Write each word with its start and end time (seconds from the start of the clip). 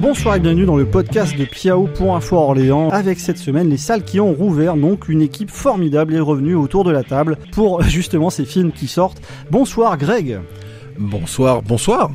Bonsoir 0.00 0.36
et 0.36 0.40
bienvenue 0.40 0.64
dans 0.66 0.76
le 0.76 0.84
podcast 0.86 1.36
de 1.36 1.44
Piao 1.44 1.86
pour 1.94 2.14
Info 2.16 2.36
Orléans. 2.36 2.88
Avec 2.90 3.18
cette 3.20 3.38
semaine, 3.38 3.68
les 3.68 3.76
salles 3.76 4.04
qui 4.04 4.20
ont 4.20 4.32
rouvert, 4.32 4.76
donc 4.76 5.08
une 5.08 5.20
équipe 5.22 5.50
formidable 5.50 6.14
est 6.14 6.20
revenue 6.20 6.54
autour 6.54 6.84
de 6.84 6.90
la 6.90 7.02
table 7.02 7.36
pour 7.52 7.82
justement 7.88 8.30
ces 8.30 8.44
films 8.44 8.72
qui 8.72 8.86
sortent. 8.86 9.20
Bonsoir 9.50 9.96
Greg. 9.98 10.40
Bonsoir, 10.98 11.62
bonsoir. 11.62 12.10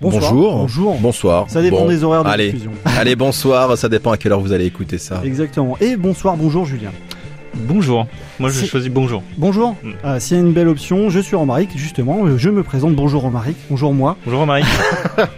Bonsoir. 0.00 0.32
Bonjour. 0.32 0.56
Bonjour. 0.56 0.96
Bonsoir. 1.00 1.44
Ça 1.48 1.62
dépend 1.62 1.82
Bon, 1.82 1.88
des 1.88 2.02
horaires 2.02 2.24
de 2.24 2.28
allez. 2.28 2.46
diffusion. 2.52 2.72
Allez, 2.84 3.14
bonsoir. 3.14 3.76
Ça 3.78 3.88
dépend 3.88 4.10
à 4.10 4.16
quelle 4.16 4.32
heure 4.32 4.40
vous 4.40 4.52
allez 4.52 4.66
écouter 4.66 4.98
ça. 4.98 5.20
Exactement. 5.24 5.76
Et 5.80 5.96
bonsoir, 5.96 6.36
bonjour 6.36 6.64
Julien. 6.64 6.90
Bonjour. 7.54 8.06
Moi, 8.40 8.48
je 8.50 8.64
choisis 8.64 8.90
bonjour. 8.90 9.22
Bonjour. 9.36 9.76
Mm. 9.82 9.90
Euh, 10.04 10.20
S'il 10.20 10.36
y 10.36 10.40
a 10.40 10.42
une 10.42 10.52
belle 10.52 10.68
option, 10.68 11.10
je 11.10 11.20
suis 11.20 11.36
Romaric, 11.36 11.70
justement. 11.76 12.24
euh, 12.24 12.38
Je 12.38 12.48
me 12.50 12.62
présente. 12.62 12.94
Bonjour 12.94 13.22
Romaric. 13.22 13.56
Bonjour 13.70 13.92
moi. 13.92 14.16
Bonjour 14.24 14.46
Marie. 14.46 14.64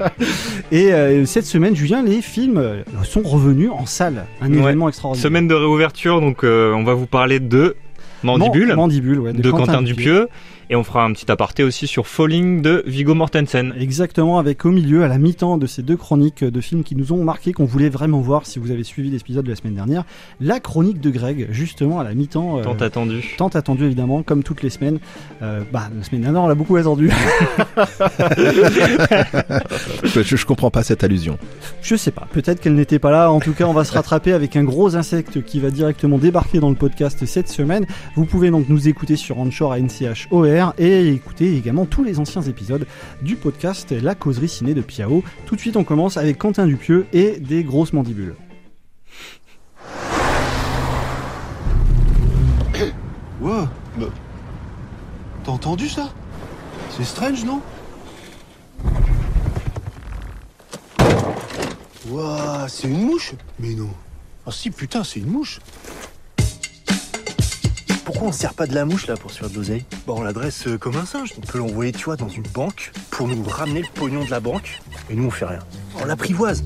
Et 0.73 0.93
euh, 0.93 1.27
cette 1.27 1.45
semaine, 1.47 1.75
Julien, 1.75 2.03
les 2.03 2.23
films 2.23 2.59
euh, 2.59 2.83
sont 3.03 3.23
revenus 3.23 3.71
en 3.73 3.87
salle. 3.87 4.27
Un 4.41 4.53
Ouais. 4.53 4.59
événement 4.59 4.89
extraordinaire. 4.89 5.23
Semaine 5.23 5.49
de 5.49 5.55
réouverture, 5.55 6.21
donc 6.21 6.45
euh, 6.45 6.73
on 6.75 6.85
va 6.85 6.95
vous 6.95 7.07
parler 7.07 7.41
de 7.41 7.77
Mandibule, 8.23 8.69
Man- 8.69 8.77
Mandibule, 8.77 9.19
ouais, 9.21 9.33
de, 9.33 9.51
Quentin, 9.51 9.83
Dupieux, 9.83 10.29
et 10.71 10.77
on 10.77 10.85
fera 10.85 11.05
un 11.05 11.13
petit 11.13 11.31
aparté 11.31 11.63
aussi 11.63 11.87
sur 11.87 12.07
Falling 12.07 12.63
de 12.63 12.83
Vigo 12.87 13.15
Mortensen. 13.15 13.75
Exactement, 13.79 14.39
avec 14.39 14.65
au 14.65 14.71
milieu, 14.71 15.05
à 15.05 15.09
la 15.09 15.19
mi-temps 15.19 15.59
de 15.59 15.67
ces 15.67 15.83
deux 15.83 15.97
chroniques 15.97 16.45
de 16.45 16.61
films 16.61 16.83
qui 16.85 16.97
nous 16.97 17.13
ont 17.13 17.23
marqué, 17.25 17.53
qu'on 17.53 17.65
voulait 17.65 17.89
vraiment 17.89 18.21
voir 18.21 18.47
si 18.47 18.59
vous 18.59 18.71
avez 18.71 18.85
suivi 18.85 19.11
l'épisode 19.11 19.45
de 19.45 19.51
la 19.51 19.57
semaine 19.57 19.75
dernière, 19.75 20.05
la 20.41 20.61
chronique 20.61 21.01
de 21.01 21.11
Greg, 21.11 21.49
justement 21.51 22.01
à 22.01 22.05
la 22.05 22.15
mi-temps. 22.15 22.59
euh, 22.59 22.63
Tant 22.63 22.75
attendu. 22.77 23.35
tant 23.37 23.49
attendu 23.49 23.85
évidemment, 23.85 24.23
comme 24.23 24.43
toutes 24.43 24.63
les 24.63 24.71
semaines. 24.71 24.99
Euh, 25.43 25.63
bah, 25.73 25.89
la 25.97 26.03
semaine 26.05 26.23
dernière, 26.23 26.43
on 26.43 26.49
l'a 26.49 26.55
beaucoup 26.55 26.77
attendu. 26.77 27.11
Je, 30.05 30.23
je 30.37 30.47
comprends 30.47 30.71
pas 30.71 30.83
cette 30.83 31.05
allusion. 31.05 31.39
Je 31.83 31.97
sais 31.97 32.11
pas, 32.11 32.27
peut-être 32.33 32.61
qu'elle 32.61 32.75
n'était 32.75 32.99
pas 32.99 33.11
là. 33.11 33.31
En 33.31 33.41
tout 33.41 33.53
cas, 33.53 33.65
on 33.67 33.73
va 33.73 33.85
se 33.85 33.93
rattraper 33.93 34.33
avec 34.33 34.57
un 34.57 34.65
gros 34.65 34.97
insecte 34.97 35.43
qui 35.45 35.61
va 35.61 35.71
directement 35.71 36.19
débarquer 36.19 36.61
dans 36.61 36.69
le 36.71 36.75
podcast 36.77 37.25
cette 37.27 37.49
semaine. 37.49 37.87
Vous 38.17 38.25
pouvez 38.27 38.51
donc 38.51 38.69
nous 38.69 38.89
écouter 38.89 39.17
sur 39.17 39.39
Anchor 39.39 39.73
à 39.73 39.81
NCHOR 39.81 40.45
et 40.79 41.09
écouter 41.13 41.57
également 41.57 41.85
tous 41.85 42.05
les 42.05 42.19
anciens 42.21 42.43
épisodes 42.43 42.87
du 43.23 43.37
podcast 43.37 43.91
La 43.91 44.15
causerie 44.15 44.49
ciné 44.49 44.75
de 44.75 44.83
Piao. 44.83 45.25
Tout 45.47 45.57
de 45.57 45.61
suite, 45.61 45.77
on 45.77 45.85
commence 45.85 46.17
avec 46.17 46.39
Quentin 46.39 46.67
Dupieux 46.67 47.07
et 47.13 47.41
des 47.41 47.65
grosses 47.65 47.93
mandibules. 47.93 48.35
Wow, 53.41 53.67
bah, 53.99 54.07
T'as 55.45 55.53
entendu 55.53 55.89
ça? 55.89 56.11
C'est 56.97 57.05
strange, 57.05 57.45
non? 57.45 57.61
Waouh, 62.09 62.69
c'est 62.69 62.89
une 62.89 63.03
mouche 63.03 63.33
Mais 63.59 63.75
non. 63.75 63.91
Ah 64.47 64.51
si, 64.53 64.71
putain, 64.71 65.05
c'est 65.05 65.21
une 65.21 65.31
mouche. 65.31 65.61
Pourquoi 68.05 68.25
on 68.25 68.29
ne 68.29 68.33
sert 68.33 68.55
pas 68.55 68.67
de 68.67 68.75
la 68.75 68.85
mouche 68.85 69.07
là 69.07 69.17
pour 69.17 69.31
se 69.31 69.39
faire 69.39 69.49
de 69.49 69.55
l'oseille? 69.55 69.85
Bah, 70.07 70.13
on 70.17 70.23
l'adresse 70.23 70.67
euh, 70.67 70.77
comme 70.77 70.97
un 70.97 71.07
singe. 71.07 71.33
On 71.39 71.41
peut 71.41 71.59
l'envoyer, 71.59 71.93
tu 71.93 72.05
vois, 72.05 72.17
dans 72.17 72.29
une 72.29 72.43
banque 72.43 72.93
pour 73.11 73.29
nous 73.29 73.43
ramener 73.45 73.81
le 73.81 73.89
pognon 73.95 74.25
de 74.25 74.31
la 74.31 74.41
banque 74.41 74.81
et 75.09 75.15
nous 75.15 75.25
on 75.27 75.31
fait 75.31 75.47
rien. 75.47 75.61
On 76.01 76.05
l'apprivoise. 76.05 76.65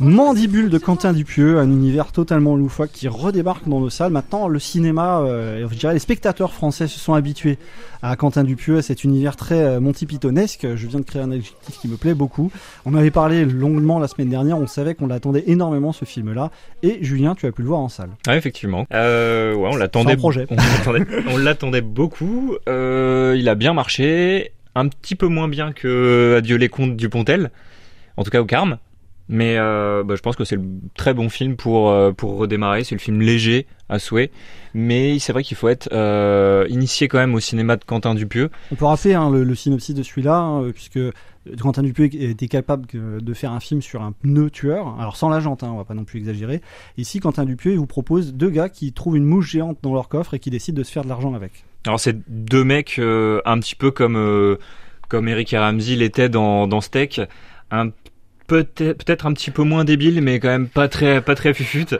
Mandibule 0.00 0.70
de 0.70 0.78
Quentin 0.78 1.12
Dupieux, 1.12 1.58
un 1.58 1.68
univers 1.70 2.10
totalement 2.10 2.56
loufoque 2.56 2.88
qui 2.90 3.06
redébarque 3.06 3.68
dans 3.68 3.80
nos 3.80 3.90
salles. 3.90 4.12
Maintenant, 4.12 4.48
le 4.48 4.58
cinéma, 4.58 5.20
euh, 5.20 5.68
je 5.70 5.76
dirais 5.76 5.92
les 5.92 5.98
spectateurs 5.98 6.54
français 6.54 6.88
se 6.88 6.98
sont 6.98 7.12
habitués 7.12 7.58
à 8.00 8.16
Quentin 8.16 8.42
Dupieux, 8.42 8.78
à 8.78 8.82
cet 8.82 9.04
univers 9.04 9.36
très 9.36 9.60
euh, 9.60 9.78
Monty 9.78 10.06
Pythonesque. 10.06 10.66
Je 10.74 10.86
viens 10.86 11.00
de 11.00 11.04
créer 11.04 11.20
un 11.20 11.30
adjectif 11.30 11.78
qui 11.78 11.86
me 11.86 11.98
plaît 11.98 12.14
beaucoup. 12.14 12.50
On 12.86 12.94
avait 12.94 13.10
parlé 13.10 13.44
longuement 13.44 13.98
la 13.98 14.08
semaine 14.08 14.30
dernière, 14.30 14.56
on 14.56 14.66
savait 14.66 14.94
qu'on 14.94 15.06
l'attendait 15.06 15.44
énormément 15.48 15.92
ce 15.92 16.06
film-là. 16.06 16.50
Et 16.82 17.04
Julien, 17.04 17.34
tu 17.34 17.44
as 17.44 17.52
pu 17.52 17.60
le 17.60 17.68
voir 17.68 17.80
en 17.80 17.90
salle. 17.90 18.08
Ah, 18.26 18.38
effectivement. 18.38 18.86
Euh, 18.94 19.54
ouais, 19.54 19.68
on 19.70 19.76
l'attendait. 19.76 20.16
Projet. 20.16 20.46
On 20.48 20.56
l'attendait, 20.56 21.06
on 21.28 21.36
l'attendait 21.36 21.82
beaucoup. 21.82 22.56
Euh, 22.70 23.36
il 23.38 23.50
a 23.50 23.54
bien 23.54 23.74
marché. 23.74 24.52
Un 24.74 24.88
petit 24.88 25.14
peu 25.14 25.26
moins 25.26 25.48
bien 25.48 25.72
que 25.72 26.36
Adieu 26.38 26.56
les 26.56 26.70
contes 26.70 26.96
du 26.96 27.10
Pontel. 27.10 27.50
En 28.16 28.24
tout 28.24 28.30
cas 28.30 28.40
au 28.40 28.46
Carme. 28.46 28.78
Mais 29.32 29.56
euh, 29.58 30.02
bah, 30.02 30.16
je 30.16 30.22
pense 30.22 30.34
que 30.34 30.44
c'est 30.44 30.56
le 30.56 30.64
très 30.96 31.14
bon 31.14 31.28
film 31.28 31.54
pour 31.54 31.88
euh, 31.88 32.10
pour 32.10 32.36
redémarrer. 32.36 32.82
C'est 32.82 32.96
le 32.96 33.00
film 33.00 33.20
léger 33.20 33.66
à 33.88 34.00
souhait, 34.00 34.32
mais 34.74 35.20
c'est 35.20 35.32
vrai 35.32 35.44
qu'il 35.44 35.56
faut 35.56 35.68
être 35.68 35.88
euh, 35.92 36.66
initié 36.68 37.06
quand 37.06 37.18
même 37.18 37.34
au 37.36 37.40
cinéma 37.40 37.76
de 37.76 37.84
Quentin 37.84 38.14
Dupieux. 38.16 38.50
On 38.72 38.74
peut 38.74 38.86
rappeler 38.86 39.14
hein, 39.14 39.30
le, 39.30 39.44
le 39.44 39.54
synopsis 39.54 39.94
de 39.94 40.02
celui-là, 40.02 40.36
hein, 40.36 40.70
puisque 40.72 40.98
Quentin 41.60 41.82
Dupieux 41.82 42.06
était 42.12 42.48
capable 42.48 42.86
de 42.92 43.34
faire 43.34 43.52
un 43.52 43.60
film 43.60 43.80
sur 43.82 44.02
un 44.02 44.12
pneu 44.12 44.50
tueur, 44.50 44.96
alors 45.00 45.16
sans 45.16 45.28
l'agente, 45.28 45.62
hein, 45.62 45.70
on 45.72 45.76
va 45.76 45.84
pas 45.84 45.94
non 45.94 46.04
plus 46.04 46.18
exagérer. 46.18 46.60
Ici, 46.98 47.20
Quentin 47.20 47.44
Dupieux, 47.44 47.72
il 47.72 47.78
vous 47.78 47.86
propose 47.86 48.34
deux 48.34 48.50
gars 48.50 48.68
qui 48.68 48.92
trouvent 48.92 49.16
une 49.16 49.24
mouche 49.24 49.50
géante 49.50 49.78
dans 49.82 49.94
leur 49.94 50.08
coffre 50.08 50.34
et 50.34 50.38
qui 50.38 50.50
décident 50.50 50.78
de 50.78 50.82
se 50.82 50.92
faire 50.92 51.04
de 51.04 51.08
l'argent 51.08 51.34
avec. 51.34 51.64
Alors 51.86 51.98
c'est 51.98 52.16
deux 52.28 52.64
mecs 52.64 52.98
euh, 52.98 53.40
un 53.46 53.58
petit 53.58 53.74
peu 53.74 53.90
comme 53.90 54.16
euh, 54.16 54.56
comme 55.08 55.28
Eric 55.28 55.52
et 55.52 55.58
Ramsey 55.58 55.96
l'étaient 55.96 56.28
dans 56.28 56.66
dans 56.66 56.80
Steak, 56.80 57.22
un 57.70 57.90
peut-être 58.58 59.26
un 59.26 59.32
petit 59.32 59.50
peu 59.50 59.62
moins 59.62 59.84
débile, 59.84 60.20
mais 60.22 60.40
quand 60.40 60.48
même 60.48 60.68
pas 60.68 60.88
très 60.88 61.20
pas 61.20 61.34
très 61.34 61.54
fufute. 61.54 61.94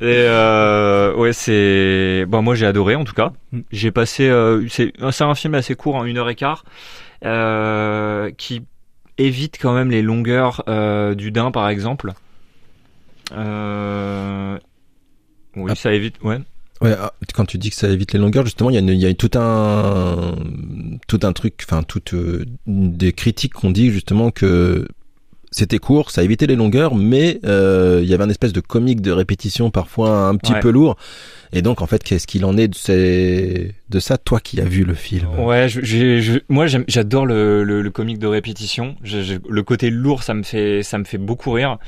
Et 0.00 0.04
euh, 0.04 1.14
ouais, 1.14 1.32
c'est 1.32 2.24
bon. 2.28 2.42
Moi, 2.42 2.54
j'ai 2.54 2.66
adoré 2.66 2.94
en 2.96 3.04
tout 3.04 3.14
cas. 3.14 3.32
Mm. 3.52 3.60
J'ai 3.72 3.90
passé. 3.90 4.28
euh, 4.28 4.66
c'est 4.68 4.92
un 5.00 5.34
film 5.34 5.54
assez 5.54 5.74
court, 5.74 5.94
en 5.96 6.04
une 6.04 6.18
heure 6.18 6.28
et 6.28 6.34
quart, 6.34 6.64
euh, 7.24 8.30
qui 8.36 8.62
évite 9.18 9.58
quand 9.60 9.74
même 9.74 9.90
les 9.90 10.02
longueurs 10.02 10.64
du 11.16 11.30
Dain, 11.30 11.50
par 11.50 11.68
exemple. 11.70 12.12
Oui, 15.56 15.70
Ah. 15.70 15.74
ça 15.74 15.92
évite. 15.94 16.16
Ouais. 16.22 16.38
Ouais, 16.82 16.94
ah, 17.00 17.14
quand 17.34 17.46
tu 17.46 17.56
dis 17.56 17.70
que 17.70 17.76
ça 17.76 17.88
évite 17.88 18.12
les 18.12 18.18
longueurs, 18.18 18.44
justement, 18.44 18.68
il 18.68 18.74
y 18.74 18.76
a, 18.76 18.80
une- 18.80 18.90
il 18.90 19.00
y 19.00 19.06
a 19.06 19.14
tout 19.14 19.30
un, 19.38 20.34
tout 21.08 21.20
un 21.22 21.32
truc, 21.32 21.54
enfin, 21.66 21.82
toutes 21.82 22.12
euh, 22.12 22.44
des 22.66 23.14
critiques 23.14 23.54
qu'on 23.54 23.70
dit 23.70 23.90
justement 23.90 24.30
que 24.30 24.86
c'était 25.58 25.78
court, 25.78 26.10
ça 26.10 26.22
évitait 26.22 26.46
les 26.46 26.56
longueurs, 26.56 26.94
mais 26.94 27.40
euh, 27.44 28.00
il 28.02 28.08
y 28.08 28.14
avait 28.14 28.24
un 28.24 28.28
espèce 28.28 28.52
de 28.52 28.60
comique 28.60 29.00
de 29.00 29.10
répétition 29.10 29.70
parfois 29.70 30.28
un 30.28 30.36
petit 30.36 30.52
Ouais. 30.52 30.60
peu 30.60 30.70
lourd. 30.70 30.96
Et 31.52 31.62
donc, 31.62 31.80
en 31.80 31.86
fait, 31.86 32.02
qu'est-ce 32.02 32.26
qu'il 32.26 32.44
en 32.44 32.56
est 32.58 32.68
de, 32.68 32.74
ces... 32.74 33.72
de 33.88 33.98
ça, 34.00 34.18
toi 34.18 34.40
qui 34.40 34.60
as 34.60 34.64
vu 34.64 34.84
le 34.84 34.94
film? 34.94 35.26
Ouais, 35.38 35.68
je, 35.68 35.80
j'ai- 35.82 36.20
je- 36.20 36.40
moi 36.48 36.66
j'adore 36.66 37.24
le, 37.24 37.62
le, 37.64 37.80
le 37.82 37.90
comique 37.90 38.18
de 38.18 38.26
répétition. 38.26 38.96
Je- 39.02 39.22
je- 39.22 39.34
le 39.48 39.62
côté 39.62 39.88
lourd, 39.90 40.22
ça 40.22 40.34
me 40.34 40.42
fait, 40.42 40.82
ça 40.82 40.98
me 40.98 41.04
fait 41.04 41.18
beaucoup 41.18 41.52
rire 41.52 41.78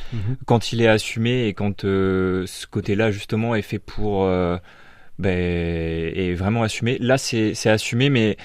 quand 0.47 0.73
il 0.73 0.81
est 0.81 0.87
assumé 0.89 1.47
et 1.49 1.55
quand 1.55 1.85
euh, 1.85 2.45
ce 2.47 2.67
côté-là 2.67 3.11
justement 3.11 3.55
est 3.55 3.63
fait 3.63 3.79
pour, 3.81 4.25
euh, 4.25 4.57
ben, 5.19 5.33
est 5.37 6.35
vraiment 6.35 6.63
assumé. 6.63 6.97
Là, 7.01 7.19
c'est, 7.19 7.53
c'est 7.55 7.71
assumé, 7.71 8.09
mais 8.11 8.37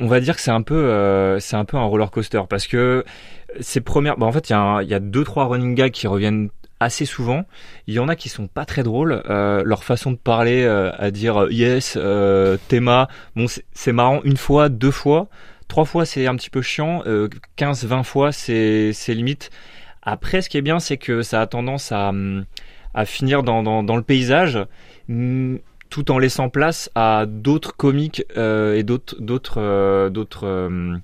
on 0.00 0.06
va 0.06 0.20
dire 0.20 0.34
que 0.36 0.40
c'est 0.42 0.50
un 0.50 0.62
peu, 0.62 0.74
euh, 0.76 1.38
c'est 1.40 1.56
un 1.56 1.64
peu 1.64 1.76
un 1.76 1.84
roller 1.84 2.10
coaster 2.10 2.42
parce 2.48 2.66
que 2.66 3.04
ces 3.60 3.80
premières, 3.80 4.16
bah 4.16 4.26
en 4.26 4.32
fait, 4.32 4.48
il 4.48 4.52
y 4.52 4.56
a, 4.56 4.82
y 4.82 4.94
a 4.94 5.00
deux 5.00 5.24
trois 5.24 5.46
running 5.46 5.74
gags 5.74 5.92
qui 5.92 6.06
reviennent 6.06 6.50
assez 6.78 7.04
souvent. 7.04 7.44
Il 7.86 7.94
y 7.94 7.98
en 7.98 8.08
a 8.08 8.16
qui 8.16 8.28
sont 8.28 8.46
pas 8.46 8.64
très 8.64 8.82
drôles. 8.82 9.22
Euh, 9.28 9.62
leur 9.64 9.84
façon 9.84 10.12
de 10.12 10.16
parler, 10.16 10.62
euh, 10.64 10.90
à 10.98 11.10
dire 11.10 11.46
yes, 11.50 11.98
euh, 12.00 12.56
Théma, 12.68 13.08
bon, 13.36 13.46
c'est- 13.48 13.92
marrant 13.92 14.20
une 14.24 14.36
fois, 14.38 14.68
deux 14.68 14.90
fois, 14.90 15.28
trois 15.68 15.84
fois 15.84 16.04
c'est 16.06 16.26
un 16.26 16.36
petit 16.36 16.50
peu 16.50 16.62
chiant, 16.62 17.02
euh, 17.06 17.28
15, 17.56 17.84
20 17.84 18.02
fois 18.02 18.32
c'est 18.32 18.92
limite. 19.08 19.50
Après, 20.02 20.40
ce 20.40 20.48
qui 20.48 20.56
est 20.56 20.62
bien, 20.62 20.80
c'est 20.80 20.96
que 20.96 21.20
ça 21.22 21.42
a 21.42 21.46
tendance 21.46 21.92
à, 21.92 22.08
hum, 22.08 22.46
finir 23.04 23.42
dans 23.42 23.96
le 23.96 24.02
paysage, 24.02 24.58
hum, 25.10 25.58
tout 25.90 26.10
en 26.10 26.18
laissant 26.18 26.48
place 26.48 26.90
à 26.94 27.26
d'autres 27.26 27.76
comiques 27.76 28.24
euh, 28.36 28.76
et 28.76 28.82
d'autres 28.82 29.16
d'autres 29.20 29.60
euh, 29.60 30.08
d'autres 30.08 30.46
euh, 30.46 30.96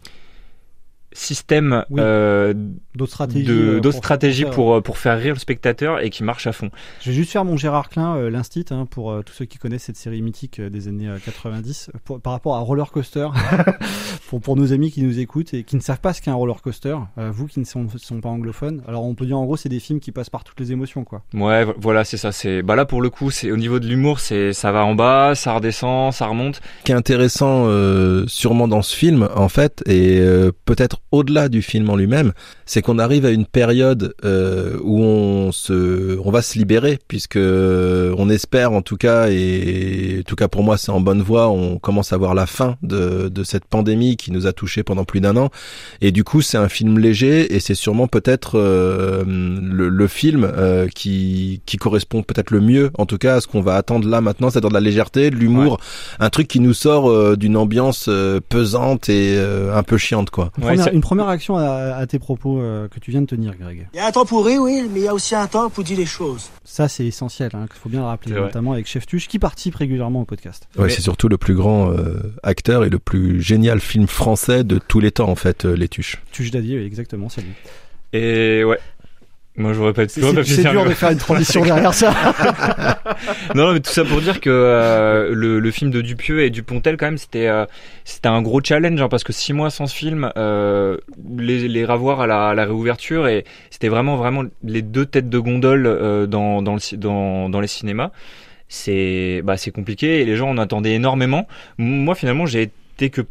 système 1.17 1.85
Oui. 1.91 2.01
euh, 2.03 2.55
D'autres 2.95 3.13
stratégies. 3.13 3.45
de 3.47 3.53
euh, 3.55 3.81
d'autres 3.81 3.97
pour- 3.97 4.05
stratégies 4.05 4.43
pour 4.45 4.51
faire- 4.53 4.55
pour, 4.57 4.75
euh, 4.75 4.81
pour 4.81 4.99
faire 4.99 5.19
rire 5.19 5.35
le 5.35 5.39
spectateur 5.41 6.01
et 6.03 6.11
qui 6.11 6.23
marchent 6.25 6.47
à 6.47 6.53
fond. 6.53 6.71
Je 7.03 7.11
vais 7.11 7.17
juste 7.17 7.33
faire 7.33 7.45
mon 7.45 7.57
Gérard 7.57 7.89
Klein, 7.89 8.17
euh, 8.17 8.31
l'instit, 8.31 8.65
hein, 8.71 8.87
pour 8.91 9.11
euh, 9.11 9.23
tous 9.23 9.33
ceux 9.33 9.45
qui 9.45 9.59
connaissent 9.59 9.85
cette 9.85 9.97
série 9.97 10.23
mythique 10.23 10.61
euh, 10.61 10.71
des 10.71 10.89
années 10.89 11.09
euh, 11.09 11.19
90, 11.25 11.91
euh, 11.95 11.99
pour- 12.05 12.21
par 12.21 12.33
rapport 12.33 12.57
à 12.57 12.61
Roller 12.61 12.91
Coaster, 12.91 13.29
pour, 14.29 14.41
pour 14.41 14.57
nos 14.57 14.73
amis 14.73 14.91
qui 14.91 15.03
nous 15.03 15.19
écoutent 15.19 15.55
et 15.55 15.63
qui 15.65 15.77
ne 15.77 15.81
savent 15.81 16.01
pas 16.01 16.13
ce 16.13 16.21
qu'est 16.23 16.31
un 16.31 16.35
roller 16.35 16.61
coaster, 16.63 16.97
euh, 17.19 17.31
vous 17.33 17.47
qui 17.47 17.61
ne 17.61 17.65
sont, 17.65 17.87
sont 17.97 18.21
pas 18.21 18.29
anglophones. 18.29 18.83
Alors 18.89 19.05
on 19.05 19.15
peut 19.15 19.27
dire 19.27 19.39
en 19.39 19.45
gros 19.45 19.57
c'est 19.57 19.69
des 19.69 19.81
films 19.81 20.01
qui 20.01 20.13
passent 20.13 20.31
par 20.31 20.45
toutes 20.45 20.59
les 20.61 20.73
émotions 20.73 21.05
quoi. 21.05 21.23
Ouais, 21.35 21.65
vo- 21.65 21.75
voilà, 21.79 22.05
c'est 22.05 22.17
ça. 22.17 22.33
C'est 22.33 22.63
bah 22.63 22.77
là 22.77 22.85
pour 22.85 23.03
le 23.03 23.11
coup, 23.11 23.31
c'est 23.31 23.51
au 23.51 23.57
niveau 23.57 23.79
de 23.79 23.87
l'humour, 23.87 24.21
c'est 24.21 24.53
ça 24.53 24.73
va 24.73 24.85
en 24.85 24.95
bas, 24.95 25.35
ça 25.35 25.53
redescend, 25.55 26.13
ça 26.13 26.27
remonte. 26.27 26.57
Ce 26.81 26.85
qui 26.85 26.93
est 26.93 26.95
intéressant, 26.95 27.65
euh, 27.67 28.25
sûrement 28.27 28.69
dans 28.69 28.83
ce 28.83 28.95
film, 28.97 29.29
en 29.35 29.49
fait, 29.49 29.83
et 29.87 30.19
euh, 30.21 30.51
peut-être 30.65 30.99
au-delà 31.17 31.49
du 31.49 31.63
film 31.63 31.91
en 31.91 31.97
lui-même, 31.97 32.33
c'est 32.65 32.83
qu'on 32.83 32.99
arrive 32.99 33.25
à 33.27 33.31
une 33.31 33.47
période 33.47 34.15
euh, 34.25 34.79
où 34.83 35.03
on 35.03 35.53
se, 35.53 36.19
on 36.25 36.31
va 36.31 36.43
se 36.43 36.59
libérer, 36.59 36.99
puisque 37.09 37.39
on 37.39 38.31
espère 38.31 38.73
en 38.73 38.83
tout 38.83 38.97
cas, 38.97 39.29
et 39.31 40.19
en 40.21 40.29
tout 40.29 40.37
cas 40.37 40.49
pour 40.49 40.63
moi 40.63 40.77
c'est 40.77 40.91
en 40.91 41.01
bonne 41.01 41.23
voie, 41.23 41.49
on 41.49 41.79
commence 41.79 42.13
à 42.13 42.17
voir 42.17 42.35
la 42.35 42.47
fin 42.47 42.77
de, 42.83 43.29
de 43.29 43.45
cette 43.45 43.65
pandémie 43.65 44.17
qui 44.17 44.33
nous 44.33 44.47
a 44.47 44.53
touchés 44.53 44.83
pendant 44.83 45.05
plus 45.05 45.21
d'un 45.21 45.37
an, 45.37 45.51
et 46.01 46.13
du 46.13 46.25
coup 46.25 46.43
c'est 46.43 46.59
un 46.59 46.69
film 46.69 46.99
léger 46.99 47.55
et 47.55 47.61
c'est 47.61 47.75
sûrement 47.75 48.07
peut-être 48.07 48.59
euh, 48.59 49.25
le, 49.27 49.89
le, 49.89 50.07
film 50.07 50.45
euh, 50.45 50.89
qui, 50.89 51.61
qui 51.67 51.77
correspond 51.77 52.23
peut-être 52.23 52.51
le 52.51 52.61
mieux, 52.61 52.91
en 52.99 53.07
tout 53.07 53.19
cas 53.19 53.37
à 53.37 53.41
ce 53.41 53.47
qu'on 53.47 53.61
va 53.61 53.77
attendre 53.77 54.09
là 54.09 54.21
maintenant, 54.21 54.51
c'est-à-dire 54.51 54.71
de 54.71 54.75
la 54.75 54.81
légèreté, 54.81 55.31
de 55.31 55.37
l'humour, 55.37 55.79
un 56.21 56.31
truc 56.31 56.49
qui 56.49 56.61
nous 56.61 56.75
sort 56.75 57.11
euh, 57.11 57.37
d'une 57.37 57.57
ambiance 57.57 58.09
pesante 58.49 59.09
et 59.09 59.39
un 59.39 59.83
peu 59.83 59.99
chiante 59.99 60.31
quoi. 60.31 60.51
Une 60.93 61.01
première 61.07 61.27
réaction 61.29 61.57
à, 61.57 61.95
à 61.95 62.07
tes 62.07 62.19
propos 62.19 62.57
que 62.57 62.99
tu 63.01 63.13
viens 63.13 63.23
de 63.23 63.27
tenir, 63.27 63.55
Greg. 63.57 63.89
Il 63.95 63.97
y 63.97 64.01
a 64.01 64.07
un 64.07 64.11
temps 64.13 64.25
pour 64.25 64.45
rire, 64.45 64.61
oui, 64.63 64.89
mais 64.93 65.01
il 65.01 65.05
y 65.05 65.09
a 65.09 65.15
aussi 65.15 65.35
un 65.35 65.47
temps 65.47 65.71
pour 65.71 65.85
dire 65.85 65.97
les 65.97 66.05
choses. 66.07 66.51
Ça, 66.65 66.89
c'est 66.89 67.07
essentiel. 67.07 67.51
Hein, 67.55 67.67
il 67.73 67.79
faut 67.79 67.89
bien 67.89 68.01
le 68.01 68.07
rappeler, 68.07 68.35
notamment 68.35 68.73
avec 68.73 68.87
Chef 68.87 69.07
Tuche, 69.07 69.29
qui 69.29 69.39
participe 69.39 69.77
régulièrement 69.77 70.23
au 70.23 70.25
podcast. 70.25 70.69
Ouais, 70.77 70.89
c'est 70.91 71.03
surtout 71.03 71.29
le 71.29 71.39
plus 71.39 71.55
grand 71.55 71.93
euh, 71.93 72.35
acteur 72.43 72.85
et 72.85 72.91
le 72.91 72.99
plus 72.99 73.41
génial 73.41 73.81
film 73.81 74.09
français 74.09 74.65
de 74.65 74.79
tous 74.79 74.99
les 75.01 75.13
temps, 75.13 75.29
en 75.29 75.37
fait, 75.37 75.65
euh, 75.65 75.77
Les 75.77 75.89
Tuches. 75.89 76.23
Tuche 76.33 76.51
Dadier, 76.51 76.85
exactement, 76.85 77.29
c'est 77.29 77.43
lui. 77.43 77.53
Et 78.13 78.65
ouais, 78.65 78.79
moi, 79.59 79.73
je 79.73 79.91
pas 79.93 80.07
C'est 80.07 80.21
dur 80.21 80.85
de 80.85 80.91
faire 80.93 81.11
une 81.11 81.19
transition 81.19 81.65
derrière 81.65 81.95
ça. 81.95 82.13
non, 83.55 83.73
mais 83.73 83.81
tout 83.81 83.91
ça 83.91 84.05
pour 84.05 84.21
dire 84.21 84.41
que 84.41 84.51
euh, 84.51 85.31
le, 85.33 85.61
le, 85.61 85.71
film 85.71 85.91
de 85.91 86.03
Dupieux 86.03 86.43
et 86.43 86.51
Dupontel, 86.51 86.99
quand 86.99 87.07
même, 87.07 87.17
c'était 87.17 87.47
euh, 87.47 87.65
c'était 88.05 88.29
un 88.29 88.43
gros 88.43 88.61
challenge 88.63 89.01
hein, 89.01 89.09
parce 89.09 89.25
que 89.25 89.33
six 89.33 89.55
mois 89.55 89.71
sans 89.71 89.87
ce 89.87 89.97
film, 89.97 90.31
euh, 90.37 90.99
les, 91.39 91.69
les 91.69 91.85
ravoir 91.87 92.21
à 92.21 92.27
la, 92.27 92.49
à 92.49 92.55
la 92.55 92.65
réouverture 92.65 93.29
et 93.29 93.45
c'était 93.71 93.89
vraiment 93.89 94.17
vraiment 94.17 94.45
les 94.63 94.83
deux 94.83 95.07
têtes 95.07 95.31
de 95.31 95.39
gondole 95.39 95.87
euh, 95.87 96.27
dans 96.27 96.61
dans, 96.61 96.75
le, 96.75 96.97
dans 96.99 97.49
dans 97.49 97.61
les 97.61 97.69
cinémas. 97.69 98.11
C'est 98.69 99.41
bah 99.43 99.57
c'est 99.57 99.71
compliqué 99.71 100.21
et 100.21 100.27
les 100.27 100.37
gens 100.37 100.51
en 100.51 100.59
attendaient 100.59 100.95
énormément. 100.95 101.47
Moi, 101.79 102.15
finalement, 102.15 102.45
j'ai 102.45 102.63
été 102.63 103.09
que 103.09 103.23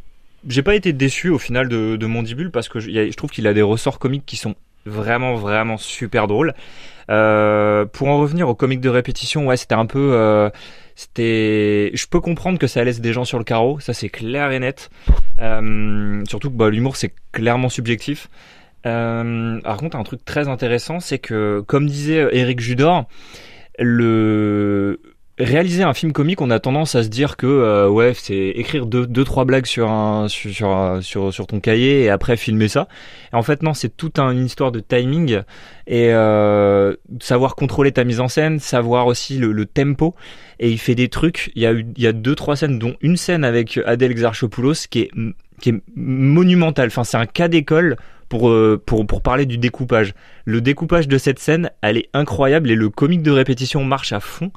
j'ai 0.48 0.64
pas 0.64 0.76
été 0.76 0.92
déçu 0.92 1.30
au 1.30 1.38
final 1.38 1.70
de, 1.70 1.98
de 1.98 2.06
Mandibule 2.08 2.50
parce 2.50 2.68
que 2.68 2.80
je, 2.80 2.90
je 2.90 3.16
trouve 3.16 3.30
qu'il 3.30 3.46
a 3.46 3.54
des 3.54 3.62
ressorts 3.62 4.00
comiques 4.00 4.26
qui 4.26 4.38
sont 4.38 4.56
vraiment 4.86 5.36
vraiment 5.36 5.78
super 5.78 6.28
drôle. 6.28 6.54
Euh, 7.10 7.86
pour 7.86 8.08
en 8.08 8.20
revenir 8.20 8.50
au 8.50 8.56
comique 8.56 8.82
de 8.82 8.90
répétition, 8.90 9.46
ouais, 9.48 9.58
c'était 9.58 9.76
un 9.76 9.86
peu, 9.86 10.14
euh, 10.14 10.50
c'était, 10.96 11.92
je 11.94 12.08
peux 12.08 12.20
comprendre 12.20 12.58
que 12.58 12.68
ça 12.68 12.84
laisse 12.84 13.00
des 13.00 13.14
gens 13.14 13.26
sur 13.26 13.38
le 13.38 13.44
carreau, 13.44 13.80
ça 13.80 13.94
c'est 13.94 14.10
clair 14.10 14.52
et 14.52 14.60
net. 14.60 14.90
Euh, 15.42 16.24
surtout 16.28 16.50
que 16.50 16.56
bah, 16.56 16.70
l'humour 16.70 16.96
c'est 16.96 17.14
clairement 17.32 17.70
subjectif. 17.70 18.28
Euh, 18.86 19.60
par 19.62 19.78
contre, 19.78 19.98
un 19.98 20.04
truc 20.04 20.24
très 20.26 20.48
intéressant, 20.48 21.00
c'est 21.00 21.20
que, 21.20 21.64
comme 21.66 21.88
disait 21.88 22.28
Eric 22.32 22.60
Judor, 22.60 23.06
le 23.80 25.00
réaliser 25.38 25.84
un 25.84 25.94
film 25.94 26.14
comique, 26.14 26.42
on 26.42 26.50
a 26.50 26.60
tendance 26.60 26.96
à 26.96 27.04
se 27.04 27.10
dire 27.10 27.36
que 27.36 27.46
euh, 27.46 27.90
ouais, 27.90 28.14
c'est 28.14 28.36
écrire 28.36 28.86
deux, 28.86 29.06
deux 29.06 29.24
trois 29.24 29.44
blagues 29.44 29.66
sur 29.66 29.90
un 29.90 30.28
sur, 30.28 31.00
sur 31.02 31.34
sur 31.34 31.48
ton 31.48 31.60
cahier 31.60 32.04
et 32.04 32.10
après 32.10 32.38
filmer 32.38 32.68
ça. 32.68 32.88
En 33.34 33.44
fait 33.44 33.62
non, 33.62 33.74
c'est 33.74 33.96
toute 33.96 34.18
un, 34.20 34.32
une 34.32 34.46
histoire 34.46 34.72
de 34.72 34.80
timing 34.80 35.42
et 35.88 36.14
euh, 36.14 36.96
savoir 37.20 37.56
contrôler 37.56 37.92
ta 37.92 38.04
mise 38.06 38.22
en 38.22 38.28
scène, 38.28 38.60
savoir 38.60 39.08
aussi 39.08 39.38
le, 39.38 39.52
le, 39.52 39.66
tempo. 39.66 40.16
Et 40.60 40.70
il 40.72 40.80
fait 40.80 40.96
des 40.96 41.10
trucs. 41.10 41.52
Il 41.56 41.62
y 41.62 41.66
a 41.66 41.74
eu 41.74 41.86
il 41.98 42.04
y 42.04 42.08
a 42.08 42.14
deux 42.14 42.36
trois 42.36 42.56
scènes, 42.56 42.80
dont 42.80 42.96
une 43.02 43.18
scène 43.18 43.44
avec 43.44 43.80
Adèle 43.86 44.12
Exarchopoulos 44.12 44.88
qui 44.90 45.02
est 45.02 45.12
qui 45.60 45.70
est 45.70 45.82
monumentale. 45.96 46.88
Enfin, 46.88 47.04
c'est 47.04 47.18
un 47.18 47.26
cas 47.26 47.48
d'école 47.48 47.98
pour, 48.30 48.50
euh, 48.50 48.82
pour, 48.84 49.06
pour 49.06 49.22
parler 49.22 49.46
du 49.46 49.58
découpage. 49.58 50.14
Le 50.46 50.62
découpage 50.62 51.08
de 51.08 51.18
cette 51.18 51.40
scène, 51.40 51.72
elle 51.82 51.98
est 51.98 52.10
incroyable 52.14 52.70
et 52.72 52.76
le 52.76 52.90
comique 52.90 53.22
de 53.22 53.32
répétition 53.32 53.84
marche 53.84 54.14
à 54.14 54.20
fond. 54.20 54.52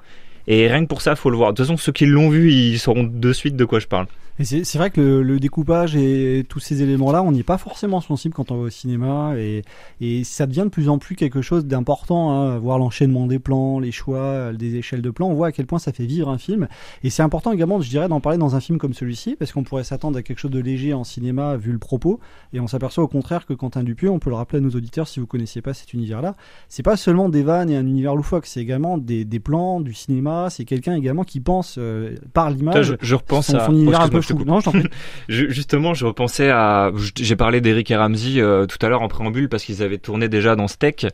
Et 0.50 0.67
rien 0.67 0.83
que 0.83 0.89
pour 0.89 1.03
ça, 1.03 1.15
faut 1.15 1.29
le 1.29 1.37
voir. 1.37 1.53
De 1.53 1.59
toute 1.59 1.67
façon, 1.67 1.77
ceux 1.77 1.93
qui 1.93 2.06
l'ont 2.06 2.31
vu, 2.31 2.50
ils 2.50 2.79
sauront 2.79 3.05
de 3.05 3.33
suite 3.35 3.55
de 3.55 3.67
quoi 3.67 3.81
je 3.81 3.87
parle. 3.87 4.06
C'est 4.44 4.79
vrai 4.79 4.90
que 4.90 5.00
le, 5.00 5.23
le, 5.23 5.40
découpage 5.40 5.96
et 5.96 6.44
tous 6.49 6.61
ces 6.61 6.82
éléments-là, 6.82 7.23
on 7.23 7.32
n'y 7.32 7.40
est 7.40 7.44
pas 7.44 7.58
forcément 7.58 8.00
sensible 8.00 8.35
quand 8.35 8.50
on 8.50 8.56
va 8.56 8.62
au 8.62 8.70
cinéma 8.70 9.35
et, 9.37 9.62
et 10.00 10.23
ça 10.23 10.46
devient 10.46 10.62
de 10.64 10.69
plus 10.69 10.88
en 10.88 10.99
plus 10.99 11.17
quelque 11.17 11.43
chose 11.43 11.67
d'important. 11.67 12.31
Hein, 12.31 12.58
voir 12.58 12.79
l'enchaînement 12.79 13.26
des 13.26 13.38
plans, 13.38 13.81
les 13.81 13.93
choix, 13.93 14.52
des 14.52 14.76
échelles 14.76 15.02
de 15.02 15.11
plans, 15.11 15.29
on 15.29 15.35
voit 15.35 15.49
à 15.49 15.52
quel 15.52 15.67
point 15.67 15.79
ça 15.79 15.93
fait 15.93 16.06
vivre 16.06 16.29
un 16.29 16.38
film. 16.38 16.69
Et 17.02 17.11
c'est 17.11 17.23
important 17.23 17.52
également, 17.52 17.81
je 17.81 17.88
dirais, 17.88 18.08
d'en 18.08 18.20
parler 18.20 18.38
dans 18.38 18.55
un 18.56 18.61
film 18.61 18.79
comme 18.79 18.94
celui-ci 18.94 19.37
parce 19.37 19.52
qu'on 19.52 19.64
pourrait 19.64 19.85
s'attendre 19.85 20.19
à 20.19 20.23
quelque 20.23 20.38
chose 20.38 20.50
de 20.50 20.61
léger 20.61 20.94
en 20.94 21.05
cinéma 21.05 21.56
vu 21.56 21.73
le 21.73 21.79
propos 21.79 22.20
et 22.52 22.61
on 22.61 22.67
s'aperçoit 22.67 23.05
au 23.05 23.08
contraire 23.08 23.46
que 23.46 23.55
Quentin 23.55 23.82
Dupieux, 23.82 24.11
on 24.11 24.19
peut 24.19 24.31
le 24.31 24.37
rappeler 24.37 24.58
à 24.58 24.61
nos 24.61 24.70
auditeurs 24.70 25.08
si 25.08 25.20
vous 25.20 25.26
connaissiez 25.26 25.62
pas 25.62 25.75
cet 25.75 25.93
univers-là, 25.94 26.37
c'est 26.69 26.82
pas 26.82 26.96
seulement 26.96 27.29
des 27.29 27.43
vannes 27.43 27.70
et 27.70 27.76
un 27.76 27.87
univers 27.87 28.14
loufoque, 28.14 28.46
c'est 28.46 28.61
également 28.61 28.99
des, 28.99 29.25
des, 29.25 29.40
plans, 29.40 29.81
du 29.81 29.94
cinéma. 29.94 30.49
C'est 30.50 30.64
quelqu'un 30.64 30.94
également 30.94 31.25
qui 31.25 31.40
pense 31.40 31.76
euh, 31.79 32.14
par 32.32 32.50
l'image. 32.50 32.96
Je, 33.00 33.06
je, 33.06 33.14
repense 33.14 33.46
son, 33.46 33.56
à 33.56 33.67
son 33.67 33.73
univers 33.73 34.00
un 34.00 34.08
peu 34.08 34.20
non, 34.35 34.61
Justement, 35.29 35.95
je 35.95 36.07
repensais 36.07 36.51
à. 36.51 36.91
J'ai 37.17 37.37
parlé 37.37 37.61
d'Eric 37.61 37.91
et 37.91 37.97
Ramsey 37.97 38.41
euh, 38.41 38.67
tout 38.67 38.79
à 38.85 38.89
l'heure 38.89 39.03
en 39.03 39.09
préambule 39.09 39.49
parce 39.49 39.65
qu'ils 39.65 39.83
avaient 39.83 39.99
tourné 39.99 40.29
déjà 40.29 40.57
dans 40.57 40.69
Steak. 40.69 41.07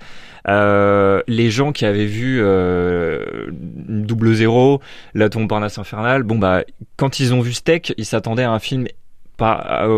Euh, 0.49 1.23
les 1.27 1.51
gens 1.51 1.73
qui 1.73 1.85
avaient 1.85 2.07
vu 2.07 2.41
euh, 2.41 3.47
Double 3.51 4.35
Zéro, 4.35 4.81
La 5.15 5.29
tombe 5.29 5.49
Parnasse 5.49 5.79
infernale, 5.79 6.23
bon 6.23 6.39
bah 6.39 6.65
quand 6.97 7.21
ils 7.21 7.33
ont 7.33 7.41
vu 7.41 7.53
Steak, 7.53 7.95
ils 7.97 8.05
s'attendaient 8.05 8.43
à 8.43 8.53
un 8.53 8.59
film 8.59 8.87
pas 9.37 9.89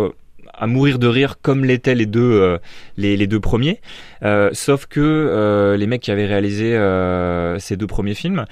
à 0.57 0.67
mourir 0.67 0.99
de 0.99 1.07
rire 1.07 1.37
comme 1.41 1.65
l'étaient 1.65 1.95
les 1.95 2.07
deux 2.07 2.33
euh, 2.33 2.59
les, 2.97 3.17
les, 3.17 3.27
deux 3.27 3.41
premiers 3.41 3.81
euh, 4.23 4.51
sauf 4.53 4.87
que 4.87 5.01
euh, 5.01 5.77
les 5.77 5.87
mecs 5.87 6.03
qui 6.03 6.11
avaient 6.11 6.27
réalisé 6.27 6.77
ces 7.59 7.77
deux 7.77 7.87
premiers 7.87 8.15
films 8.15 8.47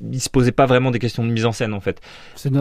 il 0.00 0.20
se 0.20 0.28
posait 0.28 0.52
pas 0.52 0.66
vraiment 0.66 0.90
des 0.90 0.98
questions 0.98 1.24
de 1.24 1.30
mise 1.30 1.46
en 1.46 1.52
scène 1.52 1.72
en 1.72 1.80
fait. 1.80 2.00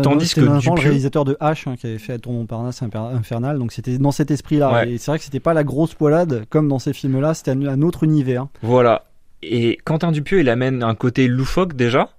Tandis 0.01 0.33
que 0.33 0.41
Dupieux... 0.41 0.71
le 0.75 0.81
réalisateur 0.81 1.25
de 1.25 1.33
H 1.41 1.69
hein, 1.69 1.75
qui 1.75 1.87
avait 1.87 1.97
fait 1.97 2.17
Tour 2.19 2.33
Montparnasse 2.33 2.81
infernal, 2.81 3.59
donc 3.59 3.71
c'était 3.71 3.97
dans 3.97 4.11
cet 4.11 4.31
esprit-là. 4.31 4.71
Ouais. 4.71 4.91
Et 4.91 4.97
c'est 4.97 5.11
vrai 5.11 5.17
que 5.17 5.25
c'était 5.25 5.39
pas 5.39 5.53
la 5.53 5.63
grosse 5.63 5.93
poilade 5.93 6.45
comme 6.49 6.67
dans 6.67 6.79
ces 6.79 6.93
films-là, 6.93 7.33
c'était 7.33 7.51
un, 7.51 7.81
autre 7.81 8.03
univers. 8.03 8.47
Voilà. 8.61 9.05
Et 9.43 9.77
Quentin 9.83 10.11
Dupieux, 10.11 10.39
il 10.39 10.49
amène 10.49 10.81
un 10.81 10.95
côté 10.95 11.27
loufoque 11.27 11.75
déjà. 11.75 12.09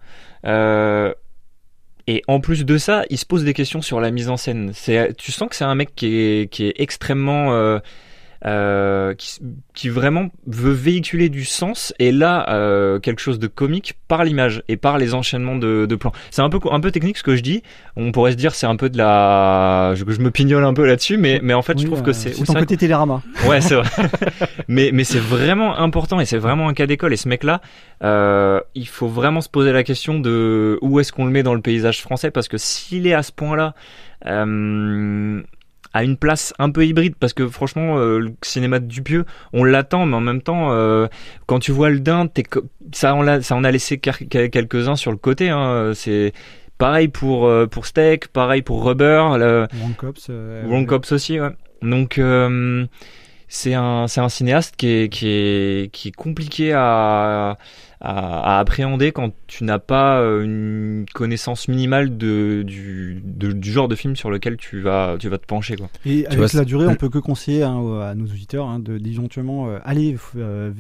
Euh, 0.44 1.12
et 2.06 2.22
en 2.28 2.40
plus 2.40 2.64
de 2.64 2.78
ça, 2.78 3.04
il 3.10 3.18
se 3.18 3.26
pose 3.26 3.42
des 3.44 3.54
questions 3.54 3.82
sur 3.82 4.00
la 4.00 4.10
mise 4.10 4.28
en 4.28 4.36
scène. 4.36 4.72
Tu 5.18 5.32
sens 5.32 5.48
que 5.48 5.56
c'est 5.56 5.64
un 5.64 5.74
mec 5.74 5.94
qui 5.96 6.14
est, 6.14 6.52
qui 6.52 6.66
est 6.66 6.74
extrêmement 6.76 7.52
euh, 7.52 7.78
euh, 8.44 9.15
qui, 9.15 9.41
qui, 9.75 9.88
vraiment 9.88 10.29
veut 10.47 10.73
véhiculer 10.73 11.29
du 11.29 11.44
sens 11.44 11.94
et 11.99 12.12
là 12.12 12.49
euh, 12.50 12.99
quelque 12.99 13.21
chose 13.21 13.38
de 13.38 13.47
comique 13.47 13.94
par 14.09 14.25
l'image 14.25 14.62
et 14.69 14.77
par 14.77 14.99
les 14.99 15.15
enchaînements 15.15 15.56
de, 15.56 15.87
de 15.87 15.97
plans. 15.97 16.12
C'est 16.31 16.43
un 16.43 16.50
peu 16.50 16.59
un 16.71 16.81
peu 16.81 16.91
technique 16.91 17.17
ce 17.17 17.23
que 17.23 17.37
je 17.37 17.43
dis. 17.43 17.62
On 17.97 18.12
pourrait 18.12 18.33
se 18.33 18.37
dire 18.37 18.55
c'est 18.55 18.67
un 18.67 18.76
peu 18.76 18.90
de 18.90 18.99
la 18.99 19.95
je, 19.95 20.05
je 20.07 20.21
me 20.21 20.31
pignole 20.31 20.64
un 20.64 20.75
peu 20.75 20.87
là-dessus, 20.87 21.16
mais 21.16 21.40
mais 21.43 21.55
en 21.55 21.62
fait 21.62 21.75
oui, 21.75 21.83
je 21.83 21.87
trouve 21.87 22.00
euh, 22.00 22.02
que 22.02 22.12
c'est 22.12 22.35
c'est 22.35 22.45
ton 22.45 22.55
côté 22.55 22.76
télérama. 22.76 23.23
Ouais 23.49 23.61
c'est 23.61 23.76
vrai. 23.76 23.88
mais 24.69 24.90
mais 24.93 25.05
c'est 25.05 25.19
vraiment 25.19 25.78
important 25.78 26.21
et 26.21 26.26
c'est 26.26 26.38
vraiment 26.38 26.69
un 26.69 26.75
cas 26.75 26.87
d'école 26.87 27.12
et 27.12 27.16
ce 27.16 27.28
mec 27.28 27.45
là 27.45 27.61
euh, 28.02 28.61
il 28.75 28.88
faut 28.88 29.09
vraiment 29.09 29.40
se 29.40 29.49
poser 29.49 29.73
la 29.73 29.83
question 29.83 30.19
de 30.19 30.78
où 30.83 31.00
est-ce 31.00 31.12
qu'on 31.12 31.25
le 31.25 31.31
met 31.31 31.43
dans 31.43 31.55
le 31.55 31.62
paysage 31.62 32.02
français 32.02 32.31
parce 32.31 32.49
que 32.49 32.59
s'il 32.59 33.07
est 33.07 33.14
à 33.14 33.23
ce 33.23 33.33
point 33.33 33.57
là 33.57 33.75
euh, 34.26 35.43
à 35.97 36.05
une 36.05 36.19
place 36.19 36.53
un 36.59 36.71
peu 36.71 36.85
hybride 36.85 37.15
parce 37.19 37.33
que 37.33 37.49
franchement 37.49 37.99
euh, 37.99 38.19
le 38.19 38.35
cinéma 38.43 38.81
de 38.81 38.85
Dupieux 38.85 39.25
on 39.55 39.65
l'attend 39.65 40.05
mais 40.05 40.17
en 40.17 40.21
même 40.21 40.43
temps 40.43 40.73
euh, 40.73 41.07
quand 41.47 41.59
tu 41.59 41.73
vois 41.73 41.88
le 41.88 42.00
Dain 42.00 42.29
ça 42.93 43.15
on 43.15 43.26
a 43.26 43.41
ça 43.41 43.57
on 43.57 43.65
a 43.65 43.71
laissé 43.71 43.99
quelques 43.99 44.88
uns 44.88 44.97
sur 44.97 45.11
le 45.11 45.17
côté 45.17 45.49
hein, 45.49 45.93
c'est 45.95 46.35
pareil 46.76 47.09
pour 47.09 47.47
euh, 47.47 47.67
pour 47.67 47.87
Steak 47.87 48.29
pareil 48.29 48.61
pour 48.61 48.85
Rubber 48.85 49.38
le... 49.38 49.67
Wrong 49.79 49.97
Cops, 49.97 50.31
Wrong 50.67 50.87
Cops 50.87 51.12
aussi 51.12 51.41
ouais. 51.41 51.50
donc 51.81 52.21
c'est 53.49 53.75
un 53.75 54.07
c'est 54.07 54.21
un 54.21 54.29
cinéaste 54.29 54.76
qui 54.76 54.88
est 54.88 55.09
qui 55.09 55.29
est 55.29 55.91
qui 55.93 56.09
est 56.09 56.15
compliqué 56.15 56.73
à 56.75 56.76
à, 57.53 57.57
à 58.00 58.59
appréhender 58.59 59.12
quand 59.12 59.33
tu 59.47 59.65
n'as 59.65 59.79
pas 59.79 60.21
euh, 60.21 60.43
une 60.43 61.07
connaissance 61.15 61.69
minimale 61.69 62.17
de 62.17 62.62
du, 62.62 63.23
de, 63.25 63.53
du 63.53 63.73
genre 63.73 63.88
de 63.88 63.95
film 63.95 64.17
sur 64.17 64.31
lequel 64.31 64.57
tu 64.57 64.81
vas 64.81 65.17
tu 65.19 65.29
vas 65.29 65.38
te 65.38 65.47
pencher 65.47 65.76
quoi. 65.76 65.88
Et 66.05 66.23
Tu 66.23 66.26
avec 66.26 66.38
vois, 66.38 66.49
la 66.53 66.65
durée, 66.65 66.87
on 66.87 66.95
peut 66.95 67.09
que 67.09 67.19
conseiller 67.19 67.62
hein, 67.62 68.00
à 68.03 68.15
nos 68.15 68.26
auditeurs 68.26 68.67
hein, 68.67 68.79
de 68.79 68.99
disjonctuellement 68.99 69.69
euh, 69.69 69.79
aller 69.85 70.17
euh, 70.37 70.73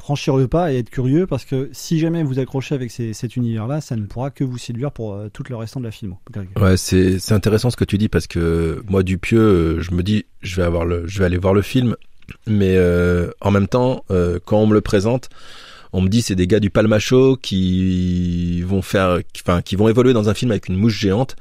franchir 0.00 0.36
le 0.36 0.48
pas 0.48 0.72
et 0.72 0.78
être 0.78 0.90
curieux 0.90 1.26
parce 1.26 1.44
que 1.44 1.68
si 1.72 1.98
jamais 1.98 2.22
vous 2.22 2.38
accrochez 2.38 2.74
avec 2.74 2.90
ces, 2.90 3.12
cet 3.12 3.36
univers-là, 3.36 3.80
ça 3.80 3.96
ne 3.96 4.06
pourra 4.06 4.30
que 4.30 4.44
vous 4.44 4.58
séduire 4.58 4.92
pour 4.92 5.14
euh, 5.14 5.28
tout 5.32 5.42
le 5.48 5.56
restant 5.56 5.80
de 5.80 5.84
la 5.84 5.90
film. 5.90 6.16
Ouais, 6.56 6.76
c'est 6.76 7.18
c'est 7.18 7.34
intéressant 7.34 7.70
ce 7.70 7.76
que 7.76 7.84
tu 7.84 7.98
dis 7.98 8.08
parce 8.08 8.26
que 8.26 8.82
moi 8.88 9.02
Dupieux, 9.02 9.38
euh, 9.38 9.80
je 9.80 9.92
me 9.92 10.02
dis 10.02 10.26
je 10.42 10.56
vais 10.56 10.62
avoir 10.62 10.84
le 10.84 11.06
je 11.06 11.18
vais 11.18 11.24
aller 11.24 11.38
voir 11.38 11.54
le 11.54 11.62
film, 11.62 11.96
mais 12.46 12.76
euh, 12.76 13.30
en 13.40 13.50
même 13.50 13.68
temps 13.68 14.04
euh, 14.10 14.38
quand 14.44 14.58
on 14.58 14.66
me 14.66 14.74
le 14.74 14.80
présente, 14.80 15.28
On 15.92 16.00
me 16.00 16.08
dit 16.08 16.22
c'est 16.22 16.34
des 16.34 16.46
gars 16.46 16.60
du 16.60 16.70
Palmacho 16.70 17.36
qui 17.36 18.62
vont 18.62 18.82
faire, 18.82 19.20
enfin 19.40 19.62
qui 19.62 19.76
vont 19.76 19.88
évoluer 19.88 20.12
dans 20.12 20.28
un 20.28 20.34
film 20.34 20.50
avec 20.50 20.68
une 20.68 20.76
mouche 20.76 20.98
géante. 20.98 21.36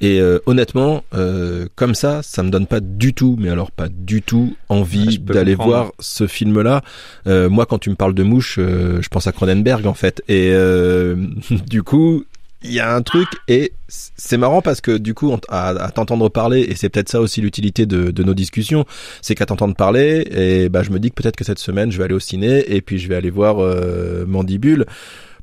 Et 0.00 0.20
euh, 0.20 0.38
honnêtement, 0.46 1.04
euh, 1.14 1.68
comme 1.74 1.94
ça, 1.94 2.22
ça 2.22 2.42
me 2.42 2.50
donne 2.50 2.66
pas 2.66 2.80
du 2.80 3.14
tout, 3.14 3.36
mais 3.38 3.48
alors 3.48 3.70
pas 3.70 3.88
du 3.88 4.20
tout 4.20 4.54
envie 4.68 5.18
d'aller 5.18 5.54
voir 5.54 5.92
ce 6.00 6.26
film-là. 6.26 6.82
Euh, 7.26 7.48
moi, 7.48 7.64
quand 7.64 7.78
tu 7.78 7.88
me 7.88 7.94
parles 7.94 8.14
de 8.14 8.22
mouche, 8.22 8.56
je 8.58 9.08
pense 9.08 9.26
à 9.26 9.32
Cronenberg 9.32 9.86
en 9.86 9.94
fait. 9.94 10.22
Et 10.28 10.52
du 11.66 11.82
coup, 11.82 12.24
il 12.62 12.72
y 12.72 12.80
a 12.80 12.94
un 12.94 13.02
truc 13.02 13.28
et 13.48 13.72
c'est 13.88 14.38
marrant 14.38 14.62
parce 14.62 14.80
que 14.80 14.96
du 14.96 15.14
coup 15.14 15.36
à, 15.48 15.90
t'entendre 15.94 16.28
parler 16.28 16.62
et 16.62 16.74
c'est 16.74 16.88
peut-être 16.88 17.08
ça 17.08 17.20
aussi 17.20 17.40
l'utilité 17.40 17.86
de, 17.86 18.10
de, 18.10 18.22
nos 18.22 18.34
discussions 18.34 18.84
c'est 19.20 19.34
qu'à 19.34 19.46
t'entendre 19.46 19.74
parler 19.74 20.26
et 20.30 20.68
bah 20.68 20.82
je 20.82 20.90
me 20.90 20.98
dis 20.98 21.10
que 21.10 21.14
peut-être 21.14 21.36
que 21.36 21.44
cette 21.44 21.58
semaine 21.58 21.92
je 21.92 21.98
vais 21.98 22.04
aller 22.04 22.14
au 22.14 22.20
ciné 22.20 22.74
et 22.74 22.80
puis 22.80 22.98
je 22.98 23.08
vais 23.08 23.14
aller 23.14 23.30
voir 23.30 23.58
euh, 23.58 24.24
Mandibule 24.26 24.86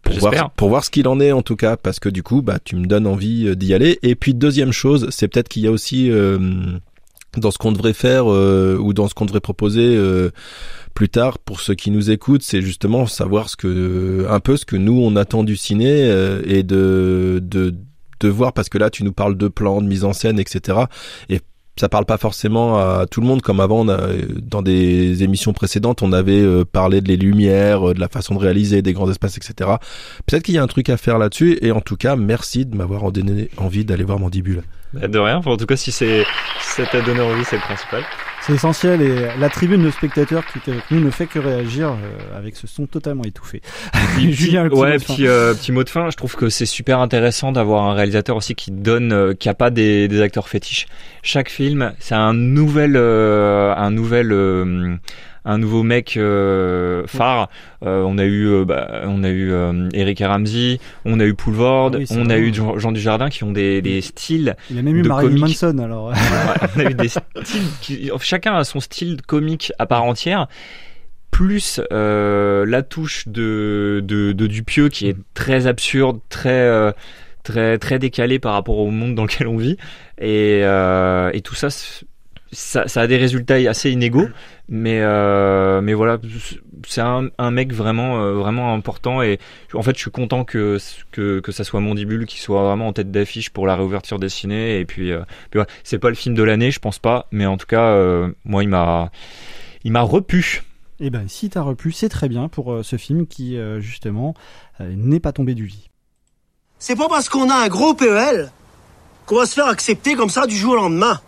pour 0.02 0.18
voir, 0.18 0.52
pour 0.52 0.70
voir 0.70 0.84
ce 0.84 0.90
qu'il 0.90 1.08
en 1.08 1.20
est 1.20 1.32
en 1.32 1.44
tout 1.44 1.56
cas 1.56 1.78
parce 1.78 2.00
que 2.00 2.10
du 2.10 2.24
coup 2.24 2.42
bah 2.42 2.58
tu 2.64 2.76
me 2.76 2.88
donnes 2.88 3.08
envie 3.08 3.48
euh, 3.48 3.56
d'y 3.56 3.74
aller. 3.74 4.00
Et 4.02 4.16
puis 4.16 4.34
deuxième 4.34 4.74
chose 4.74 5.08
c'est 5.12 5.28
peut-être 5.28 5.48
qu'il 5.48 5.64
y 5.64 5.68
a 5.68 5.72
aussi 5.72 6.12
euh, 6.12 6.40
dans 7.38 7.52
ce 7.52 7.58
qu'on 7.58 7.72
devrait 7.72 7.94
faire 7.94 8.26
ou 8.26 8.94
dans 8.94 9.08
ce 9.08 9.14
qu'on 9.14 9.26
devrait 9.26 9.40
proposer 9.40 9.98
plus 10.94 11.10
tard 11.10 11.40
pour 11.40 11.60
ceux 11.60 11.74
qui 11.74 11.92
nous 11.92 12.12
écoutent, 12.12 12.44
c'est 12.44 12.62
justement 12.62 13.06
savoir 13.06 13.50
ce 13.50 13.56
que 13.56 14.26
un 14.30 14.40
peu 14.40 14.58
ce 14.58 14.66
que 14.66 14.76
nous 14.76 15.00
on 15.00 15.16
attend 15.16 15.44
du 15.44 15.58
ciné 15.58 16.10
euh, 16.10 16.42
et 16.46 16.64
de, 16.64 17.40
de 17.42 17.76
de 18.20 18.30
voir 18.30 18.54
parce 18.54 18.70
que 18.70 18.78
là 18.78 18.90
tu 18.90 19.04
nous 19.04 19.12
parles 19.12 19.38
de 19.38 19.48
plans, 19.48 19.82
de 19.82 19.88
mise 19.88 20.06
en 20.06 20.14
scène, 20.14 20.40
etc. 20.40 20.80
Et 21.30 21.42
ça 21.76 21.90
parle 21.90 22.06
pas 22.06 22.18
forcément 22.18 22.78
à 22.78 23.06
tout 23.08 23.20
le 23.20 23.28
monde 23.28 23.42
comme 23.42 23.60
avant 23.60 23.84
dans 23.84 24.62
des 24.62 25.24
émissions 25.24 25.54
précédentes 25.54 26.04
on 26.04 26.14
avait 26.14 26.40
euh, 26.40 26.64
parlé 26.64 27.02
de 27.02 27.08
les 27.08 27.18
lumières 27.18 27.90
euh, 27.90 27.94
de 27.96 28.00
la 28.00 28.10
façon 28.10 28.36
de 28.36 28.40
réaliser 28.40 28.84
des 28.84 28.94
grands 28.94 29.10
espaces 29.10 29.38
etc 29.38 29.72
peut-être 30.28 30.44
qu'il 30.44 30.54
y 30.54 30.60
a 30.60 30.64
un 30.64 30.68
truc 30.68 30.90
à 30.90 30.98
faire 30.98 31.18
là-dessus 31.18 31.58
et 31.64 31.72
en 31.72 31.82
tout 31.82 31.96
cas 31.96 32.16
merci 32.16 32.68
de 32.68 32.78
m'avoir 32.78 33.12
donné 33.12 33.50
envie 33.58 33.86
d'aller 33.86 34.04
voir 34.04 34.20
Mandibule. 34.20 34.62
Bah, 34.94 35.08
de 35.08 35.18
rien. 35.18 35.42
En 35.44 35.58
tout 35.58 35.66
cas 35.66 35.76
si 35.76 35.92
c'est 35.92 36.26
ça 36.62 36.86
t'a 36.86 37.02
donné 37.02 37.22
envie 37.22 37.44
c'est 37.44 37.56
le 37.56 37.64
principal 37.64 38.04
c'est 38.46 38.54
essentiel 38.54 39.02
et 39.02 39.28
la 39.40 39.48
tribune 39.48 39.84
de 39.84 39.92
spectateurs 39.92 40.44
qui 40.46 40.70
avec 40.70 40.92
nous 40.92 41.00
ne 41.00 41.10
fait 41.10 41.28
que 41.28 41.40
réagir 41.40 41.92
euh, 41.92 42.38
avec 42.38 42.58
ce 42.58 42.68
son 42.68 42.86
totalement 42.88 43.24
étouffé. 43.24 43.62
Julien, 44.18 44.68
ouais, 44.68 44.98
petit, 44.98 45.28
euh, 45.28 45.54
petit 45.54 45.72
mot 45.72 45.84
de 45.84 45.90
fin. 45.90 46.10
Je 46.10 46.18
trouve 46.18 46.36
que 46.36 46.50
c'est 46.50 46.66
super 46.66 47.00
intéressant 47.00 47.54
d'avoir 47.54 47.86
un 47.86 47.94
réalisateur 47.94 48.36
aussi 48.36 48.54
qui 48.54 48.72
donne, 48.72 49.14
euh, 49.14 49.34
qui 49.34 49.48
a 49.48 49.54
pas 49.54 49.70
des, 49.70 50.10
des 50.10 50.22
acteurs 50.22 50.50
fétiches. 50.50 50.88
Chaque 51.22 51.50
film, 51.50 51.94
c'est 52.00 52.16
un 52.16 52.34
nouvel, 52.34 52.98
un 52.98 53.92
nouvel 53.92 55.00
un 55.46 55.58
nouveau 55.58 55.84
mec 55.84 56.18
euh, 56.18 57.06
phare. 57.08 57.50
Euh, 57.84 58.04
on 58.04 58.18
a 58.18 58.24
eu, 58.24 58.48
euh, 58.48 58.66
bah, 58.66 59.02
on 59.06 59.24
a 59.24 59.30
eu 59.30 59.54
Eric 59.94 60.20
Ramsey, 60.20 60.80
on 61.06 61.20
a 61.20 61.26
eu 61.26 61.34
Poulvord, 61.34 61.92
ah 61.96 62.04
on 62.12 62.30
a 62.30 62.38
eu 62.38 62.54
Jean, 62.54 62.92
Dujardin 62.92 63.30
qui 63.30 63.44
ont 63.44 63.52
des, 63.52 63.82
des 63.82 64.02
styles. 64.02 64.56
Il 64.70 64.76
y 64.76 64.80
a 64.80 64.82
même 64.82 64.96
eu 64.96 65.04
Marilyn 65.04 65.40
Manson 65.40 65.78
alors. 65.80 66.14
on 66.76 66.80
a 66.80 66.84
eu 66.84 66.94
des 66.94 67.10
styles 67.10 67.24
qui, 67.82 68.12
chacun 68.22 68.56
a 68.56 68.64
son 68.64 68.80
style 68.80 69.22
comique 69.22 69.72
à 69.80 69.86
part 69.86 70.04
entière 70.04 70.48
plus 71.32 71.82
euh, 71.92 72.64
la 72.68 72.84
touche 72.84 73.28
de, 73.28 74.02
de, 74.04 74.34
de, 74.34 74.46
Dupieux 74.46 74.90
qui 74.90 75.08
est 75.08 75.18
très 75.34 75.66
absurde, 75.66 76.20
très 76.30 76.94
très 77.44 77.78
très 77.78 78.00
décalé 78.00 78.40
par 78.40 78.54
rapport 78.54 78.78
au 78.78 78.90
monde 78.90 79.16
dans 79.16 79.24
lequel 79.24 79.48
on 79.48 79.58
vit 79.58 79.78
et, 80.18 80.62
euh, 80.64 81.30
et 81.34 81.42
tout 81.42 81.56
ça 81.56 81.68
ça, 82.54 82.88
ça, 82.88 83.02
a 83.02 83.08
des 83.08 83.18
résultats 83.18 83.56
assez 83.56 83.92
inégaux, 83.92 84.28
mais 84.70 85.00
euh, 85.02 85.82
mais 85.82 85.94
voilà, 85.94 86.20
c'est 86.88 87.02
un, 87.02 87.30
un, 87.38 87.52
mec 87.52 87.74
vraiment 87.74 88.22
euh, 88.22 88.34
vraiment 88.34 88.74
important 88.74 89.22
et 89.22 89.40
en 89.74 89.82
fait 89.82 89.96
je 89.96 90.02
suis 90.02 90.12
content 90.12 90.46
que 90.46 90.78
que, 91.12 91.40
que 91.40 91.52
ça 91.52 91.64
soit 91.64 91.80
Mondibule 91.80 92.26
qui 92.26 92.40
soit 92.40 92.64
vraiment 92.64 92.88
en 92.88 92.94
tête 92.94 93.12
d'affiche 93.12 93.50
pour 93.50 93.68
la 93.68 93.76
réouverture 93.76 94.20
des 94.20 94.30
ciné 94.30 94.80
et 94.80 94.86
puis, 94.86 95.12
euh, 95.12 95.22
puis 95.52 95.60
c'est 95.84 96.00
pas 96.00 96.10
le 96.10 96.16
film 96.16 96.36
de 96.36 96.44
l'année, 96.44 96.72
je 96.72 96.80
pense 96.80 97.00
pas, 97.00 97.28
mais 97.32 97.46
en 97.46 97.58
tout 97.58 97.66
cas 97.66 97.88
euh, 97.88 98.32
moi 98.46 98.64
il 98.64 98.70
m'a 98.70 99.12
il 99.84 99.92
m'a 99.92 100.02
repu. 100.02 100.64
Et 101.00 101.08
eh 101.08 101.10
ben 101.10 101.28
si 101.28 101.50
t'as 101.50 101.62
repu, 101.62 101.92
c'est 101.92 102.10
très 102.10 102.30
bien 102.30 102.48
pour 102.48 102.72
euh, 102.72 102.84
ce 102.84 102.98
film 102.98 103.28
qui 103.28 103.58
justement 103.80 104.34
n'est 104.80 105.20
pas 105.20 105.32
tombé 105.32 105.56
du 105.56 105.66
lit. 105.66 105.90
C'est 106.80 106.96
pas 106.96 107.08
parce 107.10 107.30
qu'on 107.30 107.50
a 107.50 107.56
un 107.56 107.68
gros 107.68 107.94
PEL 107.94 108.52
qu'on 109.26 109.38
va 109.38 109.46
se 109.46 109.54
faire 109.54 109.68
accepter 109.68 110.16
comme 110.16 110.30
ça 110.30 110.48
du 110.48 110.56
jour 110.56 110.74
au 110.74 110.76
lendemain. 110.76 111.20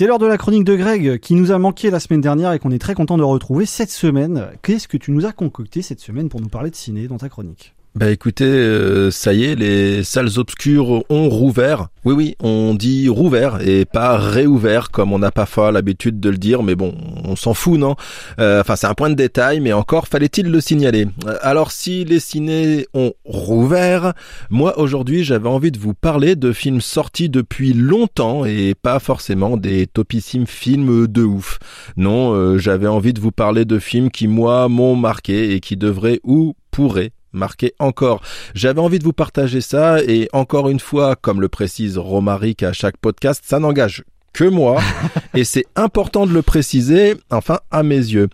C'est 0.00 0.06
l'heure 0.06 0.18
de 0.18 0.24
la 0.24 0.38
chronique 0.38 0.64
de 0.64 0.76
Greg 0.76 1.18
qui 1.18 1.34
nous 1.34 1.52
a 1.52 1.58
manqué 1.58 1.90
la 1.90 2.00
semaine 2.00 2.22
dernière 2.22 2.54
et 2.54 2.58
qu'on 2.58 2.70
est 2.70 2.78
très 2.78 2.94
content 2.94 3.18
de 3.18 3.22
retrouver 3.22 3.66
cette 3.66 3.90
semaine. 3.90 4.46
Qu'est-ce 4.62 4.88
que 4.88 4.96
tu 4.96 5.10
nous 5.10 5.26
as 5.26 5.32
concocté 5.32 5.82
cette 5.82 6.00
semaine 6.00 6.30
pour 6.30 6.40
nous 6.40 6.48
parler 6.48 6.70
de 6.70 6.74
ciné 6.74 7.06
dans 7.06 7.18
ta 7.18 7.28
chronique? 7.28 7.74
Bah 7.96 8.08
écoutez, 8.12 8.44
euh, 8.44 9.10
ça 9.10 9.32
y 9.32 9.42
est, 9.42 9.56
les 9.56 10.04
salles 10.04 10.38
obscures 10.38 11.02
ont 11.10 11.28
rouvert. 11.28 11.88
Oui 12.04 12.14
oui, 12.14 12.36
on 12.38 12.74
dit 12.74 13.08
rouvert 13.08 13.66
et 13.66 13.84
pas 13.84 14.16
réouvert 14.16 14.92
comme 14.92 15.12
on 15.12 15.18
n'a 15.18 15.32
pas 15.32 15.44
fait 15.44 15.72
l'habitude 15.72 16.20
de 16.20 16.30
le 16.30 16.38
dire, 16.38 16.62
mais 16.62 16.76
bon, 16.76 16.94
on 17.24 17.34
s'en 17.34 17.52
fout, 17.52 17.80
non? 17.80 17.96
Euh, 18.38 18.60
Enfin, 18.60 18.76
c'est 18.76 18.86
un 18.86 18.94
point 18.94 19.10
de 19.10 19.16
détail, 19.16 19.58
mais 19.58 19.72
encore 19.72 20.06
fallait-il 20.06 20.52
le 20.52 20.60
signaler. 20.60 21.08
Euh, 21.26 21.36
alors 21.42 21.72
si 21.72 22.04
les 22.04 22.20
ciné 22.20 22.86
ont 22.94 23.12
rouvert, 23.24 24.12
moi 24.50 24.78
aujourd'hui 24.78 25.24
j'avais 25.24 25.48
envie 25.48 25.72
de 25.72 25.78
vous 25.78 25.94
parler 25.94 26.36
de 26.36 26.52
films 26.52 26.80
sortis 26.80 27.28
depuis 27.28 27.72
longtemps 27.72 28.44
et 28.44 28.76
pas 28.80 29.00
forcément 29.00 29.56
des 29.56 29.88
topissimes 29.88 30.46
films 30.46 31.08
de 31.08 31.24
ouf. 31.24 31.58
Non, 31.96 32.56
j'avais 32.56 32.86
envie 32.86 33.12
de 33.12 33.20
vous 33.20 33.32
parler 33.32 33.64
de 33.64 33.80
films 33.80 34.12
qui 34.12 34.28
moi 34.28 34.68
m'ont 34.68 34.94
marqué 34.94 35.54
et 35.54 35.60
qui 35.60 35.76
devraient 35.76 36.20
ou 36.22 36.54
pourraient 36.70 37.10
marqué 37.32 37.74
encore. 37.78 38.22
J'avais 38.54 38.80
envie 38.80 38.98
de 38.98 39.04
vous 39.04 39.12
partager 39.12 39.60
ça 39.60 40.02
et 40.02 40.28
encore 40.32 40.68
une 40.68 40.80
fois, 40.80 41.16
comme 41.16 41.40
le 41.40 41.48
précise 41.48 41.98
Romaric 41.98 42.62
à 42.62 42.72
chaque 42.72 42.96
podcast, 42.96 43.42
ça 43.46 43.58
n'engage 43.58 44.04
que 44.32 44.44
moi 44.44 44.80
et 45.34 45.44
c'est 45.44 45.66
important 45.76 46.26
de 46.26 46.32
le 46.32 46.42
préciser, 46.42 47.16
enfin 47.30 47.58
à 47.70 47.82
mes 47.82 47.96
yeux. 47.96 48.28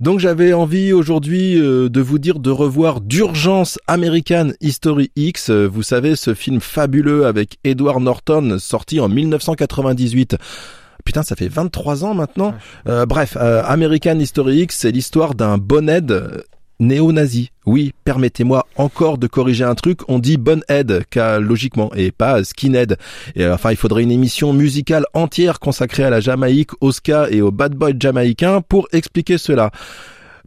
Donc 0.00 0.20
j'avais 0.20 0.52
envie 0.52 0.92
aujourd'hui 0.92 1.58
euh, 1.58 1.88
de 1.88 2.00
vous 2.00 2.18
dire 2.18 2.38
de 2.38 2.50
revoir 2.50 3.00
d'urgence 3.00 3.78
American 3.86 4.50
History 4.60 5.10
X, 5.16 5.50
vous 5.50 5.82
savez 5.82 6.16
ce 6.16 6.34
film 6.34 6.60
fabuleux 6.60 7.26
avec 7.26 7.58
Edward 7.64 8.00
Norton 8.00 8.56
sorti 8.58 9.00
en 9.00 9.08
1998. 9.08 10.36
Putain, 11.04 11.22
ça 11.22 11.36
fait 11.36 11.48
23 11.48 12.04
ans 12.04 12.12
maintenant. 12.12 12.54
Euh, 12.86 13.06
bref, 13.06 13.36
euh, 13.40 13.62
American 13.64 14.18
History 14.18 14.58
X, 14.62 14.78
c'est 14.80 14.90
l'histoire 14.90 15.34
d'un 15.34 15.56
bonhead 15.56 16.44
néo-nazi. 16.80 17.50
Oui, 17.66 17.92
permettez-moi 18.04 18.66
encore 18.76 19.18
de 19.18 19.26
corriger 19.26 19.64
un 19.64 19.74
truc, 19.74 20.00
on 20.08 20.18
dit 20.18 20.36
bonhead, 20.36 21.04
car 21.10 21.40
logiquement, 21.40 21.90
et 21.94 22.10
pas 22.10 22.42
skinhead. 22.44 22.96
Et 23.34 23.44
euh, 23.44 23.54
enfin, 23.54 23.70
il 23.70 23.76
faudrait 23.76 24.02
une 24.02 24.10
émission 24.10 24.52
musicale 24.52 25.04
entière 25.12 25.60
consacrée 25.60 26.04
à 26.04 26.10
la 26.10 26.20
Jamaïque, 26.20 26.70
ska 26.90 27.28
et 27.30 27.42
au 27.42 27.50
bad 27.50 27.74
boy 27.74 27.94
jamaïcain 27.98 28.62
pour 28.62 28.88
expliquer 28.92 29.38
cela. 29.38 29.70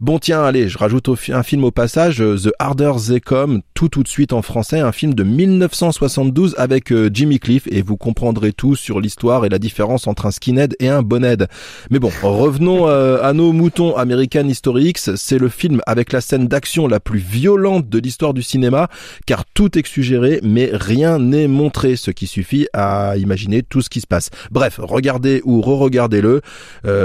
Bon 0.02 0.18
tiens, 0.18 0.42
allez, 0.42 0.68
je 0.68 0.78
rajoute 0.78 1.08
un 1.28 1.42
film 1.44 1.62
au 1.62 1.70
passage, 1.70 2.20
euh, 2.20 2.36
The 2.36 2.50
Harder 2.58 2.94
They 3.06 3.20
Come, 3.20 3.62
tout 3.72 3.88
tout 3.88 4.02
de 4.02 4.08
suite 4.08 4.32
en 4.32 4.42
français, 4.42 4.80
un 4.80 4.90
film 4.90 5.14
de 5.14 5.22
1972 5.22 6.56
avec 6.58 6.90
euh, 6.90 7.08
Jimmy 7.14 7.38
Cliff 7.38 7.68
et 7.70 7.82
vous 7.82 7.96
comprendrez 7.96 8.52
tout 8.52 8.74
sur 8.74 9.00
l'histoire 9.00 9.44
et 9.44 9.48
la 9.48 9.60
différence 9.60 10.08
entre 10.08 10.26
un 10.26 10.32
skinhead 10.32 10.74
et 10.80 10.88
un 10.88 11.02
bonhead. 11.02 11.46
Mais 11.92 12.00
bon, 12.00 12.10
revenons 12.20 12.88
euh, 12.88 13.22
à 13.22 13.32
nos 13.32 13.52
moutons 13.52 13.96
American 13.96 14.48
History 14.48 14.92
c'est 14.96 15.38
le 15.38 15.48
film 15.48 15.80
avec 15.86 16.12
la 16.12 16.20
scène 16.20 16.48
d'action 16.48 16.88
la 16.88 16.98
plus 16.98 17.20
violente 17.20 17.88
de 17.88 18.00
l'histoire 18.00 18.34
du 18.34 18.42
cinéma, 18.42 18.88
car 19.24 19.44
tout 19.44 19.78
est 19.78 19.86
suggéré 19.86 20.40
mais 20.42 20.68
rien 20.72 21.20
n'est 21.20 21.46
montré, 21.46 21.94
ce 21.94 22.10
qui 22.10 22.26
suffit 22.26 22.66
à 22.72 23.16
imaginer 23.18 23.62
tout 23.62 23.82
ce 23.82 23.88
qui 23.88 24.00
se 24.00 24.08
passe. 24.08 24.30
Bref, 24.50 24.80
regardez 24.82 25.42
ou 25.44 25.60
re-regardez-le. 25.60 26.40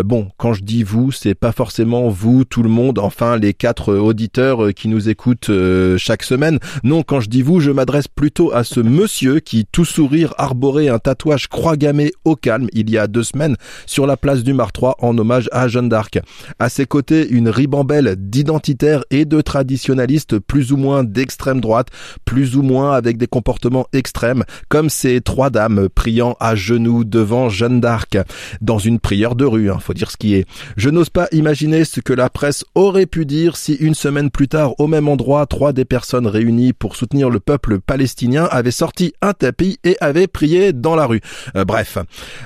bon, 0.04 0.30
quand 0.38 0.54
je 0.54 0.64
dis 0.64 0.82
vous, 0.82 1.12
c'est 1.12 1.36
pas 1.36 1.52
forcément 1.52 2.10
vous, 2.10 2.44
tout 2.44 2.64
le 2.64 2.70
monde 2.70 2.87
enfin 2.98 3.38
les 3.38 3.54
quatre 3.54 3.94
auditeurs 3.94 4.66
euh, 4.66 4.72
qui 4.72 4.88
nous 4.88 5.10
écoutent 5.10 5.50
euh, 5.50 5.98
chaque 5.98 6.24
semaine. 6.24 6.60
Non, 6.84 7.04
quand 7.04 7.20
je 7.20 7.30
dis 7.30 7.42
vous, 7.42 7.60
je 7.60 7.72
m'adresse 7.72 8.08
plutôt 8.08 8.54
à 8.54 8.64
ce 8.64 8.80
monsieur 8.80 9.40
qui, 9.40 9.66
tout 9.72 9.86
sourire, 9.86 10.34
arborait 10.38 10.90
un 10.90 11.00
tatouage 11.00 11.48
croix 11.48 11.78
gammée 11.78 12.12
au 12.26 12.36
calme 12.36 12.68
il 12.74 12.90
y 12.90 12.98
a 12.98 13.08
deux 13.08 13.24
semaines 13.24 13.56
sur 13.86 14.08
la 14.08 14.18
place 14.18 14.44
du 14.44 14.54
Martroi 14.54 14.96
en 15.00 15.18
hommage 15.18 15.50
à 15.52 15.68
Jeanne 15.68 15.90
d'Arc. 15.90 16.20
À 16.60 16.70
ses 16.70 16.86
côtés, 16.86 17.28
une 17.30 17.50
ribambelle 17.50 18.16
d'identitaires 18.18 19.04
et 19.12 19.26
de 19.26 19.42
traditionalistes 19.42 20.40
plus 20.40 20.72
ou 20.72 20.78
moins 20.78 21.04
d'extrême 21.04 21.62
droite, 21.62 21.88
plus 22.26 22.56
ou 22.56 22.62
moins 22.62 22.94
avec 22.94 23.18
des 23.18 23.28
comportements 23.28 23.88
extrêmes, 23.94 24.44
comme 24.70 24.90
ces 24.90 25.22
trois 25.22 25.50
dames 25.50 25.90
priant 25.90 26.36
à 26.40 26.56
genoux 26.56 27.04
devant 27.04 27.50
Jeanne 27.50 27.82
d'Arc, 27.82 28.18
dans 28.62 28.80
une 28.80 29.00
prière 29.00 29.36
de 29.36 29.46
rue, 29.46 29.70
hein, 29.70 29.80
faut 29.80 29.94
dire 29.94 30.12
ce 30.12 30.18
qui 30.18 30.36
est. 30.36 30.46
Je 30.76 30.90
n'ose 30.90 31.10
pas 31.10 31.28
imaginer 31.32 31.86
ce 31.86 32.00
que 32.00 32.14
la 32.14 32.30
presse 32.30 32.66
aurait 32.78 33.08
pu 33.08 33.26
dire 33.26 33.58
si 33.58 33.74
une 33.74 33.96
semaine 33.96 34.30
plus 34.30 34.48
tard, 34.48 34.80
au 34.80 34.86
même 34.86 35.08
endroit, 35.08 35.48
trois 35.48 35.74
des 35.74 35.84
personnes 35.84 36.28
réunies 36.28 36.74
pour 36.74 36.96
soutenir 36.96 37.32
le 37.32 37.40
peuple 37.40 37.80
palestinien 37.80 38.48
avaient 38.52 38.70
sorti 38.70 39.14
un 39.22 39.34
tapis 39.34 39.80
et 39.84 39.98
avaient 40.00 40.28
prié 40.28 40.74
dans 40.74 40.96
la 40.96 41.08
rue. 41.08 41.22
Euh, 41.56 41.66
bref, 41.66 41.98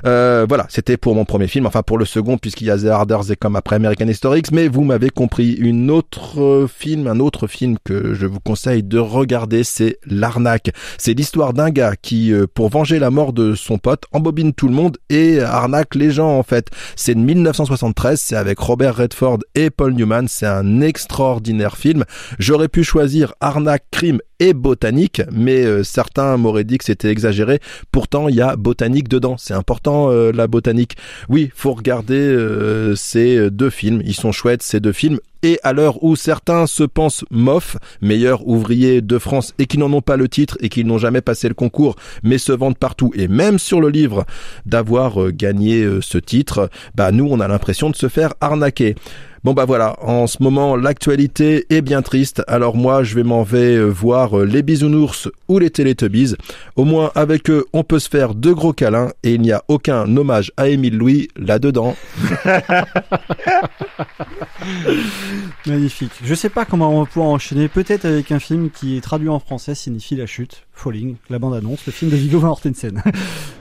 euh, 0.05 0.45
voilà, 0.47 0.67
c'était 0.69 0.95
pour 0.95 1.15
mon 1.15 1.25
premier 1.25 1.47
film, 1.47 1.65
enfin 1.65 1.83
pour 1.83 1.97
le 1.97 2.05
second 2.05 2.37
puisqu'il 2.37 2.67
y 2.67 2.71
a 2.71 2.77
The 2.77 2.85
Harders 2.85 3.31
et 3.31 3.35
comme 3.35 3.57
après 3.57 3.75
American 3.75 4.07
Historics, 4.07 4.51
mais 4.53 4.69
vous 4.69 4.83
m'avez 4.83 5.09
compris. 5.09 5.51
Une 5.51 5.91
autre 5.91 6.65
film, 6.73 7.07
un 7.07 7.19
autre 7.19 7.47
film 7.47 7.75
que 7.83 8.13
je 8.13 8.25
vous 8.25 8.39
conseille 8.39 8.83
de 8.83 8.99
regarder, 8.99 9.65
c'est 9.65 9.97
L'arnaque. 10.05 10.71
C'est 10.97 11.13
l'histoire 11.13 11.53
d'un 11.53 11.71
gars 11.71 11.95
qui, 12.01 12.31
euh, 12.31 12.47
pour 12.47 12.69
venger 12.69 12.99
la 12.99 13.09
mort 13.09 13.33
de 13.33 13.53
son 13.53 13.77
pote, 13.77 14.05
embobine 14.13 14.53
tout 14.53 14.69
le 14.69 14.73
monde 14.73 14.97
et 15.09 15.41
arnaque 15.41 15.95
les 15.95 16.11
gens 16.11 16.37
en 16.37 16.43
fait. 16.43 16.67
C'est 16.95 17.15
de 17.15 17.19
1973, 17.19 18.19
c'est 18.19 18.37
avec 18.37 18.59
Robert 18.59 18.95
Redford 18.95 19.39
et 19.55 19.69
Paul 19.69 19.93
Newman, 19.93 20.20
c'est 20.27 20.45
un 20.45 20.81
extraordinaire 20.81 21.77
film. 21.77 22.05
J'aurais 22.39 22.67
pu 22.67 22.83
choisir 22.83 23.33
Arnaque, 23.39 23.85
Crime 23.91 24.19
et 24.41 24.53
Botanique, 24.53 25.21
mais 25.31 25.63
euh, 25.63 25.83
certains 25.83 26.35
m'auraient 26.35 26.63
dit 26.63 26.79
que 26.79 26.83
c'était 26.83 27.11
exagéré. 27.11 27.59
Pourtant, 27.91 28.27
il 28.27 28.35
y 28.35 28.41
a 28.41 28.55
Botanique 28.55 29.07
dedans. 29.07 29.35
C'est 29.37 29.53
important 29.53 30.09
euh, 30.09 30.31
la 30.33 30.47
botanique. 30.47 30.97
Oui, 31.29 31.51
faut 31.53 31.73
regarder 31.73 32.15
euh, 32.15 32.95
ces 32.95 33.51
deux 33.51 33.69
films. 33.69 34.01
Ils 34.03 34.15
sont 34.15 34.31
chouettes 34.31 34.63
ces 34.63 34.79
deux 34.79 34.93
films. 34.93 35.19
Et 35.43 35.59
à 35.63 35.73
l'heure 35.73 36.03
où 36.03 36.15
certains 36.15 36.65
se 36.65 36.83
pensent 36.83 37.23
MOF, 37.29 37.77
meilleurs 38.01 38.47
ouvriers 38.47 39.01
de 39.01 39.17
France, 39.19 39.53
et 39.59 39.67
qui 39.67 39.77
n'en 39.77 39.91
ont 39.93 40.01
pas 40.01 40.17
le 40.17 40.27
titre 40.27 40.57
et 40.59 40.69
qui 40.69 40.85
n'ont 40.85 40.99
jamais 40.99 41.21
passé 41.21 41.47
le 41.47 41.55
concours, 41.55 41.95
mais 42.23 42.37
se 42.37 42.51
vendent 42.51 42.77
partout, 42.77 43.11
et 43.15 43.27
même 43.27 43.57
sur 43.57 43.81
le 43.81 43.89
livre, 43.89 44.25
d'avoir 44.67 45.31
gagné 45.31 45.83
ce 46.01 46.19
titre, 46.19 46.69
bah 46.93 47.11
nous 47.11 47.27
on 47.27 47.39
a 47.39 47.47
l'impression 47.47 47.89
de 47.89 47.95
se 47.95 48.07
faire 48.07 48.35
arnaquer. 48.39 48.93
Bon 49.43 49.53
bah 49.53 49.65
voilà, 49.65 49.95
en 50.01 50.27
ce 50.27 50.43
moment 50.43 50.75
l'actualité 50.75 51.65
est 51.71 51.81
bien 51.81 52.03
triste, 52.03 52.43
alors 52.47 52.77
moi 52.77 53.01
je 53.01 53.15
vais 53.15 53.23
m'en 53.23 53.41
vais 53.41 53.75
euh, 53.75 53.87
voir 53.87 54.37
euh, 54.37 54.45
les 54.45 54.61
bisounours 54.61 55.29
ou 55.47 55.57
les 55.57 55.71
Teletubbies. 55.71 56.35
Au 56.75 56.85
moins 56.85 57.11
avec 57.15 57.49
eux 57.49 57.65
on 57.73 57.83
peut 57.83 57.97
se 57.97 58.07
faire 58.07 58.35
de 58.35 58.51
gros 58.51 58.71
câlins 58.71 59.09
et 59.23 59.33
il 59.33 59.41
n'y 59.41 59.51
a 59.51 59.63
aucun 59.67 60.15
hommage 60.15 60.51
à 60.57 60.67
Émile 60.67 60.95
Louis 60.95 61.27
là-dedans. 61.35 61.95
Magnifique. 65.65 66.11
Je 66.23 66.35
sais 66.35 66.49
pas 66.49 66.65
comment 66.65 66.95
on 66.95 66.99
va 66.99 67.07
pouvoir 67.07 67.31
enchaîner, 67.31 67.67
peut-être 67.67 68.05
avec 68.05 68.31
un 68.31 68.39
film 68.39 68.69
qui 68.69 69.01
traduit 69.01 69.29
en 69.29 69.39
français, 69.39 69.73
signifie 69.73 70.15
la 70.15 70.27
chute, 70.27 70.67
Falling, 70.71 71.15
la 71.31 71.39
bande-annonce, 71.39 71.83
le 71.87 71.91
film 71.91 72.11
de 72.11 72.15
Viggo 72.15 72.39
Mortensen. 72.41 73.01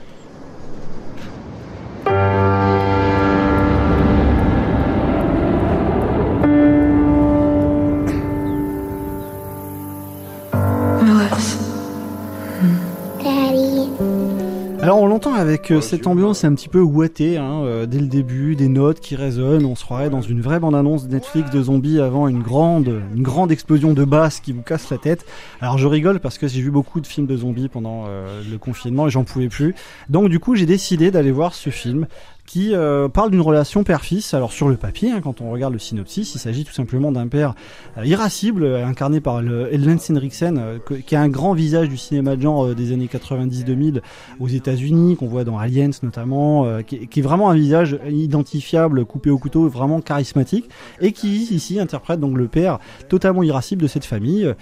avec 15.61 15.71
euh, 15.71 15.81
cette 15.81 16.07
ambiance 16.07 16.43
un 16.43 16.55
petit 16.55 16.69
peu 16.69 16.81
ouatée, 16.81 17.37
hein, 17.37 17.61
euh, 17.63 17.85
dès 17.85 17.99
le 17.99 18.07
début, 18.07 18.55
des 18.55 18.67
notes 18.67 18.99
qui 18.99 19.15
résonnent, 19.15 19.65
on 19.65 19.75
se 19.75 19.83
croirait 19.83 20.09
dans 20.09 20.21
une 20.21 20.41
vraie 20.41 20.59
bande-annonce 20.59 21.07
de 21.07 21.13
Netflix 21.13 21.51
de 21.51 21.61
zombies 21.61 21.99
avant 21.99 22.27
une 22.27 22.41
grande, 22.41 22.99
une 23.15 23.21
grande 23.21 23.51
explosion 23.51 23.93
de 23.93 24.03
basse 24.03 24.39
qui 24.39 24.53
vous 24.53 24.63
casse 24.63 24.89
la 24.89 24.97
tête. 24.97 25.23
Alors 25.59 25.77
je 25.77 25.85
rigole 25.85 26.19
parce 26.19 26.39
que 26.39 26.47
j'ai 26.47 26.61
vu 26.61 26.71
beaucoup 26.71 26.99
de 26.99 27.05
films 27.05 27.27
de 27.27 27.37
zombies 27.37 27.69
pendant 27.69 28.05
euh, 28.07 28.41
le 28.49 28.57
confinement 28.57 29.05
et 29.05 29.11
j'en 29.11 29.23
pouvais 29.23 29.49
plus. 29.49 29.75
Donc 30.09 30.29
du 30.29 30.39
coup 30.39 30.55
j'ai 30.55 30.65
décidé 30.65 31.11
d'aller 31.11 31.31
voir 31.31 31.53
ce 31.53 31.69
film 31.69 32.07
qui 32.45 32.73
euh, 32.73 33.07
parle 33.07 33.31
d'une 33.31 33.41
relation 33.41 33.83
père-fils. 33.83 34.33
Alors 34.33 34.51
sur 34.51 34.67
le 34.67 34.75
papier, 34.75 35.11
hein, 35.11 35.21
quand 35.21 35.41
on 35.41 35.51
regarde 35.51 35.73
le 35.73 35.79
synopsis, 35.79 36.35
il 36.35 36.39
s'agit 36.39 36.65
tout 36.65 36.73
simplement 36.73 37.11
d'un 37.11 37.27
père 37.27 37.53
euh, 37.97 38.05
irascible, 38.05 38.63
euh, 38.63 38.85
incarné 38.85 39.21
par 39.21 39.41
le 39.41 39.69
Lance 39.77 40.09
Henriksen, 40.09 40.79
qui 41.05 41.15
a 41.15 41.21
un 41.21 41.29
grand 41.29 41.53
visage 41.53 41.89
du 41.89 41.97
cinéma 41.97 42.35
de 42.35 42.41
genre 42.41 42.75
des 42.75 42.93
années 42.93 43.09
90-2000 43.11 44.01
aux 44.39 44.47
États-Unis, 44.47 45.15
qu'on 45.15 45.27
voit 45.27 45.43
dans 45.43 45.57
Aliens 45.57 45.91
notamment, 46.03 46.81
qui, 46.83 46.95
est 46.95 47.21
vraiment 47.21 47.49
un 47.49 47.55
visage 47.55 47.99
identifiable, 48.09 49.05
coupé 49.05 49.29
au 49.29 49.37
couteau, 49.37 49.67
vraiment 49.67 50.01
charismatique, 50.01 50.69
et 50.99 51.11
qui 51.11 51.43
ici 51.51 51.79
interprète 51.79 52.19
donc 52.19 52.37
le 52.37 52.47
père 52.47 52.79
totalement 53.09 53.43
irascible 53.43 53.81
de 53.81 53.87
cette 53.87 54.05
famille, 54.05 54.53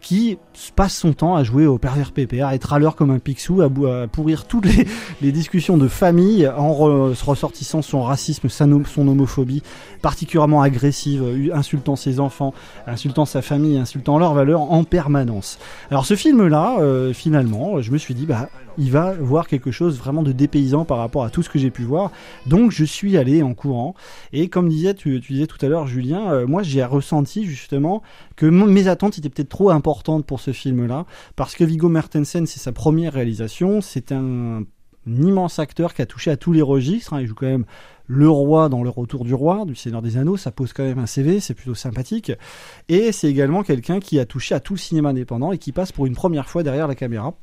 qui 0.00 0.38
passe 0.76 0.94
son 0.94 1.12
temps 1.12 1.36
à 1.36 1.44
jouer 1.44 1.66
au 1.66 1.78
pervers 1.78 2.12
pépère, 2.12 2.48
à 2.48 2.54
être 2.54 2.72
à 2.72 2.78
l'heure 2.78 2.96
comme 2.96 3.10
un 3.10 3.18
pixou, 3.18 3.62
à, 3.62 3.66
à 3.66 4.06
pourrir 4.06 4.46
toutes 4.46 4.66
les, 4.66 4.86
les, 5.22 5.32
discussions 5.32 5.76
de 5.76 5.88
famille 5.88 6.48
en 6.48 6.72
re, 6.72 7.14
ressortissant 7.24 7.82
son 7.82 8.02
racisme, 8.02 8.48
son 8.48 9.08
homophobie 9.08 9.62
particulièrement 10.02 10.62
agressive, 10.62 11.22
euh, 11.22 11.54
insultant 11.54 11.96
ses 11.96 12.20
enfants, 12.20 12.54
insultant 12.86 13.24
sa 13.24 13.42
famille, 13.42 13.78
insultant 13.78 14.18
leurs 14.18 14.34
valeurs 14.34 14.60
en 14.60 14.84
permanence. 14.84 15.58
Alors 15.90 16.06
ce 16.06 16.14
film-là, 16.14 16.78
euh, 16.80 17.12
finalement, 17.12 17.80
je 17.80 17.90
me 17.90 17.98
suis 17.98 18.14
dit, 18.14 18.26
bah, 18.26 18.48
il 18.78 18.90
va 18.90 19.12
voir 19.12 19.46
quelque 19.46 19.70
chose 19.70 19.98
vraiment 19.98 20.22
de 20.22 20.32
dépaysant 20.32 20.84
par 20.84 20.98
rapport 20.98 21.24
à 21.24 21.30
tout 21.30 21.42
ce 21.42 21.48
que 21.48 21.58
j'ai 21.58 21.70
pu 21.70 21.82
voir. 21.82 22.10
Donc 22.46 22.70
je 22.70 22.84
suis 22.84 23.16
allé 23.16 23.42
en 23.42 23.54
courant. 23.54 23.94
Et 24.32 24.48
comme 24.48 24.68
disais, 24.68 24.94
tu, 24.94 25.20
disais 25.20 25.46
tout 25.46 25.64
à 25.64 25.68
l'heure, 25.68 25.86
Julien, 25.86 26.32
euh, 26.32 26.46
moi 26.46 26.62
j'ai 26.62 26.84
ressenti 26.84 27.44
justement 27.44 28.02
que 28.36 28.46
mes 28.46 28.88
attentes 28.88 29.18
étaient 29.18 29.28
peut-être 29.28 29.48
trop 29.48 29.70
importantes 29.70 30.26
pour 30.26 30.40
ce 30.40 30.52
film-là, 30.52 31.06
parce 31.36 31.54
que 31.54 31.64
Viggo 31.64 31.88
Mortensen, 31.88 32.46
c'est 32.46 32.60
sa 32.60 32.72
première 32.72 33.12
réalisation, 33.12 33.80
c'est 33.80 34.12
un 34.12 34.64
un 35.08 35.22
immense 35.22 35.58
acteur 35.58 35.94
qui 35.94 36.02
a 36.02 36.06
touché 36.06 36.30
à 36.30 36.36
tous 36.36 36.52
les 36.52 36.62
registres. 36.62 37.12
Hein. 37.12 37.20
Il 37.20 37.26
joue 37.26 37.34
quand 37.34 37.46
même 37.46 37.64
le 38.06 38.28
roi 38.28 38.68
dans 38.68 38.82
le 38.82 38.90
retour 38.90 39.24
du 39.24 39.34
roi, 39.34 39.64
du 39.64 39.74
Seigneur 39.74 40.02
des 40.02 40.16
Anneaux. 40.16 40.36
Ça 40.36 40.50
pose 40.50 40.72
quand 40.72 40.84
même 40.84 40.98
un 40.98 41.06
CV, 41.06 41.40
c'est 41.40 41.54
plutôt 41.54 41.74
sympathique. 41.74 42.32
Et 42.88 43.12
c'est 43.12 43.28
également 43.28 43.62
quelqu'un 43.62 44.00
qui 44.00 44.18
a 44.18 44.26
touché 44.26 44.54
à 44.54 44.60
tout 44.60 44.74
le 44.74 44.78
cinéma 44.78 45.10
indépendant 45.10 45.52
et 45.52 45.58
qui 45.58 45.72
passe 45.72 45.92
pour 45.92 46.06
une 46.06 46.14
première 46.14 46.48
fois 46.48 46.62
derrière 46.62 46.88
la 46.88 46.94
caméra. 46.94 47.34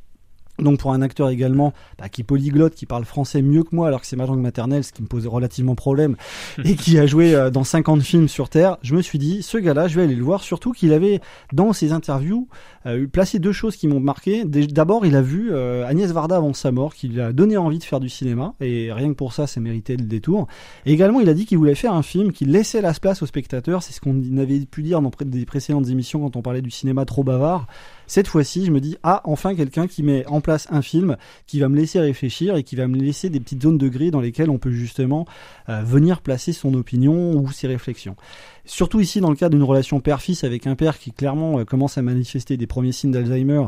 Donc 0.60 0.80
pour 0.80 0.94
un 0.94 1.02
acteur 1.02 1.30
également 1.30 1.74
bah, 1.98 2.10
qui 2.10 2.24
polyglotte, 2.24 2.76
qui 2.76 2.86
parle 2.86 3.06
français 3.06 3.42
mieux 3.42 3.64
que 3.64 3.76
moi 3.76 3.88
alors 3.88 4.02
que 4.02 4.08
c'est 4.08 4.16
ma 4.16 4.26
langue 4.26 4.42
maternelle, 4.42 4.84
ce 4.84 4.92
qui 4.92 5.02
me 5.02 5.08
pose 5.08 5.26
relativement 5.28 5.76
problème, 5.76 6.16
et 6.64 6.76
qui 6.76 7.00
a 7.00 7.08
joué 7.08 7.34
euh, 7.34 7.50
dans 7.50 7.64
50 7.64 8.02
films 8.02 8.28
sur 8.28 8.50
Terre, 8.50 8.78
je 8.84 8.96
me 8.96 9.02
suis 9.02 9.18
dit, 9.18 9.44
ce 9.44 9.58
gars-là, 9.58 9.88
je 9.88 9.96
vais 9.96 10.04
aller 10.04 10.16
le 10.16 10.24
voir, 10.24 10.44
surtout 10.44 10.72
qu'il 10.72 10.94
avait 10.94 11.22
dans 11.52 11.74
ses 11.74 11.94
interviews 11.94 12.48
euh, 12.86 13.08
placé 13.08 13.40
deux 13.40 13.52
choses 13.52 13.76
qui 13.76 13.88
m'ont 13.88 14.00
marqué. 14.00 14.44
D'abord, 14.46 15.06
il 15.06 15.16
a 15.16 15.22
vu 15.22 15.50
euh, 15.52 15.86
Agnès 15.86 16.12
Varda 16.12 16.38
avant 16.38 16.54
sa 16.54 16.72
mort, 16.72 16.94
qui 16.96 17.08
lui 17.08 17.22
a 17.22 17.34
donné 17.34 17.58
envie 17.58 17.80
de 17.80 17.84
faire 17.84 18.00
du 18.00 18.10
cinéma, 18.10 18.54
et 18.62 18.92
rien 18.92 19.10
que 19.10 19.16
pour 19.16 19.34
ça, 19.34 19.48
ça 19.48 19.60
méritait 19.60 19.98
le 19.98 20.06
détour. 20.06 20.48
Et 20.86 20.94
également, 20.94 21.20
il 21.20 21.30
a 21.30 21.34
dit 21.34 21.46
qu'il 21.46 21.58
voulait 21.58 21.76
faire 21.76 21.94
un 21.94 22.04
film 22.04 22.32
qui 22.32 22.46
laissait 22.46 22.82
la 22.82 22.94
place 22.94 23.22
aux 23.22 23.26
spectateurs, 23.26 23.84
c'est 23.84 23.94
ce 23.94 24.02
qu'on 24.02 24.38
avait 24.38 24.60
pu 24.60 24.84
dire 24.84 25.02
dans 25.02 25.12
des 25.26 25.46
précédentes 25.46 25.90
émissions 25.90 26.22
quand 26.22 26.36
on 26.36 26.42
parlait 26.42 26.62
du 26.62 26.72
cinéma 26.72 27.06
trop 27.06 27.24
bavard. 27.24 27.68
Cette 28.12 28.28
fois-ci, 28.28 28.66
je 28.66 28.72
me 28.72 28.82
dis, 28.82 28.98
ah, 29.04 29.22
enfin 29.24 29.56
quelqu'un 29.56 29.88
qui 29.88 30.04
met 30.04 30.26
en 30.28 30.42
place 30.42 30.68
un 30.70 30.82
film, 30.82 31.16
qui 31.48 31.62
va 31.62 31.70
me 31.70 31.78
laisser 31.78 31.98
réfléchir 31.98 32.58
et 32.58 32.64
qui 32.64 32.76
va 32.76 32.88
me 32.88 32.98
laisser 32.98 33.30
des 33.30 33.40
petites 33.40 33.64
zones 33.64 33.78
de 33.78 33.88
gris 33.88 34.12
dans 34.12 34.20
lesquelles 34.20 34.50
on 34.50 34.58
peut 34.58 34.72
justement 34.72 35.26
euh, 35.70 35.82
venir 35.82 36.22
placer 36.22 36.52
son 36.52 36.74
opinion 36.74 37.34
ou 37.34 37.50
ses 37.52 37.68
réflexions. 37.68 38.18
Surtout 38.66 39.00
ici 39.00 39.22
dans 39.22 39.30
le 39.30 39.36
cadre 39.36 39.56
d'une 39.56 39.64
relation 39.64 40.00
père-fils 40.02 40.44
avec 40.44 40.68
un 40.68 40.76
père 40.76 41.00
qui 41.00 41.12
clairement 41.12 41.60
euh, 41.60 41.66
commence 41.66 41.98
à 41.98 42.02
manifester 42.02 42.58
des 42.58 42.68
premiers 42.72 42.92
signes 42.92 43.12
d'Alzheimer 43.12 43.66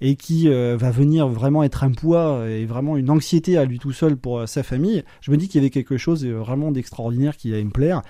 et 0.00 0.16
qui 0.16 0.48
euh, 0.48 0.76
va 0.78 0.90
venir 0.90 1.28
vraiment 1.28 1.62
être 1.62 1.84
un 1.84 1.92
poids 1.92 2.48
et 2.48 2.66
vraiment 2.66 2.96
une 2.96 3.10
anxiété 3.10 3.56
à 3.56 3.64
lui 3.64 3.78
tout 3.78 3.92
seul 3.92 4.16
pour 4.16 4.48
sa 4.48 4.62
famille, 4.62 5.04
je 5.20 5.30
me 5.30 5.36
dis 5.36 5.48
qu'il 5.48 5.60
y 5.60 5.64
avait 5.64 5.70
quelque 5.70 5.96
chose 5.96 6.26
vraiment 6.26 6.72
d'extraordinaire 6.72 7.36
qui 7.36 7.52
allait 7.52 7.64
me 7.64 7.70
plaire. 7.70 8.02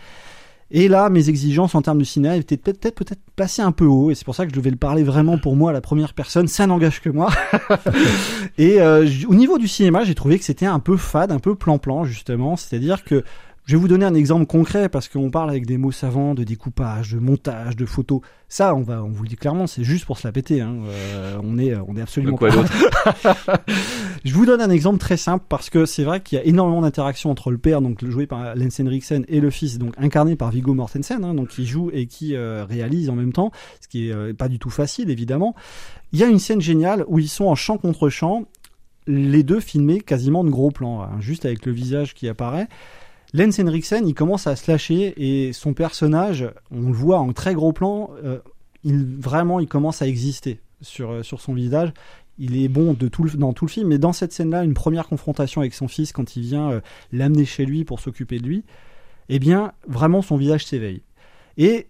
Et 0.73 0.89
là, 0.89 1.11
mes 1.11 1.29
exigences 1.29 1.77
en 1.77 1.83
termes 1.83 1.99
de 1.99 2.05
cinéma 2.05 2.37
étaient 2.37 2.57
peut-être 2.57 2.97
peut-être 2.97 3.21
passées 3.37 3.63
un 3.63 3.71
peu 3.71 3.85
haut, 3.85 4.11
et 4.11 4.17
c'est 4.17 4.25
pour 4.25 4.35
ça 4.35 4.47
que 4.47 4.51
je 4.51 4.57
devais 4.57 4.71
le 4.71 4.77
parler 4.77 5.05
vraiment 5.05 5.39
pour 5.39 5.55
moi, 5.55 5.73
la 5.73 5.81
première 5.81 6.13
personne. 6.13 6.49
Ça 6.49 6.67
n'engage 6.67 7.01
que 7.01 7.09
moi. 7.09 7.31
et 8.59 8.81
euh, 8.81 9.09
au 9.29 9.35
niveau 9.35 9.59
du 9.59 9.69
cinéma, 9.69 10.03
j'ai 10.03 10.17
trouvé 10.17 10.39
que 10.39 10.45
c'était 10.45 10.67
un 10.67 10.81
peu 10.81 10.97
fade, 10.97 11.31
un 11.31 11.39
peu 11.39 11.55
plan-plan 11.55 12.05
justement. 12.05 12.57
C'est-à-dire 12.57 13.05
que 13.05 13.23
je 13.67 13.75
vais 13.75 13.81
vous 13.81 13.89
donner 13.89 14.05
un 14.07 14.15
exemple 14.15 14.47
concret 14.47 14.89
parce 14.89 15.09
qu'on 15.09 15.29
parle 15.29 15.51
avec 15.51 15.67
des 15.67 15.77
mots 15.77 15.91
savants 15.91 16.35
de 16.35 16.45
découpage, 16.45 17.13
de 17.13 17.19
montage, 17.19 17.75
de 17.75 17.85
photos. 17.85 18.21
Ça, 18.49 18.77
on 18.77 18.83
va, 18.83 19.03
on 19.03 19.09
vous 19.09 19.25
le 19.25 19.29
dit 19.29 19.35
clairement, 19.35 19.67
c'est 19.67 19.83
juste 19.83 20.05
pour 20.05 20.19
se 20.19 20.29
la 20.29 20.31
péter. 20.31 20.61
Hein. 20.61 20.77
Euh, 20.87 21.37
on 21.43 21.59
est, 21.59 21.75
on 21.75 21.97
est 21.97 22.01
absolument. 22.01 22.37
quoi 22.37 22.51
d'autre? 22.51 22.73
Je 24.25 24.33
vous 24.33 24.47
donne 24.47 24.61
un 24.61 24.71
exemple 24.71 24.99
très 24.99 25.17
simple 25.17 25.45
parce 25.49 25.69
que 25.69 25.85
c'est 25.85 26.05
vrai 26.05 26.21
qu'il 26.21 26.39
y 26.39 26.41
a 26.41 26.45
énormément 26.45 26.81
d'interactions 26.81 27.29
entre 27.29 27.51
le 27.51 27.59
père, 27.59 27.83
donc 27.83 28.05
joué 28.05 28.29
par 28.29 28.55
Lance 28.55 28.79
Henriksen, 28.79 29.25
et 29.27 29.41
le 29.41 29.51
fils, 29.51 29.79
donc 29.79 29.95
incarné 29.99 30.37
par 30.37 30.53
Viggo 30.53 30.73
Mortensen, 30.73 31.25
hein, 31.25 31.35
donc 31.35 31.49
qui 31.49 31.67
joue 31.67 31.91
et 31.93 32.07
qui 32.07 32.37
euh, 32.37 32.65
réalise 32.65 33.11
en 33.11 33.17
même 33.17 33.33
temps, 33.33 33.51
ce 33.81 33.89
qui 33.89 34.09
est 34.09 34.13
euh, 34.13 34.33
pas 34.33 34.47
du 34.47 34.61
tout 34.61 34.71
facile 34.71 35.11
évidemment. 35.11 35.57
Il 36.13 36.21
y 36.21 36.23
a 36.23 36.27
une 36.27 36.39
scène 36.39 36.61
géniale 36.61 37.05
où 37.09 37.19
ils 37.19 37.29
sont 37.29 37.47
en 37.47 37.57
champ 37.57 37.79
contre 37.79 38.11
champ, 38.11 38.45
les 39.09 39.43
deux 39.43 39.61
filmés 39.61 40.01
quasiment 40.01 40.45
de 40.45 40.51
gros 40.51 40.71
plans, 40.71 41.03
hein, 41.03 41.21
juste 41.21 41.45
avec 41.45 41.67
le 41.67 41.73
visage 41.73 42.15
qui 42.15 42.29
apparaît. 42.29 42.69
Lance 43.35 43.59
Henriksen, 43.59 44.07
il 44.07 44.15
commence 44.15 44.47
à 44.47 44.57
se 44.57 44.71
lâcher 44.71 45.15
et 45.17 45.53
son 45.53 45.75
personnage, 45.75 46.49
on 46.71 46.89
le 46.89 46.93
voit 46.93 47.19
en 47.19 47.33
très 47.33 47.55
gros 47.55 47.73
plan, 47.73 48.11
euh, 48.25 48.39
il, 48.85 49.05
vraiment, 49.19 49.61
il 49.61 49.67
commence 49.67 50.03
à 50.03 50.07
exister 50.07 50.61
sur, 50.81 51.11
euh, 51.11 51.23
sur 51.23 51.41
son 51.41 51.55
visage. 51.55 51.93
Il 52.39 52.63
est 52.63 52.69
bon 52.69 52.95
dans 52.95 53.53
tout 53.53 53.65
le 53.65 53.71
film, 53.71 53.89
mais 53.89 53.99
dans 53.99 54.13
cette 54.13 54.33
scène-là, 54.33 54.63
une 54.63 54.75
première 54.75 55.09
confrontation 55.09 55.63
avec 55.63 55.75
son 55.75 55.89
fils 55.89 56.13
quand 56.13 56.37
il 56.37 56.43
vient 56.43 56.71
euh, 56.71 56.81
l'amener 57.11 57.47
chez 57.47 57.65
lui 57.65 57.85
pour 57.85 57.99
s'occuper 57.99 58.39
de 58.39 58.47
lui, 58.47 58.65
eh 59.29 59.39
bien, 59.39 59.73
vraiment, 59.89 60.23
son 60.23 60.37
visage 60.37 60.67
s'éveille. 60.67 61.03
Et 61.57 61.87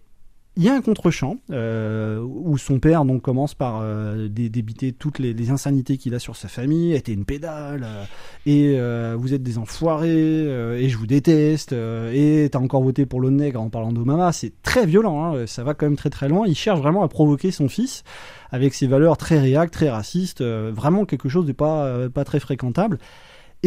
il 0.57 0.63
y 0.63 0.69
a 0.69 0.73
un 0.73 0.81
contre-champ 0.81 1.37
euh, 1.51 2.19
où 2.19 2.57
son 2.57 2.79
père 2.79 3.03
commence 3.21 3.53
par 3.53 3.79
euh, 3.81 4.27
dé- 4.27 4.49
débiter 4.49 4.91
toutes 4.91 5.19
les, 5.19 5.51
insanités 5.51 5.97
qu'il 5.97 6.15
a 6.15 6.19
sur 6.19 6.35
sa 6.35 6.47
famille. 6.47 6.93
était 6.93 7.13
une 7.13 7.25
pédale 7.25 7.85
euh, 7.85 9.13
et 9.13 9.17
vous 9.17 9.33
êtes 9.35 9.43
des 9.43 9.59
enfoirés 9.59 10.81
et 10.81 10.89
je 10.89 10.97
vous 10.97 11.05
déteste 11.05 11.73
et 11.73 12.49
t'as 12.51 12.59
encore 12.59 12.81
voté 12.81 13.05
pour 13.05 13.21
l'eau 13.21 13.29
nègre 13.29 13.61
en 13.61 13.69
parlant 13.69 13.91
d'Obama. 13.91 14.31
C'est 14.31 14.51
très 14.63 14.85
violent, 14.85 15.35
hein, 15.35 15.45
ça 15.45 15.63
va 15.63 15.75
quand 15.75 15.85
même 15.85 15.95
très 15.95 16.09
très 16.09 16.27
loin. 16.27 16.47
Il 16.47 16.55
cherche 16.55 16.79
vraiment 16.79 17.03
à 17.03 17.07
provoquer 17.07 17.51
son 17.51 17.69
fils 17.69 18.03
avec 18.51 18.73
ses 18.73 18.87
valeurs 18.87 19.17
très 19.17 19.39
réactes, 19.39 19.73
très 19.73 19.89
racistes, 19.89 20.41
vraiment 20.41 21.05
quelque 21.05 21.29
chose 21.29 21.45
de 21.45 21.51
pas 21.51 22.09
pas 22.09 22.23
très 22.23 22.39
fréquentable. 22.39 22.97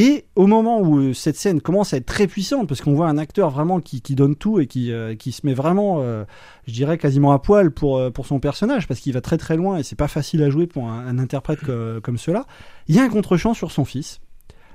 Et 0.02 0.24
au 0.34 0.46
moment 0.46 0.80
où 0.80 0.98
euh, 0.98 1.12
cette 1.12 1.36
scène 1.36 1.60
commence 1.60 1.92
à 1.92 1.98
être 1.98 2.06
très 2.06 2.26
puissante, 2.26 2.66
parce 2.66 2.80
qu'on 2.80 2.94
voit 2.94 3.10
un 3.10 3.18
acteur 3.18 3.50
vraiment 3.50 3.80
qui, 3.80 4.00
donne 4.14 4.34
tout 4.34 4.58
et 4.58 4.66
qui, 4.66 4.90
euh, 4.90 5.14
se 5.14 5.46
met 5.46 5.52
vraiment, 5.52 5.98
euh, 6.00 6.24
je 6.66 6.72
dirais, 6.72 6.96
quasiment 6.96 7.32
à 7.32 7.38
poil 7.38 7.70
pour, 7.70 8.10
pour 8.12 8.24
son 8.24 8.40
personnage, 8.40 8.88
parce 8.88 9.00
qu'il 9.00 9.12
va 9.12 9.20
très 9.20 9.36
très 9.36 9.58
loin 9.58 9.76
et 9.76 9.82
c'est 9.82 9.98
pas 9.98 10.08
facile 10.08 10.42
à 10.42 10.48
jouer 10.48 10.66
pour 10.66 10.88
un, 10.88 11.18
interprète 11.18 11.58
comme 12.02 12.16
cela, 12.16 12.46
il 12.88 12.94
y 12.94 12.98
a 12.98 13.02
un 13.02 13.10
contre-champ 13.10 13.52
sur 13.52 13.72
son 13.72 13.84
fils, 13.84 14.22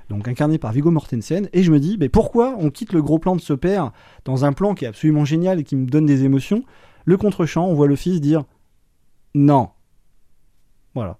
donc 0.09 0.27
incarné 0.27 0.59
par 0.59 0.71
Viggo 0.73 0.91
Mortensen, 0.91 1.49
et 1.53 1.63
je 1.63 1.71
me 1.71 1.79
dis, 1.79 1.97
mais 1.99 2.07
pourquoi 2.07 2.55
on 2.59 2.69
quitte 2.69 2.93
le 2.93 3.01
gros 3.01 3.17
plan 3.17 3.35
de 3.35 3.41
ce 3.41 3.53
père 3.53 3.91
dans 4.25 4.45
un 4.45 4.53
plan 4.53 4.75
qui 4.75 4.85
est 4.85 4.89
absolument 4.89 5.25
génial 5.25 5.59
et 5.59 5.63
qui 5.63 5.75
me 5.75 5.87
donne 5.87 6.05
des 6.05 6.23
émotions? 6.23 6.63
Le 7.03 7.17
contre-champ, 7.17 7.65
on 7.65 7.73
voit 7.73 7.87
le 7.87 7.95
fils 7.95 8.21
dire 8.21 8.43
non. 9.33 9.69
Voilà. 10.93 11.17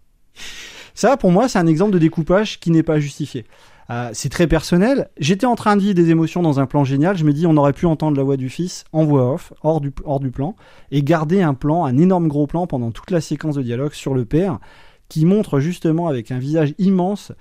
Ça, 0.93 1.17
pour 1.17 1.31
moi, 1.31 1.49
c'est 1.49 1.57
un 1.57 1.67
exemple 1.67 1.91
de 1.91 1.99
découpage 1.99 2.59
qui 2.59 2.69
n'est 2.69 2.83
pas 2.83 2.99
justifié. 2.99 3.45
Euh, 3.89 4.09
c'est 4.13 4.29
très 4.29 4.47
personnel. 4.47 5.09
J'étais 5.17 5.45
en 5.45 5.55
train 5.55 5.75
de 5.75 5.81
vivre 5.81 5.93
des 5.93 6.09
émotions 6.09 6.41
dans 6.41 6.59
un 6.59 6.65
plan 6.65 6.83
génial. 6.83 7.17
Je 7.17 7.23
me 7.23 7.33
dis, 7.33 7.45
on 7.45 7.55
aurait 7.57 7.73
pu 7.73 7.85
entendre 7.85 8.17
la 8.17 8.23
voix 8.23 8.37
du 8.37 8.49
fils 8.49 8.83
en 8.91 9.05
voix 9.05 9.33
off, 9.33 9.53
hors 9.61 9.79
du, 9.79 9.91
hors 10.03 10.19
du 10.19 10.31
plan, 10.31 10.55
et 10.91 11.03
garder 11.03 11.41
un 11.41 11.53
plan, 11.53 11.85
un 11.85 11.97
énorme 11.97 12.27
gros 12.27 12.47
plan 12.47 12.65
pendant 12.65 12.91
toute 12.91 13.11
la 13.11 13.21
séquence 13.21 13.55
de 13.55 13.61
dialogue 13.61 13.93
sur 13.93 14.15
le 14.15 14.25
père, 14.25 14.59
qui 15.07 15.25
montre 15.25 15.59
justement 15.59 16.07
avec 16.07 16.31
un 16.31 16.39
visage 16.39 16.73
immense 16.79 17.31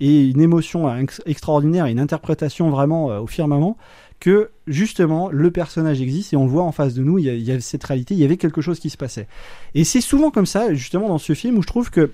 et 0.00 0.28
une 0.28 0.40
émotion 0.40 0.92
ex- 0.96 1.22
extraordinaire 1.24 1.86
et 1.86 1.92
une 1.92 2.00
interprétation 2.00 2.70
vraiment 2.70 3.12
euh, 3.12 3.20
au 3.20 3.28
firmament 3.28 3.76
que 4.18 4.50
justement 4.66 5.28
le 5.30 5.50
personnage 5.50 6.00
existe 6.00 6.32
et 6.32 6.36
on 6.36 6.44
le 6.44 6.50
voit 6.50 6.62
en 6.62 6.72
face 6.72 6.94
de 6.94 7.02
nous. 7.02 7.18
Il 7.18 7.24
y, 7.24 7.30
a, 7.30 7.34
il 7.34 7.42
y 7.42 7.52
a 7.52 7.60
cette 7.60 7.84
réalité, 7.84 8.14
il 8.14 8.20
y 8.20 8.24
avait 8.24 8.36
quelque 8.36 8.60
chose 8.60 8.80
qui 8.80 8.90
se 8.90 8.96
passait. 8.96 9.28
Et 9.74 9.84
c'est 9.84 10.00
souvent 10.00 10.30
comme 10.30 10.46
ça, 10.46 10.74
justement 10.74 11.08
dans 11.08 11.18
ce 11.18 11.34
film 11.34 11.58
où 11.58 11.62
je 11.62 11.66
trouve 11.66 11.90
que 11.90 12.10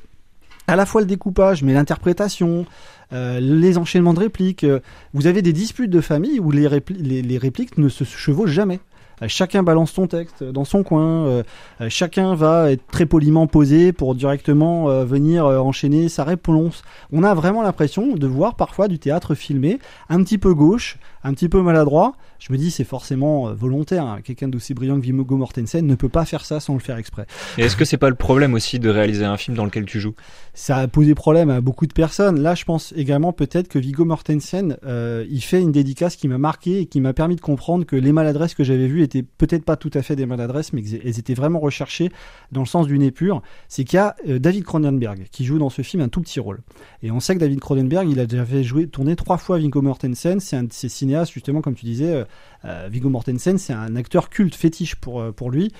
à 0.68 0.76
la 0.76 0.87
fois 0.87 1.00
le 1.00 1.07
découpage, 1.07 1.62
mais 1.62 1.72
l'interprétation, 1.72 2.66
euh, 3.12 3.40
les 3.40 3.78
enchaînements 3.78 4.12
de 4.14 4.20
répliques. 4.20 4.64
euh, 4.64 4.81
vous 5.14 5.26
avez 5.26 5.40
des 5.42 5.54
disputes 5.54 5.90
de 5.90 6.00
famille 6.02 6.38
où 6.38 6.50
les, 6.50 6.68
répli- 6.68 7.00
les, 7.02 7.22
les 7.22 7.38
répliques 7.38 7.78
ne 7.78 7.88
se 7.88 8.04
chevauchent 8.04 8.50
jamais. 8.50 8.78
Euh, 9.22 9.26
Chacun 9.28 9.62
balance 9.62 9.90
son 9.92 10.07
texte 10.07 10.44
dans 10.44 10.64
son 10.66 10.83
coin. 10.83 11.42
chacun 11.88 12.35
va 12.35 12.70
être 12.70 12.87
très 12.87 13.07
poliment 13.07 13.46
posé 13.46 13.92
pour 13.92 14.14
directement 14.14 15.04
venir 15.04 15.46
enchaîner 15.46 16.09
sa 16.09 16.22
réponse. 16.22 16.83
On 17.12 17.24
a 17.24 17.35
vraiment 17.35 17.62
l'impression 17.62 18.14
de 18.14 18.26
voir 18.26 18.54
parfois 18.54 18.87
du 18.88 18.98
théâtre 18.98 19.35
filmé, 19.35 19.78
un 20.11 20.22
petit 20.22 20.38
peu 20.38 20.54
gauche, 20.54 20.98
un 21.24 21.33
petit 21.35 21.48
peu 21.48 21.62
maladroit. 21.62 22.14
Je 22.38 22.52
me 22.52 22.59
dis 22.59 22.70
c'est 22.70 22.85
forcément 22.85 23.48
euh, 23.48 23.54
volontaire. 23.54 24.04
hein. 24.04 24.20
Quelqu'un 24.22 24.48
d'aussi 24.48 24.74
brillant 24.74 24.96
que 24.96 25.02
Viggo 25.04 25.37
Mortensen 25.37 25.87
ne 25.87 25.94
peut 25.94 26.09
pas 26.09 26.24
faire 26.24 26.44
ça 26.44 26.61
sans 26.61 26.74
le 26.74 26.81
faire 26.81 26.96
exprès. 26.96 27.26
Et 27.57 27.62
est-ce 27.62 27.76
que 27.76 27.85
c'est 27.85 27.96
pas 27.96 28.09
le 28.11 28.14
problème 28.14 28.54
aussi 28.54 28.78
de 28.78 28.88
réaliser 28.88 29.24
un 29.24 29.37
film 29.37 29.57
dans 29.57 29.64
lequel 29.64 29.85
tu 29.85 30.00
joues? 30.00 30.14
Ça 30.54 30.76
a 30.76 30.88
posé 30.88 31.14
problème 31.14 31.50
à 31.50 31.61
beaucoup 31.61 31.87
de 31.87 31.92
personnes. 31.92 32.40
Là, 32.40 32.54
je 32.54 32.64
pense 32.64 32.92
également 32.96 33.33
peut-être 33.33 33.68
que 33.68 33.78
Viggo 33.78 34.04
Mortensen, 34.04 34.76
euh, 34.85 35.24
il 35.31 35.40
fait 35.42 35.61
une 35.61 35.72
dédicace 35.72 36.16
qui 36.16 36.28
m'a 36.28 36.38
marqué 36.38 36.81
et 36.81 36.87
qui 36.87 37.00
m'a 37.00 37.12
permis 37.12 37.37
de 37.37 37.40
comprendre 37.40 37.85
que 37.85 37.96
les 37.96 38.12
maladresses 38.12 38.54
que 38.54 38.64
j'avais 38.64 38.87
vues 38.87 39.02
étaient 39.02 39.22
peut-être 39.22 39.64
pas 39.64 39.76
tout 39.76 39.90
à 39.94 40.02
fait 40.02 40.16
des 40.16 40.26
maladresses, 40.26 40.72
mais 40.72 40.83
qu'elles 40.83 41.18
étaient 41.18 41.35
vraiment 41.35 41.61
recherchées 41.61 42.11
dans 42.52 42.61
le 42.62 42.66
sens 42.66 42.87
d'une 42.87 43.02
épure. 43.02 43.42
C'est 43.68 43.85
qu'il 43.85 43.96
y 43.96 44.00
a 44.00 44.14
euh, 44.28 44.38
David 44.38 44.64
Cronenberg 44.64 45.26
qui 45.31 45.44
joue 45.44 45.59
dans 45.59 45.70
ce 45.70 45.83
film 45.83 46.02
un 46.02 46.09
tout 46.09 46.20
petit 46.20 46.40
rôle. 46.40 46.61
Et 47.02 47.11
on 47.11 47.20
sait 47.20 47.35
que 47.35 47.40
David 47.40 47.61
Cronenberg, 47.61 48.09
il 48.09 48.20
a 48.20 48.26
déjà 48.26 48.44
fait 48.44 48.62
jouer, 48.62 48.87
tourner 48.88 49.16
trois 49.16 49.38
fois 49.38 49.59
Viggo 49.59 49.83
Mortensen. 49.83 50.40
C'est 50.40 50.57
un 50.57 50.64
de 50.64 50.72
ses 50.72 50.88
cinéastes, 51.09 51.33
justement, 51.33 51.61
comme 51.62 51.75
tu 51.75 51.87
disais, 51.87 52.12
euh, 52.12 52.25
euh, 52.64 52.88
Viggo 52.90 53.09
Mortensen, 53.09 53.57
c'est 53.59 53.73
un 53.73 53.97
acteur 53.97 54.29
culte 54.29 54.55
fétiche 54.55 54.94
pour, 54.97 55.21
euh, 55.21 55.33
pour 55.33 55.51
lui. 55.51 55.73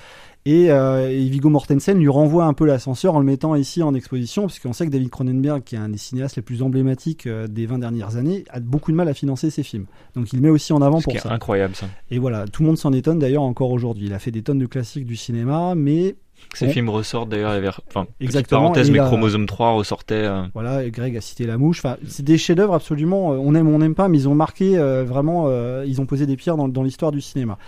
Et, 0.47 0.71
euh, 0.71 1.11
et 1.11 1.29
Viggo 1.29 1.51
Mortensen 1.51 1.99
lui 1.99 2.09
renvoie 2.09 2.45
un 2.47 2.55
peu 2.55 2.65
l'ascenseur 2.65 3.15
en 3.15 3.19
le 3.19 3.27
mettant 3.27 3.55
ici 3.55 3.83
en 3.83 3.93
exposition, 3.95 4.43
parce 4.43 4.59
qu'on 4.61 4.73
sait 4.73 4.87
que 4.87 4.91
David 4.91 5.11
Cronenberg, 5.11 5.63
qui 5.63 5.75
est 5.75 5.79
un 5.79 5.91
des 5.91 5.99
cinéastes 5.99 6.37
les 6.37 6.43
plus 6.43 6.63
emblématiques 6.63 7.27
euh, 7.27 7.47
des 7.47 7.67
20 7.67 7.81
dernières 7.81 8.17
années, 8.17 8.45
a 8.49 8.61
beaucoup 8.61 8.91
de 8.91 8.97
mal 8.97 9.09
à 9.09 9.15
financer 9.15 9.51
ses 9.51 9.63
films. 9.63 9.85
Donc 10.15 10.33
il 10.33 10.41
met 10.41 10.49
aussi 10.49 10.73
en 10.73 10.81
avant 10.81 11.01
Ce 11.01 11.05
pour 11.05 11.13
qui 11.13 11.19
est 11.19 11.23
ça. 11.23 11.33
incroyable 11.33 11.75
ça. 11.75 11.87
Et 12.11 12.19
voilà, 12.19 12.47
tout 12.47 12.63
le 12.63 12.69
monde 12.69 12.79
s'en 12.79 12.93
étonne 12.95 13.19
d'ailleurs 13.19 13.43
encore 13.43 13.71
aujourd'hui. 13.73 14.07
Il 14.07 14.15
a 14.15 14.19
fait 14.19 14.31
des 14.31 14.43
tonnes 14.43 14.59
de 14.59 14.67
classiques 14.67 15.05
du 15.05 15.17
cinéma, 15.17 15.75
mais 15.77 16.17
Ces 16.55 16.67
Bon. 16.67 16.73
films 16.73 16.89
ressortent 16.89 17.29
d'ailleurs, 17.29 17.51
avait- 17.51 17.69
enfin, 17.89 18.07
Exactement, 18.21 18.63
parenthèse, 18.63 18.91
mais 18.91 18.99
là- 18.99 19.07
Chromosome 19.07 19.47
3 19.47 19.73
ressortait. 19.73 20.15
euh, 20.15 20.43
voilà, 20.55 20.83
et 20.85 20.91
Greg 20.91 21.17
a 21.17 21.21
cité 21.21 21.47
La 21.47 21.59
Mouche. 21.59 21.79
Enfin, 21.85 21.97
c'est 22.07 22.25
des 22.25 22.39
chefs-d'œuvre 22.39 22.75
absolument. 22.75 23.33
euh, 23.33 23.37
on 23.37 23.55
aime, 23.55 23.69
ou 23.69 23.75
on 23.75 23.79
n'aime 23.79 23.95
pas, 23.95 24.09
mais 24.09 24.19
ils 24.19 24.29
ont 24.29 24.35
marqué 24.35 24.79
euh, 24.79 25.05
vraiment. 25.05 25.45
euh, 25.49 25.85
ils 25.87 26.01
ont 26.01 26.07
posé 26.07 26.27
des 26.27 26.37
pierres 26.37 26.57
dans, 26.57 26.69
dans 26.69 26.83
l'histoire 26.83 27.13
du 27.13 27.21
cinéma. 27.21 27.59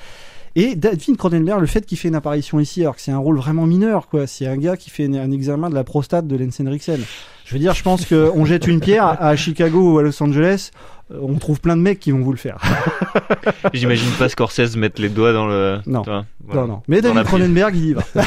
Et 0.57 0.75
David 0.75 1.17
Cronenberg, 1.17 1.61
le 1.61 1.67
fait 1.67 1.87
qu'il 1.87 1.97
fait 1.97 2.09
une 2.09 2.17
apparition 2.17 2.59
ici, 2.59 2.81
alors 2.83 2.97
que 2.97 3.01
c'est 3.03 3.13
un 3.13 3.19
rôle 3.19 3.37
vraiment 3.37 3.67
mineur, 3.67 4.09
quoi. 4.09 4.27
C'est 4.27 4.47
un 4.49 4.57
gars 4.57 4.77
qui 4.77 4.91
fait 4.91 5.05
un, 5.05 5.31
examen 5.31 5.71
de 5.71 5.75
la 5.77 5.85
prostate 5.85 6.27
de 6.27 6.35
Henriksen. 6.35 7.01
Je 7.45 7.53
veux 7.55 7.61
dire, 7.61 7.73
je 7.75 7.83
pense 7.85 8.05
qu'on 8.05 8.45
jette 8.45 8.67
une 8.67 8.81
pierre 8.81 9.05
à, 9.23 9.37
Chicago 9.37 9.93
ou 9.95 9.99
à 9.99 10.03
Los 10.03 10.21
Angeles, 10.23 10.71
on 11.11 11.35
trouve 11.37 11.61
plein 11.61 11.77
de 11.77 11.83
mecs 11.83 11.99
qui 11.99 12.11
vont 12.11 12.21
vous 12.21 12.33
le 12.33 12.39
faire. 12.39 12.59
J'imagine 13.73 14.11
pas 14.19 14.29
Scorsese 14.29 14.77
mettre 14.77 15.01
les 15.01 15.09
doigts 15.09 15.33
dans 15.33 15.47
le. 15.47 15.79
Non. 15.87 16.03
Voilà. 16.03 16.27
Non, 16.63 16.67
non. 16.67 16.83
Mais 16.89 17.01
David. 17.01 17.25
Cronenberg, 17.25 17.77
il 17.77 17.87
y 17.87 17.93
va. 17.93 18.03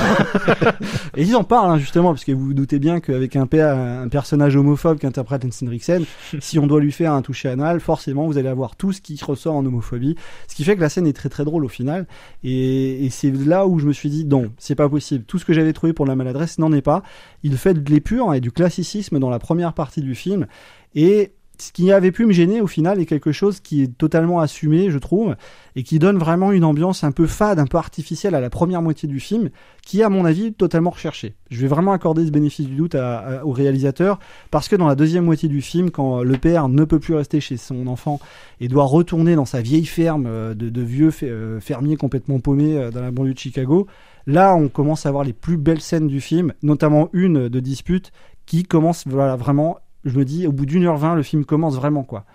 et 1.18 1.24
ils 1.24 1.36
en 1.36 1.44
parlent, 1.44 1.72
hein, 1.72 1.78
justement, 1.78 2.12
parce 2.12 2.24
que 2.24 2.32
vous 2.32 2.48
vous 2.48 2.54
doutez 2.54 2.80
bien 2.80 3.00
qu'avec 3.00 3.36
un, 3.36 3.48
un 3.52 4.08
personnage 4.08 4.56
homophobe 4.56 5.00
qu'interprète 5.00 5.44
Lance 5.44 5.62
Henriksen, 5.64 6.06
si 6.40 6.60
on 6.60 6.68
doit 6.68 6.80
lui 6.80 6.92
faire 6.92 7.14
un 7.14 7.22
toucher 7.22 7.50
anal, 7.50 7.80
forcément, 7.80 8.28
vous 8.28 8.38
allez 8.38 8.50
avoir 8.50 8.76
tout 8.76 8.92
ce 8.92 9.02
qui 9.02 9.20
ressort 9.24 9.56
en 9.56 9.66
homophobie. 9.66 10.16
Ce 10.48 10.56
qui 10.56 10.64
fait 10.64 10.76
que 10.76 10.82
la 10.82 10.90
scène 10.90 11.08
est 11.08 11.14
très 11.14 11.30
très 11.30 11.46
drôle 11.46 11.66
au 11.66 11.70
final. 11.70 12.08
Et, 12.44 13.06
et 13.06 13.10
c'est 13.10 13.32
là 13.32 13.68
où 13.68 13.80
je 13.80 13.86
me 13.86 13.94
suis 13.94 14.10
dit, 14.10 14.26
non, 14.26 14.52
c'est 14.58 14.76
pas 14.76 14.90
possible. 14.90 15.24
Tout 15.26 15.40
ce 15.40 15.46
que 15.46 15.54
j'avais 15.54 15.74
trouvé 15.74 15.94
pour 15.94 16.06
la 16.06 16.16
maladresse 16.16 16.60
n'en 16.60 16.72
est 16.72 16.82
pas. 16.82 17.04
Il 17.44 17.58
fait 17.58 17.74
de 17.74 17.90
l'épure 17.90 18.34
et 18.34 18.42
du 18.42 18.52
classicisme 18.52 19.20
dans 19.20 19.30
la 19.30 19.40
première 19.40 19.74
partie 19.74 20.02
du 20.02 20.16
film. 20.16 20.48
Et 20.96 21.34
ce 21.60 21.72
qui 21.72 21.92
avait 21.92 22.12
pu 22.12 22.26
me 22.26 22.34
gêner 22.34 22.62
au 22.62 22.68
final 22.68 23.00
est 23.00 23.06
quelque 23.06 23.32
chose 23.32 23.60
qui 23.60 23.84
est 23.84 23.98
totalement 23.98 24.40
assumé, 24.40 24.90
je 24.90 24.98
trouve, 24.98 25.36
et 25.76 25.84
qui 25.84 26.00
donne 26.00 26.18
vraiment 26.18 26.52
une 26.52 26.64
ambiance 26.64 27.04
un 27.04 27.12
peu 27.12 27.28
fade, 27.28 27.60
un 27.60 27.68
peu 27.68 27.78
artificielle 27.78 28.36
à 28.36 28.42
la 28.42 28.50
première 28.50 28.82
moitié 28.82 29.08
du 29.08 29.20
film, 29.20 29.50
qui 29.84 30.02
est 30.02 30.04
à 30.04 30.10
mon 30.10 30.26
avis 30.26 30.54
totalement 30.54 30.90
recherchée. 30.90 31.36
Je 31.52 31.62
vais 31.62 31.68
vraiment 31.68 31.94
accorder 31.94 32.26
ce 32.26 32.32
bénéfice 32.32 32.68
du 32.68 32.76
doute 32.76 32.96
au 32.96 33.52
réalisateur, 33.52 34.20
parce 34.52 34.68
que 34.68 34.76
dans 34.76 34.88
la 34.88 34.96
deuxième 34.96 35.26
moitié 35.26 35.48
du 35.48 35.62
film, 35.62 35.92
quand 35.92 36.24
le 36.24 36.38
père 36.38 36.70
ne 36.70 36.84
peut 36.84 37.00
plus 37.00 37.14
rester 37.14 37.40
chez 37.40 37.58
son 37.58 37.88
enfant 37.88 38.20
et 38.60 38.68
doit 38.68 38.86
retourner 38.86 39.36
dans 39.36 39.46
sa 39.46 39.62
vieille 39.62 39.86
ferme 39.86 40.26
euh, 40.28 40.54
de, 40.54 40.82
vieux 40.82 41.12
euh, 41.24 41.60
fermiers 41.60 41.98
complètement 41.98 42.40
paumés 42.40 42.78
euh, 42.78 42.92
dans 42.92 43.02
la 43.02 43.12
banlieue 43.12 43.34
de 43.34 43.40
Chicago, 43.40 43.88
là 44.28 44.56
on 44.56 44.70
commence 44.70 45.06
à 45.06 45.12
voir 45.12 45.24
les 45.24 45.34
plus 45.34 45.58
belles 45.58 45.82
scènes 45.82 46.08
du 46.08 46.22
film, 46.22 46.54
notamment 46.62 47.10
une 47.14 47.50
de 47.50 47.60
dispute 47.60 48.12
qui 48.46 48.64
commence 48.64 49.06
voilà, 49.08 49.36
vraiment, 49.36 49.78
je 50.06 50.18
me 50.18 50.26
dis, 50.26 50.48
au 50.48 50.52
bout 50.52 50.66
d'une 50.66 50.86
heure 50.86 50.98
vingt, 50.98 51.16
le 51.16 51.24
film 51.24 51.46
commence 51.46 51.76
vraiment 51.76 52.04
quoi. 52.04 52.26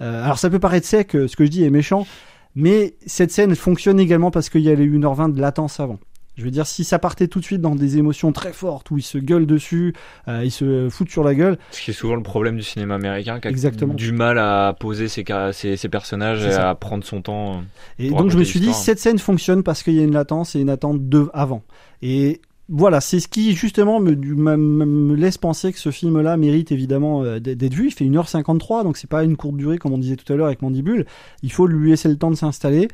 Euh, 0.00 0.24
alors 0.24 0.38
ça 0.38 0.48
peut 0.50 0.58
paraître 0.58 0.86
sec, 0.86 1.14
euh, 1.14 1.28
ce 1.28 1.36
que 1.36 1.44
je 1.44 1.50
dis 1.50 1.64
est 1.64 1.70
méchant, 1.70 2.06
mais 2.54 2.94
cette 3.06 3.30
scène 3.30 3.54
fonctionne 3.54 4.00
également 4.00 4.30
parce 4.30 4.48
qu'il 4.48 4.62
y 4.62 4.70
a 4.70 4.74
les 4.74 4.88
1h20 4.88 5.32
de 5.34 5.40
latence 5.40 5.78
avant. 5.80 5.98
Je 6.36 6.44
veux 6.44 6.50
dire, 6.50 6.66
si 6.66 6.84
ça 6.84 6.98
partait 6.98 7.28
tout 7.28 7.38
de 7.38 7.44
suite 7.44 7.60
dans 7.60 7.74
des 7.74 7.98
émotions 7.98 8.32
très 8.32 8.54
fortes, 8.54 8.90
où 8.90 8.96
ils 8.96 9.02
se 9.02 9.18
gueulent 9.18 9.46
dessus, 9.46 9.92
euh, 10.26 10.40
ils 10.42 10.50
se 10.50 10.88
foutent 10.88 11.10
sur 11.10 11.22
la 11.22 11.34
gueule, 11.34 11.58
Ce 11.70 11.82
qui 11.82 11.90
est 11.90 11.94
souvent 11.94 12.14
le 12.14 12.22
problème 12.22 12.56
du 12.56 12.62
cinéma 12.62 12.94
américain, 12.94 13.40
qui 13.40 13.48
a 13.48 13.50
Exactement. 13.50 13.92
du 13.92 14.12
mal 14.12 14.38
à 14.38 14.74
poser 14.78 15.08
ses, 15.08 15.22
ses, 15.52 15.76
ses 15.76 15.88
personnages 15.90 16.42
et 16.46 16.54
à 16.54 16.74
prendre 16.74 17.04
son 17.04 17.20
temps. 17.20 17.62
Et 17.98 18.08
pour 18.08 18.18
donc 18.22 18.30
je 18.30 18.38
me 18.38 18.44
suis 18.44 18.60
dit, 18.60 18.72
cette 18.72 18.98
scène 18.98 19.18
fonctionne 19.18 19.62
parce 19.62 19.82
qu'il 19.82 19.92
y 19.94 20.00
a 20.00 20.02
une 20.02 20.14
latence 20.14 20.56
et 20.56 20.60
une 20.60 20.70
attente 20.70 21.10
de 21.10 21.28
avant. 21.34 21.62
Et 22.00 22.40
voilà, 22.72 23.00
c'est 23.00 23.18
ce 23.18 23.26
qui 23.26 23.52
justement 23.54 23.98
me, 23.98 24.14
me, 24.14 24.56
me- 24.56 25.14
laisse 25.16 25.38
penser 25.38 25.72
que 25.72 25.78
ce 25.80 25.90
film-là 25.90 26.36
mérite 26.36 26.70
évidemment 26.70 27.24
euh, 27.24 27.40
d'être 27.40 27.74
vu. 27.74 27.86
Il 27.88 27.90
fait 27.92 28.04
1h53, 28.04 28.84
donc 28.84 28.96
c'est 28.96 29.10
pas 29.10 29.24
une 29.24 29.36
courte 29.36 29.56
durée 29.56 29.76
comme 29.78 29.92
on 29.92 29.98
disait 29.98 30.14
tout 30.14 30.32
à 30.32 30.36
l'heure 30.36 30.46
avec 30.46 30.62
Mandibule. 30.62 31.04
Il 31.42 31.50
faut 31.50 31.66
lui 31.66 31.90
laisser 31.90 32.08
le 32.08 32.16
temps 32.16 32.30
de 32.30 32.36
s'installer. 32.36 32.86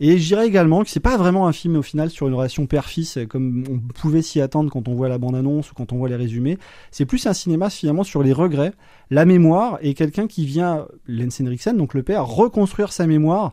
Et 0.00 0.18
je 0.18 0.26
dirais 0.26 0.46
également 0.46 0.84
que 0.84 0.90
c'est 0.90 1.00
pas 1.00 1.16
vraiment 1.16 1.46
un 1.46 1.52
film 1.52 1.76
au 1.76 1.82
final 1.82 2.10
sur 2.10 2.28
une 2.28 2.34
relation 2.34 2.66
père-fils 2.66 3.16
euh, 3.16 3.24
comme 3.26 3.64
on 3.70 3.78
pouvait 3.94 4.20
s'y 4.22 4.40
attendre 4.42 4.70
quand 4.70 4.86
on 4.86 4.94
voit 4.94 5.08
la 5.08 5.16
bande-annonce 5.16 5.70
ou 5.70 5.74
quand 5.74 5.92
on 5.94 5.96
voit 5.96 6.10
les 6.10 6.16
résumés. 6.16 6.58
C'est 6.90 7.06
plus 7.06 7.26
un 7.26 7.32
cinéma 7.32 7.70
finalement 7.70 8.04
sur 8.04 8.22
les 8.22 8.34
regrets, 8.34 8.72
la 9.10 9.24
mémoire 9.24 9.78
et 9.80 9.94
quelqu'un 9.94 10.26
qui 10.26 10.44
vient, 10.44 10.86
Lance 11.08 11.40
Henriksen, 11.40 11.76
donc 11.78 11.94
le 11.94 12.02
père, 12.02 12.26
reconstruire 12.26 12.92
sa 12.92 13.06
mémoire 13.06 13.52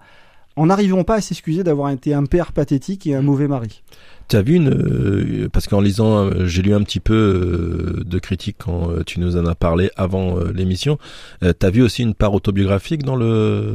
en 0.59 0.65
n'arrivant 0.65 1.03
pas 1.03 1.15
à 1.15 1.21
s'excuser 1.21 1.63
d'avoir 1.63 1.89
été 1.89 2.13
un 2.13 2.25
père 2.25 2.51
pathétique 2.51 3.07
et 3.07 3.15
un 3.15 3.21
mauvais 3.21 3.47
mari. 3.47 3.81
Tu 4.27 4.35
as 4.35 4.41
vu 4.41 4.55
une 4.55 4.69
euh, 4.69 5.49
parce 5.51 5.67
qu'en 5.67 5.81
lisant, 5.81 6.17
euh, 6.25 6.45
j'ai 6.45 6.61
lu 6.61 6.73
un 6.73 6.83
petit 6.83 6.99
peu 6.99 7.13
euh, 7.13 8.03
de 8.05 8.19
critiques 8.19 8.57
quand 8.59 8.91
euh, 8.91 9.03
tu 9.03 9.19
nous 9.19 9.37
en 9.37 9.45
as 9.45 9.55
parlé 9.55 9.89
avant 9.95 10.37
l'émission. 10.53 10.99
Euh, 11.43 11.53
T'as 11.57 11.69
vu 11.71 11.81
aussi 11.81 12.03
une 12.03 12.13
part 12.13 12.33
autobiographique 12.33 13.03
dans 13.03 13.15
le 13.15 13.73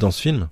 dans 0.00 0.10
ce 0.10 0.20
film? 0.22 0.48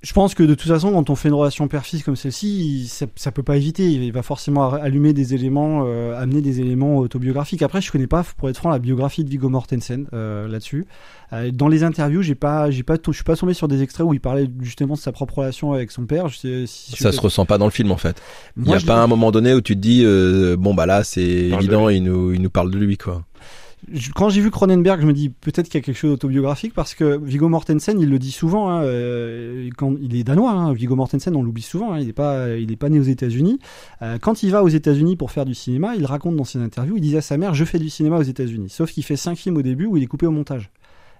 Je 0.00 0.12
pense 0.12 0.34
que 0.34 0.44
de 0.44 0.54
toute 0.54 0.68
façon, 0.68 0.92
quand 0.92 1.10
on 1.10 1.16
fait 1.16 1.28
une 1.28 1.34
relation 1.34 1.66
père-fils 1.66 2.04
comme 2.04 2.14
celle-ci, 2.14 2.86
ça, 2.88 3.06
ça 3.16 3.32
peut 3.32 3.42
pas 3.42 3.56
éviter. 3.56 3.90
Il 3.90 4.12
va 4.12 4.22
forcément 4.22 4.72
allumer 4.72 5.12
des 5.12 5.34
éléments, 5.34 5.84
euh, 5.86 6.16
amener 6.20 6.40
des 6.40 6.60
éléments 6.60 6.98
autobiographiques. 6.98 7.62
Après, 7.62 7.80
je 7.80 7.90
connais 7.90 8.06
pas, 8.06 8.24
pour 8.36 8.48
être 8.48 8.56
franc, 8.58 8.70
la 8.70 8.78
biographie 8.78 9.24
de 9.24 9.28
Viggo 9.30 9.48
Mortensen 9.48 10.06
euh, 10.12 10.46
là-dessus. 10.46 10.86
Euh, 11.32 11.50
dans 11.50 11.66
les 11.66 11.82
interviews, 11.82 12.22
j'ai 12.22 12.36
pas, 12.36 12.70
j'ai 12.70 12.84
pas, 12.84 12.94
je 13.04 13.12
suis 13.12 13.24
pas 13.24 13.34
tombé 13.34 13.54
sur 13.54 13.66
des 13.66 13.82
extraits 13.82 14.06
où 14.06 14.14
il 14.14 14.20
parlait 14.20 14.48
justement 14.60 14.94
de 14.94 15.00
sa 15.00 15.10
propre 15.10 15.38
relation 15.38 15.72
avec 15.72 15.90
son 15.90 16.06
père. 16.06 16.28
Je 16.28 16.38
sais, 16.38 16.64
si 16.66 16.92
Ça 16.96 17.10
je- 17.10 17.16
se 17.16 17.20
ressent 17.20 17.44
pas 17.44 17.58
dans 17.58 17.66
le 17.66 17.72
film 17.72 17.90
en 17.90 17.96
fait. 17.96 18.22
Il 18.56 18.68
y 18.68 18.74
a 18.74 18.80
pas 18.80 19.02
un 19.02 19.08
moment 19.08 19.32
donné 19.32 19.52
où 19.52 19.60
tu 19.60 19.74
te 19.74 19.80
dis 19.80 20.02
euh, 20.04 20.56
bon 20.56 20.74
bah 20.74 20.86
là 20.86 21.02
c'est 21.02 21.20
évident, 21.22 21.88
il 21.88 22.04
nous 22.04 22.32
il 22.32 22.40
nous 22.40 22.50
parle 22.50 22.70
de 22.70 22.78
lui 22.78 22.96
quoi. 22.96 23.24
Quand 24.14 24.28
j'ai 24.28 24.40
vu 24.40 24.50
Cronenberg, 24.50 25.00
je 25.00 25.06
me 25.06 25.12
dis 25.12 25.28
peut-être 25.28 25.68
qu'il 25.68 25.78
y 25.80 25.82
a 25.82 25.84
quelque 25.84 25.96
chose 25.96 26.10
d'autobiographique 26.10 26.74
parce 26.74 26.94
que 26.94 27.18
Viggo 27.22 27.48
Mortensen, 27.48 27.98
il 28.00 28.10
le 28.10 28.18
dit 28.18 28.32
souvent. 28.32 28.70
Hein, 28.70 28.82
euh, 28.82 29.70
il 30.00 30.16
est 30.16 30.24
danois, 30.24 30.50
hein, 30.52 30.72
Viggo 30.72 30.96
Mortensen, 30.96 31.34
on 31.36 31.42
l'oublie 31.42 31.62
souvent. 31.62 31.92
hein, 31.92 32.00
il 32.00 32.06
n'est 32.06 32.12
pas, 32.12 32.48
est 32.48 32.76
pas 32.76 32.88
né 32.88 32.98
aux 32.98 33.04
États-Unis. 33.04 33.58
Euh, 34.02 34.18
quand 34.20 34.42
il 34.42 34.50
va 34.50 34.62
aux 34.62 34.68
États-Unis 34.68 35.16
pour 35.16 35.30
faire 35.30 35.44
du 35.44 35.54
cinéma, 35.54 35.94
il 35.96 36.06
raconte 36.06 36.36
dans 36.36 36.44
ses 36.44 36.58
interviews, 36.58 36.96
il 36.96 37.00
disait 37.00 37.18
à 37.18 37.22
sa 37.22 37.36
mère, 37.36 37.54
je 37.54 37.64
fais 37.64 37.78
du 37.78 37.90
cinéma 37.90 38.18
aux 38.18 38.22
États-Unis. 38.22 38.68
Sauf 38.68 38.92
qu'il 38.92 39.04
fait 39.04 39.16
cinq 39.16 39.36
films 39.36 39.56
au 39.56 39.62
début 39.62 39.86
où 39.86 39.96
il 39.96 40.02
est 40.02 40.06
coupé 40.06 40.26
au 40.26 40.32
montage. 40.32 40.70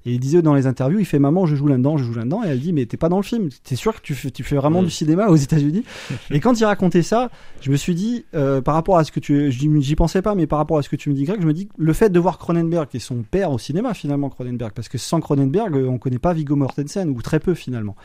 Et 0.06 0.12
il 0.12 0.20
disait 0.20 0.42
dans 0.42 0.54
les 0.54 0.66
interviews, 0.66 0.98
il 1.00 1.04
fait 1.04 1.18
maman, 1.18 1.46
je 1.46 1.56
joue 1.56 1.66
là-dedans, 1.66 1.96
je 1.96 2.04
joue 2.04 2.14
là-dedans. 2.14 2.42
Et 2.44 2.48
elle 2.48 2.60
dit, 2.60 2.72
mais 2.72 2.86
t'es 2.86 2.96
pas 2.96 3.08
dans 3.08 3.16
le 3.18 3.22
film. 3.22 3.48
T'es 3.64 3.76
sûr 3.76 3.94
que 3.94 4.00
tu 4.00 4.14
fais, 4.14 4.30
tu 4.30 4.44
fais 4.44 4.56
vraiment 4.56 4.82
Mm. 4.82 4.84
du 4.86 4.90
cinéma 4.90 5.26
aux 5.28 5.36
États-Unis? 5.36 5.84
Et 6.30 6.40
quand 6.40 6.58
il 6.58 6.64
racontait 6.64 7.02
ça, 7.02 7.30
je 7.60 7.70
me 7.70 7.76
suis 7.76 7.94
dit, 7.94 8.24
euh, 8.34 8.60
par 8.60 8.74
rapport 8.74 8.98
à 8.98 9.04
ce 9.04 9.12
que 9.12 9.20
tu, 9.20 9.50
j'y 9.50 9.96
pensais 9.96 10.22
pas, 10.22 10.34
mais 10.34 10.46
par 10.46 10.58
rapport 10.58 10.78
à 10.78 10.82
ce 10.82 10.88
que 10.88 10.96
tu 10.96 11.10
me 11.10 11.14
dis, 11.14 11.24
Greg, 11.24 11.40
je 11.40 11.46
me 11.46 11.52
dis, 11.52 11.68
le 11.76 11.92
fait 11.92 12.10
de 12.10 12.18
voir 12.20 12.38
Cronenberg, 12.38 12.88
est 12.94 12.98
son 12.98 13.22
père 13.22 13.50
au 13.50 13.58
cinéma 13.58 13.94
finalement, 13.94 14.28
Cronenberg, 14.30 14.72
parce 14.72 14.88
que 14.88 14.98
sans 14.98 15.20
Cronenberg, 15.20 15.74
euh, 15.76 15.88
on 15.88 15.98
connaît 15.98 16.18
pas 16.18 16.32
Viggo 16.32 16.56
Mortensen 16.56 17.08
ou 17.10 17.20
très 17.22 17.40
peu 17.40 17.54
finalement. 17.54 17.96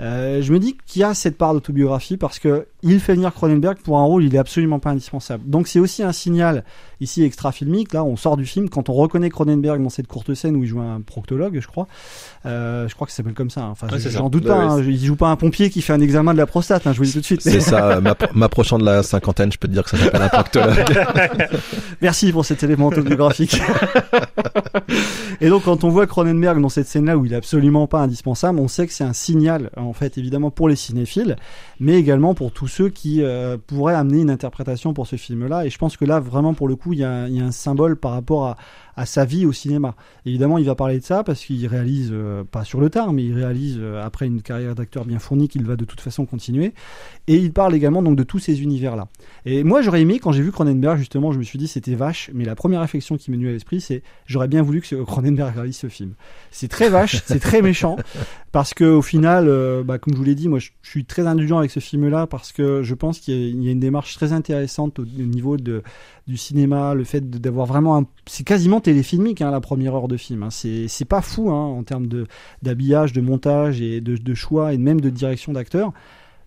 Euh, 0.00 0.40
je 0.40 0.50
me 0.52 0.58
dis 0.58 0.78
qu'il 0.86 1.00
y 1.02 1.04
a 1.04 1.12
cette 1.12 1.36
part 1.36 1.52
d'autobiographie 1.52 2.16
parce 2.16 2.38
que 2.38 2.66
il 2.82 2.98
fait 3.00 3.12
venir 3.14 3.34
Cronenberg 3.34 3.76
pour 3.78 3.98
un 3.98 4.04
rôle, 4.04 4.24
il 4.24 4.34
est 4.34 4.38
absolument 4.38 4.78
pas 4.78 4.88
indispensable. 4.90 5.42
Donc 5.46 5.68
c'est 5.68 5.78
aussi 5.78 6.02
un 6.02 6.12
signal 6.12 6.64
ici 7.02 7.22
extra 7.22 7.52
filmique. 7.52 7.92
Là, 7.92 8.02
on 8.04 8.16
sort 8.16 8.38
du 8.38 8.46
film 8.46 8.70
quand 8.70 8.88
on 8.88 8.94
reconnaît 8.94 9.28
Cronenberg 9.28 9.82
dans 9.82 9.90
cette 9.90 10.06
courte 10.06 10.32
scène 10.32 10.56
où 10.56 10.62
il 10.64 10.66
joue 10.68 10.80
un 10.80 11.02
proctologue, 11.02 11.58
je 11.60 11.66
crois. 11.66 11.86
Euh, 12.46 12.88
je 12.88 12.94
crois 12.94 13.06
que 13.06 13.12
ça 13.12 13.18
s'appelle 13.18 13.34
comme 13.34 13.50
ça. 13.50 13.60
hein. 13.60 13.68
Enfin, 13.72 13.88
Ouais, 13.88 13.98
j'en 13.98 14.30
doute 14.30 14.44
Ouais, 14.44 14.48
pas. 14.48 14.76
ouais, 14.76 14.80
hein. 14.82 14.84
Il 14.88 15.04
joue 15.04 15.16
pas 15.16 15.28
un 15.28 15.36
pompier 15.36 15.68
qui 15.68 15.82
fait 15.82 15.92
un 15.92 16.00
examen 16.00 16.32
de 16.32 16.38
la 16.38 16.46
prostate. 16.46 16.86
Hein, 16.86 16.92
je 16.94 16.98
vous 16.98 17.04
dis 17.04 17.12
tout 17.12 17.20
de 17.20 17.24
suite. 17.26 17.42
C'est 17.42 17.60
ça, 17.60 18.00
ma- 18.02 18.16
m'approchant 18.32 18.78
de 18.78 18.84
la 18.86 19.02
cinquantaine, 19.02 19.52
je 19.52 19.58
peux 19.58 19.68
te 19.68 19.72
dire 19.74 19.84
que 19.84 19.90
ça 19.90 19.98
s'appelle 19.98 20.22
un 20.22 20.28
proctologue. 20.28 20.84
Merci 22.00 22.32
pour 22.32 22.46
cet 22.46 22.62
élément 22.62 22.86
autobiographique. 22.86 23.60
et 25.40 25.48
donc, 25.48 25.64
quand 25.64 25.84
on 25.84 25.88
voit 25.90 26.06
Cronenberg 26.06 26.60
dans 26.60 26.68
cette 26.68 26.86
scène-là 26.86 27.16
où 27.18 27.26
il 27.26 27.32
est 27.32 27.36
absolument 27.36 27.86
pas 27.86 28.00
indispensable, 28.00 28.58
on 28.58 28.68
sait 28.68 28.86
que 28.86 28.92
c'est 28.92 29.04
un 29.04 29.12
signal, 29.12 29.70
en 29.90 29.92
fait, 29.92 30.16
évidemment 30.16 30.50
pour 30.50 30.68
les 30.68 30.76
cinéphiles, 30.76 31.36
mais 31.80 31.94
également 31.94 32.34
pour 32.34 32.52
tous 32.52 32.68
ceux 32.68 32.88
qui 32.88 33.22
euh, 33.22 33.58
pourraient 33.66 33.94
amener 33.94 34.20
une 34.22 34.30
interprétation 34.30 34.94
pour 34.94 35.06
ce 35.06 35.16
film-là. 35.16 35.66
Et 35.66 35.70
je 35.70 35.78
pense 35.78 35.96
que 35.96 36.04
là, 36.04 36.20
vraiment, 36.20 36.54
pour 36.54 36.68
le 36.68 36.76
coup, 36.76 36.92
il 36.92 37.00
y 37.00 37.04
a, 37.04 37.28
il 37.28 37.36
y 37.36 37.40
a 37.40 37.44
un 37.44 37.50
symbole 37.50 37.96
par 37.96 38.12
rapport 38.12 38.46
à, 38.46 38.56
à 38.96 39.06
sa 39.06 39.24
vie 39.24 39.46
au 39.46 39.52
cinéma. 39.52 39.94
Évidemment, 40.26 40.58
il 40.58 40.64
va 40.66 40.74
parler 40.74 40.98
de 40.98 41.04
ça 41.04 41.24
parce 41.24 41.44
qu'il 41.44 41.66
réalise, 41.66 42.10
euh, 42.12 42.44
pas 42.44 42.64
sur 42.64 42.80
le 42.80 42.90
tard, 42.90 43.12
mais 43.12 43.24
il 43.24 43.32
réalise, 43.34 43.76
euh, 43.80 44.02
après 44.02 44.26
une 44.26 44.42
carrière 44.42 44.74
d'acteur 44.74 45.04
bien 45.04 45.18
fournie, 45.18 45.48
qu'il 45.48 45.64
va 45.64 45.76
de 45.76 45.84
toute 45.84 46.00
façon 46.00 46.26
continuer. 46.26 46.74
Et 47.26 47.36
il 47.36 47.52
parle 47.52 47.74
également 47.74 48.02
donc 48.02 48.16
de 48.16 48.22
tous 48.22 48.38
ces 48.38 48.62
univers-là. 48.62 49.08
Et 49.46 49.64
moi, 49.64 49.82
j'aurais 49.82 50.00
aimé, 50.02 50.18
quand 50.18 50.32
j'ai 50.32 50.42
vu 50.42 50.52
Cronenberg, 50.52 50.98
justement, 50.98 51.32
je 51.32 51.38
me 51.38 51.44
suis 51.44 51.58
dit 51.58 51.68
c'était 51.68 51.94
vache, 51.94 52.30
mais 52.34 52.44
la 52.44 52.54
première 52.54 52.80
réflexion 52.80 53.16
qui 53.16 53.30
m'est 53.30 53.36
venue 53.36 53.48
à 53.48 53.52
l'esprit, 53.52 53.80
c'est 53.80 54.02
j'aurais 54.26 54.48
bien 54.48 54.62
voulu 54.62 54.80
que 54.80 54.96
Cronenberg 55.02 55.54
réalise 55.54 55.76
ce 55.76 55.88
film. 55.88 56.14
C'est 56.50 56.68
très 56.68 56.88
vache, 56.88 57.22
c'est 57.26 57.40
très 57.40 57.62
méchant, 57.62 57.96
parce 58.52 58.74
que 58.74 58.84
au 58.84 59.02
final, 59.02 59.46
euh, 59.48 59.82
bah, 59.84 59.98
comme 59.98 60.12
je 60.14 60.18
vous 60.18 60.24
l'ai 60.24 60.34
dit, 60.34 60.48
moi, 60.48 60.58
je, 60.58 60.70
je 60.82 60.90
suis 60.90 61.04
très 61.04 61.26
indulgent 61.26 61.58
avec 61.58 61.70
ce 61.70 61.80
film-là 61.80 62.26
parce 62.26 62.52
que 62.52 62.82
je 62.82 62.94
pense 62.94 63.20
qu'il 63.20 63.34
y, 63.34 63.44
a- 63.44 63.48
il 63.48 63.62
y 63.64 63.68
a 63.68 63.72
une 63.72 63.80
démarche 63.80 64.14
très 64.14 64.32
intéressante 64.32 64.98
au 64.98 65.04
niveau 65.04 65.56
de, 65.56 65.82
du 66.30 66.36
cinéma, 66.36 66.94
le 66.94 67.04
fait 67.04 67.28
d'avoir 67.28 67.66
vraiment 67.66 67.98
un, 67.98 68.06
c'est 68.26 68.44
quasiment 68.44 68.80
téléfilmique 68.80 69.42
hein, 69.42 69.50
la 69.50 69.60
première 69.60 69.94
heure 69.96 70.08
de 70.08 70.16
film. 70.16 70.44
Hein. 70.44 70.50
C'est 70.50 70.86
c'est 70.86 71.04
pas 71.04 71.20
fou 71.20 71.50
hein, 71.50 71.64
en 71.64 71.82
termes 71.82 72.06
de 72.06 72.26
d'habillage, 72.62 73.12
de 73.12 73.20
montage 73.20 73.82
et 73.82 74.00
de, 74.00 74.16
de 74.16 74.34
choix 74.34 74.72
et 74.72 74.78
même 74.78 75.00
de 75.00 75.10
direction 75.10 75.52
d'acteurs 75.52 75.92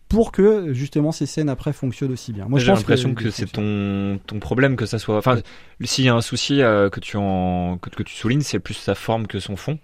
pour 0.07 0.31
que 0.31 0.73
justement 0.73 1.11
ces 1.11 1.25
scènes 1.25 1.49
après 1.49 1.73
fonctionnent 1.73 2.13
aussi 2.13 2.33
bien. 2.33 2.45
Moi, 2.47 2.59
J'ai 2.59 2.71
l'impression 2.71 3.13
que, 3.13 3.29
c'est 3.29 3.51
ton, 3.51 4.19
ton 4.25 4.39
problème 4.39 4.75
que 4.75 4.85
ça 4.85 4.99
soit. 4.99 5.17
Enfin, 5.17 5.39
s'il 5.83 6.05
y 6.05 6.09
a 6.09 6.15
un 6.15 6.21
souci 6.21 6.61
euh, 6.61 6.89
que 6.89 6.99
tu 6.99 7.17
en 7.17 7.77
que, 7.77 7.89
que 7.89 8.03
tu 8.03 8.15
soulignes, 8.15 8.41
c'est 8.41 8.59
plus 8.59 8.75
sa 8.75 8.95
forme 8.95 9.27
que 9.27 9.39
son 9.39 9.55
fond. 9.55 9.79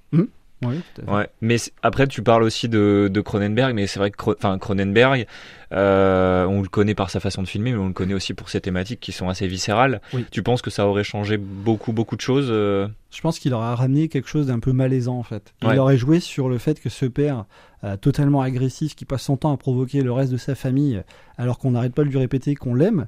Oui, 0.62 0.76
tout 0.94 1.02
à 1.02 1.06
fait. 1.06 1.12
Ouais. 1.12 1.30
Mais 1.42 1.56
après, 1.84 2.06
tu 2.08 2.22
parles 2.22 2.44
aussi 2.44 2.68
de, 2.68 3.10
de 3.12 3.22
Cronenberg, 3.22 3.74
mais 3.74 3.88
c'est 3.88 4.00
vrai 4.00 4.12
que 4.12 4.58
Cronenberg, 4.58 5.26
euh, 5.72 6.46
on 6.46 6.62
le 6.62 6.68
connaît 6.68 6.96
par 6.96 7.10
sa 7.10 7.20
façon 7.20 7.42
de 7.44 7.48
filmer, 7.48 7.72
mais 7.72 7.78
on 7.78 7.88
le 7.88 7.94
connaît 7.94 8.14
aussi 8.14 8.34
pour 8.34 8.50
ses 8.50 8.60
thématiques 8.60 9.00
qui 9.00 9.12
sont 9.14 9.30
assez 9.30 9.48
viscérales. 9.48 10.02
Oui. 10.14 10.26
Tu 10.32 10.44
penses 10.44 10.62
que 10.62 10.70
ça 10.70 10.86
aurait 10.88 11.04
changé 11.06 11.38
beaucoup 11.38 11.94
beaucoup 11.94 12.16
de 12.18 12.22
choses 12.22 12.48
euh, 12.50 12.88
Je 13.12 13.22
pense 13.22 13.40
qu'il 13.40 13.54
aurait 13.54 13.74
ramené 13.74 14.10
quelque 14.10 14.28
chose 14.28 14.48
d'un 14.48 14.60
peu 14.60 14.74
malaisant 14.74 15.18
en 15.18 15.24
fait. 15.24 15.54
Il 15.62 15.68
Ouais. 15.70 15.78
aurait 15.78 15.98
joué 15.98 16.20
sur 16.20 16.50
le 16.50 16.58
fait 16.58 16.80
que 16.82 16.90
ce 16.90 17.06
père 17.06 17.46
euh, 17.86 17.96
totalement 17.96 18.42
agressif 18.42 18.96
qui 18.96 19.06
passe 19.06 19.22
son 19.22 19.38
temps 19.38 19.54
à 19.54 19.58
provoquer 19.58 20.02
le 20.02 20.12
reste 20.12 20.32
de 20.32 20.38
sa 20.38 20.56
famille 20.56 21.02
alors 21.38 21.58
qu'on 21.60 21.72
n'arrête 21.72 21.94
pas 21.94 22.04
de 22.04 22.10
lui 22.10 22.18
répéter 22.18 22.56
qu'on 22.56 22.74
l'aime 22.76 23.08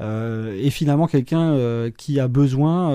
est 0.00 0.70
finalement 0.70 1.06
quelqu'un 1.06 1.90
qui 1.98 2.18
a 2.20 2.26
besoin 2.26 2.90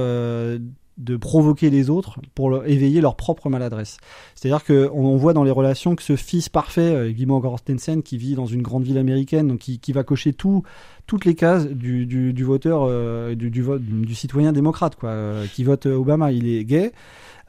de 0.97 1.17
provoquer 1.17 1.69
les 1.69 1.89
autres 1.89 2.19
pour 2.36 2.65
éveiller 2.65 3.01
leur 3.01 3.15
propre 3.15 3.49
maladresse. 3.49 3.97
C'est-à-dire 4.34 4.63
que 4.63 4.89
on, 4.93 5.17
voit 5.17 5.34
dans 5.34 5.43
les 5.43 5.51
relations 5.51 5.95
que 5.95 6.03
ce 6.03 6.15
fils 6.15 6.47
parfait, 6.47 6.81
euh, 6.81 7.12
Guy 7.12 7.25
Mortensen, 7.25 8.01
qui 8.01 8.17
vit 8.17 8.36
dans 8.36 8.45
une 8.45 8.62
grande 8.62 8.84
ville 8.84 8.97
américaine, 8.97 9.47
donc 9.49 9.60
qui, 9.60 9.79
qui 9.79 9.91
va 9.91 10.03
cocher 10.03 10.31
tout, 10.31 10.63
toutes 11.07 11.25
les 11.25 11.35
cases 11.35 11.67
du, 11.67 12.43
voteur, 12.43 12.85
euh, 12.89 13.35
du, 13.35 14.15
citoyen 14.15 14.51
démocrate, 14.51 14.95
quoi, 14.95 15.09
euh, 15.09 15.45
qui 15.53 15.63
vote 15.63 15.85
euh, 15.85 15.95
Obama. 15.95 16.31
Il 16.31 16.47
est 16.47 16.63
gay, 16.63 16.91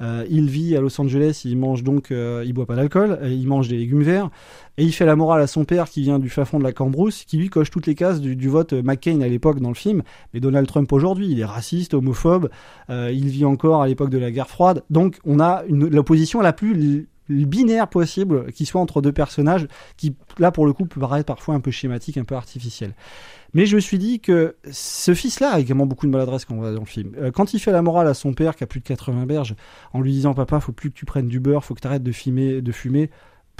il 0.00 0.50
vit 0.50 0.76
à 0.76 0.80
Los 0.80 1.00
Angeles, 1.00 1.42
il 1.46 1.56
mange 1.56 1.82
donc, 1.82 2.08
il 2.10 2.52
boit 2.52 2.66
pas 2.66 2.76
d'alcool, 2.76 3.18
il 3.24 3.46
mange 3.46 3.68
des 3.68 3.78
légumes 3.78 4.02
verts, 4.02 4.28
et 4.76 4.84
il 4.84 4.92
fait 4.92 5.06
la 5.06 5.16
morale 5.16 5.40
à 5.40 5.46
son 5.46 5.64
père 5.64 5.88
qui 5.88 6.02
vient 6.02 6.18
du 6.18 6.28
fin 6.28 6.44
fond 6.44 6.58
de 6.58 6.64
la 6.64 6.72
Cambrousse, 6.72 7.24
qui 7.24 7.38
lui 7.38 7.48
coche 7.48 7.70
toutes 7.70 7.86
les 7.86 7.94
cases 7.94 8.20
du, 8.20 8.48
vote 8.48 8.74
McCain 8.74 9.22
à 9.22 9.28
l'époque 9.28 9.58
dans 9.60 9.70
le 9.70 9.74
film, 9.74 10.02
mais 10.34 10.40
Donald 10.40 10.66
Trump 10.66 10.92
aujourd'hui, 10.92 11.28
il 11.30 11.40
est 11.40 11.46
raciste, 11.46 11.94
homophobe, 11.94 12.50
il 12.90 13.28
vit 13.28 13.46
encore 13.46 13.80
à 13.80 13.88
l'époque 13.88 14.10
de 14.10 14.18
la 14.18 14.30
guerre 14.30 14.50
froide, 14.50 14.84
donc 14.90 15.18
on 15.24 15.40
a 15.40 15.62
l'opposition 15.70 16.42
la 16.42 16.52
plus 16.52 17.08
binaire 17.28 17.88
possible 17.88 18.52
qui 18.52 18.66
soit 18.66 18.80
entre 18.80 19.00
deux 19.00 19.12
personnages 19.12 19.66
qui 19.96 20.14
là 20.38 20.52
pour 20.52 20.66
le 20.66 20.72
coup 20.72 20.86
peut 20.86 21.00
paraître 21.00 21.26
parfois 21.26 21.54
un 21.54 21.60
peu 21.60 21.70
schématique 21.70 22.18
un 22.18 22.24
peu 22.24 22.36
artificiel 22.36 22.92
mais 23.54 23.66
je 23.66 23.76
me 23.76 23.80
suis 23.80 23.98
dit 23.98 24.20
que 24.20 24.56
ce 24.70 25.14
fils-là 25.14 25.52
a 25.52 25.61
également 25.61 25.87
beaucoup 25.87 26.06
de 26.06 26.11
maladresse 26.11 26.44
quand 26.44 26.54
on 26.54 26.62
dans 26.62 26.80
le 26.80 26.87
film. 26.87 27.12
Euh, 27.18 27.30
quand 27.30 27.54
il 27.54 27.61
fait 27.61 27.72
la 27.72 27.82
morale 27.82 28.09
à 28.09 28.14
son 28.14 28.32
père 28.35 28.56
qui 28.56 28.64
a 28.64 28.66
plus 28.66 28.80
de 28.80 28.85
80 28.85 29.26
berges, 29.26 29.54
en 29.92 30.00
lui 30.00 30.12
disant 30.12 30.35
papa, 30.35 30.61
faut 30.61 30.72
plus 30.72 30.90
que 30.90 30.96
tu 30.96 31.04
prennes 31.04 31.28
du 31.28 31.40
beurre, 31.40 31.64
faut 31.64 31.74
que 31.74 31.80
tu 31.80 31.87
arrêtes 31.87 32.02
de 32.02 32.12
fumer, 32.12 32.61
de 32.61 32.72
fumer, 32.72 33.11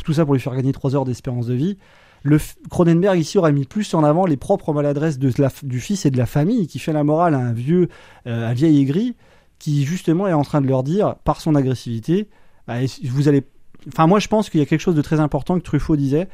tout 0.05 0.13
ça 0.13 0.25
pour 0.25 0.35
lui 0.35 0.41
faire 0.41 0.55
gagner 0.55 0.73
3 0.73 0.95
heures 0.95 1.05
d'espérance 1.05 1.47
de 1.47 1.55
vie. 1.55 1.79
Le 2.23 2.39
Cronenberg 2.71 3.19
ici 3.19 3.39
aurait 3.39 3.53
mis 3.53 3.67
plus 3.67 3.95
en 3.95 4.03
avant 4.03 4.27
les 4.27 4.37
propres 4.37 4.73
maladresses 4.73 5.19
du 5.19 5.81
fils 5.81 6.07
et 6.07 6.11
de 6.11 6.19
la 6.19 6.27
famille 6.27 6.67
qui 6.67 6.79
fait 6.79 6.93
la 6.93 7.05
morale 7.05 7.35
à 7.35 7.39
un 7.39 7.53
vieux, 7.53 7.89
euh, 8.27 8.53
vieil 8.53 8.81
aigri 8.81 9.15
qui 9.59 9.85
justement 9.85 10.27
est 10.27 10.33
en 10.33 10.43
train 10.43 10.61
de 10.61 10.67
leur 10.67 10.83
dire 10.83 11.17
par 11.25 11.41
son 11.41 11.55
agressivité, 11.55 12.29
bah, 12.67 12.75
vous 13.05 13.29
allez. 13.29 13.45
Enfin 13.89 14.07
moi 14.07 14.19
je 14.19 14.29
pense 14.29 14.51
qu'il 14.51 14.61
y 14.61 14.63
a 14.63 14.67
quelque 14.67 14.81
chose 14.81 14.97
de 14.97 15.03
très 15.03 15.21
important 15.21 15.57
que 15.59 15.65
Truffaut 15.65 15.97
disait, 15.97 16.29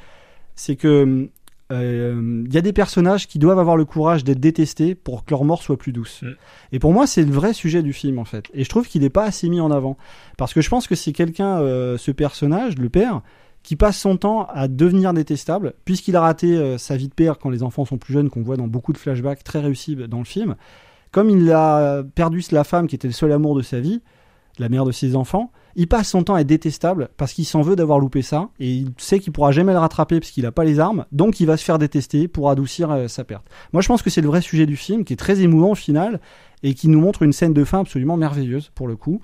c'est 0.54 0.76
que 0.76 1.28
euh, 1.72 2.44
il 2.46 2.52
y 2.52 2.58
a 2.58 2.60
des 2.60 2.72
personnages 2.72 3.26
qui 3.26 3.38
doivent 3.38 3.58
avoir 3.58 3.76
le 3.76 3.84
courage 3.84 4.24
d'être 4.24 4.40
détestés 4.40 4.94
pour 4.94 5.24
que 5.24 5.30
leur 5.30 5.44
mort 5.44 5.62
soit 5.62 5.76
plus 5.76 5.92
douce. 5.92 6.22
Mm. 6.22 6.32
Et 6.72 6.78
pour 6.78 6.92
moi, 6.92 7.06
c'est 7.06 7.24
le 7.24 7.32
vrai 7.32 7.52
sujet 7.52 7.82
du 7.82 7.92
film 7.92 8.18
en 8.18 8.24
fait. 8.24 8.44
Et 8.52 8.64
je 8.64 8.68
trouve 8.68 8.86
qu'il 8.86 9.02
n'est 9.02 9.10
pas 9.10 9.24
assez 9.24 9.48
mis 9.48 9.60
en 9.60 9.70
avant 9.70 9.96
parce 10.36 10.52
que 10.52 10.60
je 10.60 10.68
pense 10.68 10.86
que 10.86 10.94
c'est 10.94 11.12
quelqu'un, 11.12 11.60
euh, 11.60 11.96
ce 11.96 12.10
personnage, 12.10 12.76
le 12.76 12.88
père, 12.88 13.22
qui 13.62 13.76
passe 13.76 13.98
son 13.98 14.16
temps 14.16 14.46
à 14.52 14.68
devenir 14.68 15.14
détestable 15.14 15.74
puisqu'il 15.84 16.16
a 16.16 16.20
raté 16.20 16.56
euh, 16.56 16.78
sa 16.78 16.96
vie 16.96 17.08
de 17.08 17.14
père 17.14 17.38
quand 17.38 17.50
les 17.50 17.62
enfants 17.62 17.84
sont 17.84 17.98
plus 17.98 18.12
jeunes, 18.12 18.28
qu'on 18.28 18.42
voit 18.42 18.56
dans 18.56 18.68
beaucoup 18.68 18.92
de 18.92 18.98
flashbacks 18.98 19.42
très 19.42 19.60
réussis 19.60 19.96
dans 19.96 20.18
le 20.18 20.24
film. 20.24 20.56
Comme 21.10 21.30
il 21.30 21.50
a 21.52 22.02
perdu 22.14 22.42
la 22.52 22.64
femme 22.64 22.86
qui 22.86 22.94
était 22.94 23.08
le 23.08 23.12
seul 23.12 23.32
amour 23.32 23.54
de 23.54 23.62
sa 23.62 23.80
vie, 23.80 24.00
la 24.58 24.68
mère 24.68 24.84
de 24.84 24.92
ses 24.92 25.14
enfants, 25.14 25.52
il 25.76 25.88
passe 25.88 26.08
son 26.08 26.22
temps 26.22 26.34
à 26.34 26.40
être 26.40 26.46
détestable 26.46 27.08
parce 27.16 27.32
qu'il 27.32 27.44
s'en 27.44 27.62
veut 27.62 27.76
d'avoir 27.76 27.98
loupé 27.98 28.22
ça 28.22 28.48
et 28.60 28.70
il 28.70 28.92
sait 28.98 29.18
qu'il 29.18 29.32
pourra 29.32 29.52
jamais 29.52 29.72
le 29.72 29.78
rattraper 29.78 30.20
parce 30.20 30.30
qu'il 30.30 30.46
a 30.46 30.52
pas 30.52 30.64
les 30.64 30.80
armes, 30.80 31.06
donc 31.12 31.40
il 31.40 31.46
va 31.46 31.56
se 31.56 31.64
faire 31.64 31.78
détester 31.78 32.28
pour 32.28 32.50
adoucir 32.50 32.90
euh, 32.90 33.08
sa 33.08 33.24
perte. 33.24 33.46
Moi, 33.72 33.82
je 33.82 33.88
pense 33.88 34.02
que 34.02 34.10
c'est 34.10 34.20
le 34.20 34.28
vrai 34.28 34.40
sujet 34.40 34.66
du 34.66 34.76
film 34.76 35.04
qui 35.04 35.12
est 35.12 35.16
très 35.16 35.40
émouvant 35.40 35.70
au 35.70 35.74
final 35.74 36.20
et 36.62 36.74
qui 36.74 36.88
nous 36.88 37.00
montre 37.00 37.22
une 37.22 37.32
scène 37.32 37.52
de 37.52 37.64
fin 37.64 37.80
absolument 37.80 38.16
merveilleuse 38.16 38.70
pour 38.74 38.86
le 38.86 38.96
coup. 38.96 39.20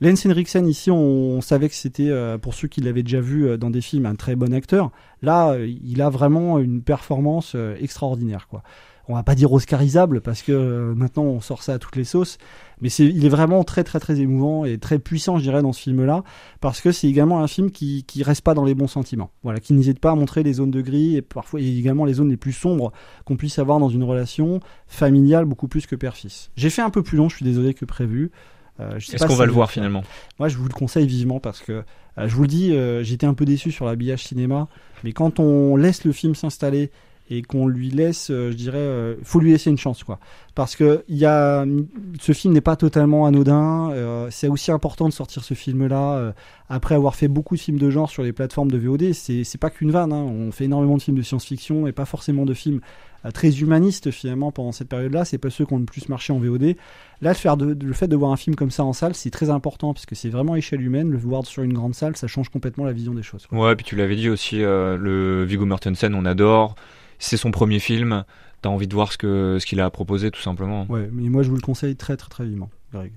Lance 0.00 0.24
Henriksen 0.24 0.66
ici, 0.66 0.90
on, 0.90 1.40
savait 1.40 1.68
que 1.68 1.74
c'était 1.74 2.08
euh, 2.08 2.38
pour 2.38 2.54
ceux 2.54 2.68
qui 2.68 2.80
l'avaient 2.80 3.02
déjà 3.02 3.20
vu 3.20 3.46
euh, 3.46 3.56
dans 3.56 3.70
des 3.70 3.82
films 3.82 4.06
un 4.06 4.14
très 4.14 4.34
bon 4.34 4.54
acteur. 4.54 4.90
Là, 5.22 5.56
il 5.58 6.00
a 6.00 6.08
vraiment 6.08 6.58
une 6.58 6.82
performance 6.82 7.54
extraordinaire 7.78 8.48
quoi. 8.48 8.62
On 9.10 9.14
va 9.14 9.24
pas 9.24 9.34
dire 9.34 9.52
oscarisable 9.52 10.20
parce 10.20 10.42
que 10.42 10.52
euh, 10.52 10.94
maintenant 10.94 11.24
on 11.24 11.40
sort 11.40 11.64
ça 11.64 11.74
à 11.74 11.78
toutes 11.80 11.96
les 11.96 12.04
sauces, 12.04 12.38
mais 12.80 12.88
c'est 12.88 13.04
il 13.04 13.26
est 13.26 13.28
vraiment 13.28 13.64
très 13.64 13.82
très 13.82 13.98
très 13.98 14.20
émouvant 14.20 14.64
et 14.64 14.78
très 14.78 15.00
puissant, 15.00 15.36
je 15.36 15.42
dirais, 15.42 15.62
dans 15.62 15.72
ce 15.72 15.82
film-là, 15.82 16.22
parce 16.60 16.80
que 16.80 16.92
c'est 16.92 17.08
également 17.08 17.42
un 17.42 17.48
film 17.48 17.72
qui 17.72 18.04
qui 18.04 18.22
reste 18.22 18.42
pas 18.42 18.54
dans 18.54 18.64
les 18.64 18.76
bons 18.76 18.86
sentiments. 18.86 19.30
Voilà, 19.42 19.58
qui 19.58 19.72
n'hésite 19.72 19.98
pas 19.98 20.12
à 20.12 20.14
montrer 20.14 20.44
les 20.44 20.52
zones 20.52 20.70
de 20.70 20.80
gris 20.80 21.16
et 21.16 21.22
parfois 21.22 21.60
également 21.60 22.04
les 22.04 22.14
zones 22.14 22.30
les 22.30 22.36
plus 22.36 22.52
sombres 22.52 22.92
qu'on 23.24 23.36
puisse 23.36 23.58
avoir 23.58 23.80
dans 23.80 23.88
une 23.88 24.04
relation 24.04 24.60
familiale 24.86 25.44
beaucoup 25.44 25.66
plus 25.66 25.86
que 25.86 25.96
père-fils. 25.96 26.52
J'ai 26.54 26.70
fait 26.70 26.82
un 26.82 26.90
peu 26.90 27.02
plus 27.02 27.18
long, 27.18 27.28
je 27.28 27.36
suis 27.36 27.44
désolé 27.44 27.74
que 27.74 27.84
prévu. 27.84 28.30
Euh, 28.80 28.96
Est-ce 28.96 29.26
qu'on 29.26 29.34
va 29.34 29.46
le 29.46 29.52
voir 29.52 29.70
finalement? 29.70 30.02
Moi, 30.38 30.48
je 30.48 30.56
vous 30.56 30.66
le 30.66 30.72
conseille 30.72 31.06
vivement 31.06 31.40
parce 31.40 31.60
que 31.60 31.72
euh, 31.72 32.28
je 32.28 32.34
vous 32.34 32.42
le 32.42 32.48
dis, 32.48 32.72
euh, 32.72 33.02
j'étais 33.02 33.26
un 33.26 33.34
peu 33.34 33.44
déçu 33.44 33.70
sur 33.70 33.84
l'habillage 33.86 34.24
cinéma, 34.24 34.68
mais 35.04 35.12
quand 35.12 35.40
on 35.40 35.76
laisse 35.76 36.04
le 36.04 36.12
film 36.12 36.34
s'installer 36.34 36.90
et 37.30 37.42
qu'on 37.42 37.66
lui 37.66 37.90
laisse, 37.90 38.26
je 38.28 38.52
dirais, 38.52 39.16
faut 39.22 39.40
lui 39.40 39.52
laisser 39.52 39.70
une 39.70 39.78
chance, 39.78 40.04
quoi. 40.04 40.18
Parce 40.54 40.76
que 40.76 41.04
y 41.08 41.24
a, 41.24 41.64
ce 42.20 42.32
film 42.32 42.52
n'est 42.52 42.60
pas 42.60 42.76
totalement 42.76 43.24
anodin. 43.24 44.28
c'est 44.30 44.48
aussi 44.48 44.72
important 44.72 45.08
de 45.08 45.12
sortir 45.12 45.44
ce 45.44 45.54
film-là 45.54 46.34
après 46.68 46.94
avoir 46.94 47.14
fait 47.14 47.28
beaucoup 47.28 47.54
de 47.54 47.60
films 47.60 47.78
de 47.78 47.88
genre 47.90 48.10
sur 48.10 48.22
les 48.22 48.32
plateformes 48.32 48.70
de 48.70 48.78
VOD. 48.78 49.12
C'est, 49.12 49.44
c'est 49.44 49.58
pas 49.58 49.70
qu'une 49.70 49.90
vanne. 49.90 50.12
Hein. 50.12 50.22
On 50.22 50.50
fait 50.52 50.64
énormément 50.64 50.96
de 50.96 51.02
films 51.02 51.16
de 51.16 51.22
science-fiction 51.22 51.86
et 51.86 51.92
pas 51.92 52.04
forcément 52.04 52.44
de 52.44 52.54
films 52.54 52.80
très 53.34 53.60
humanistes 53.60 54.10
finalement 54.10 54.50
pendant 54.50 54.72
cette 54.72 54.88
période-là. 54.88 55.24
C'est 55.24 55.38
pas 55.38 55.50
ceux 55.50 55.66
qui 55.66 55.74
ont 55.74 55.78
le 55.78 55.84
plus 55.84 56.08
marché 56.08 56.32
en 56.32 56.38
VOD. 56.38 56.76
Là, 57.20 57.30
le, 57.30 57.34
faire 57.34 57.56
de, 57.56 57.76
le 57.84 57.92
fait 57.92 58.08
de 58.08 58.16
voir 58.16 58.32
un 58.32 58.36
film 58.36 58.56
comme 58.56 58.70
ça 58.70 58.84
en 58.84 58.92
salle, 58.92 59.14
c'est 59.14 59.30
très 59.30 59.50
important 59.50 59.92
parce 59.92 60.06
que 60.06 60.14
c'est 60.14 60.30
vraiment 60.30 60.56
échelle 60.56 60.80
humaine. 60.80 61.10
Le 61.10 61.18
voir 61.18 61.44
sur 61.44 61.62
une 61.62 61.74
grande 61.74 61.94
salle, 61.94 62.16
ça 62.16 62.26
change 62.26 62.48
complètement 62.48 62.84
la 62.84 62.92
vision 62.92 63.12
des 63.12 63.22
choses. 63.22 63.46
Ouais, 63.52 63.76
puis 63.76 63.84
tu 63.84 63.96
l'avais 63.96 64.16
dit 64.16 64.30
aussi, 64.30 64.62
euh, 64.62 64.96
le 64.96 65.44
Viggo 65.44 65.66
Mortensen, 65.66 66.14
on 66.14 66.24
adore. 66.24 66.74
C'est 67.20 67.36
son 67.36 67.52
premier 67.52 67.78
film. 67.78 68.24
T'as 68.62 68.68
envie 68.68 68.88
de 68.88 68.94
voir 68.94 69.12
ce 69.12 69.18
que 69.18 69.58
ce 69.60 69.66
qu'il 69.66 69.80
a 69.80 69.88
proposé 69.90 70.30
tout 70.30 70.42
simplement. 70.42 70.86
Ouais, 70.88 71.08
mais 71.12 71.28
moi 71.28 71.42
je 71.42 71.50
vous 71.50 71.56
le 71.56 71.62
conseille 71.62 71.94
très 71.96 72.16
très 72.16 72.28
très 72.28 72.44
vivement, 72.44 72.70
Greg. 72.92 73.12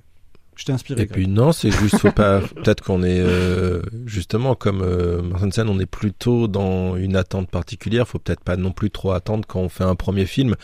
Je 0.56 0.66
t'ai 0.66 0.72
inspiré. 0.72 1.02
Et 1.02 1.06
puis 1.08 1.28
non, 1.28 1.52
c'est 1.52 1.72
juste 1.72 1.98
faut 1.98 2.12
pas. 2.12 2.40
Peut-être 2.56 2.84
qu'on 2.84 3.02
est 3.02 3.20
euh, 3.20 3.82
justement 4.06 4.54
comme 4.54 4.82
euh, 4.84 5.22
Martin 5.22 5.68
on 5.68 5.80
est 5.80 5.88
plutôt 5.88 6.48
dans 6.48 6.96
une 6.96 7.16
attente 7.16 7.50
particulière. 7.50 8.08
Faut 8.08 8.20
peut-être 8.20 8.44
pas 8.44 8.56
non 8.56 8.72
plus 8.72 8.92
trop 8.92 9.12
attendre 9.14 9.48
quand 9.48 9.62
on 9.62 9.70
fait 9.70 9.84
un 9.84 9.96
premier 9.96 10.28
film 10.28 10.56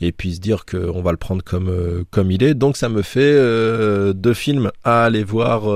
et 0.00 0.10
puis 0.10 0.34
se 0.34 0.40
dire 0.40 0.66
qu'on 0.66 1.02
va 1.02 1.12
le 1.12 1.16
prendre 1.18 1.44
comme 1.44 1.68
euh, 1.68 2.04
comme 2.10 2.32
il 2.32 2.42
est. 2.42 2.54
Donc 2.54 2.76
ça 2.76 2.88
me 2.88 3.02
fait 3.02 3.20
euh, 3.20 4.12
deux 4.12 4.34
films 4.34 4.72
à 4.82 5.04
aller 5.04 5.22
voir 5.22 5.66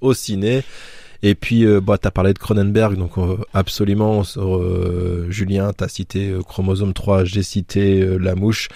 au 0.00 0.14
ciné. 0.14 0.62
Et 1.22 1.34
puis, 1.34 1.66
euh, 1.66 1.80
bah, 1.80 1.98
tu 1.98 2.10
parlé 2.10 2.32
de 2.32 2.38
Cronenberg, 2.38 2.96
donc 2.96 3.12
absolument, 3.54 4.22
Julien, 5.28 5.72
tu 5.72 5.84
cité 5.88 6.34
Chromosome 6.46 6.92
3, 6.92 7.24
j'ai 7.24 7.42
cité 7.42 8.18
La 8.18 8.34
Mouche 8.34 8.68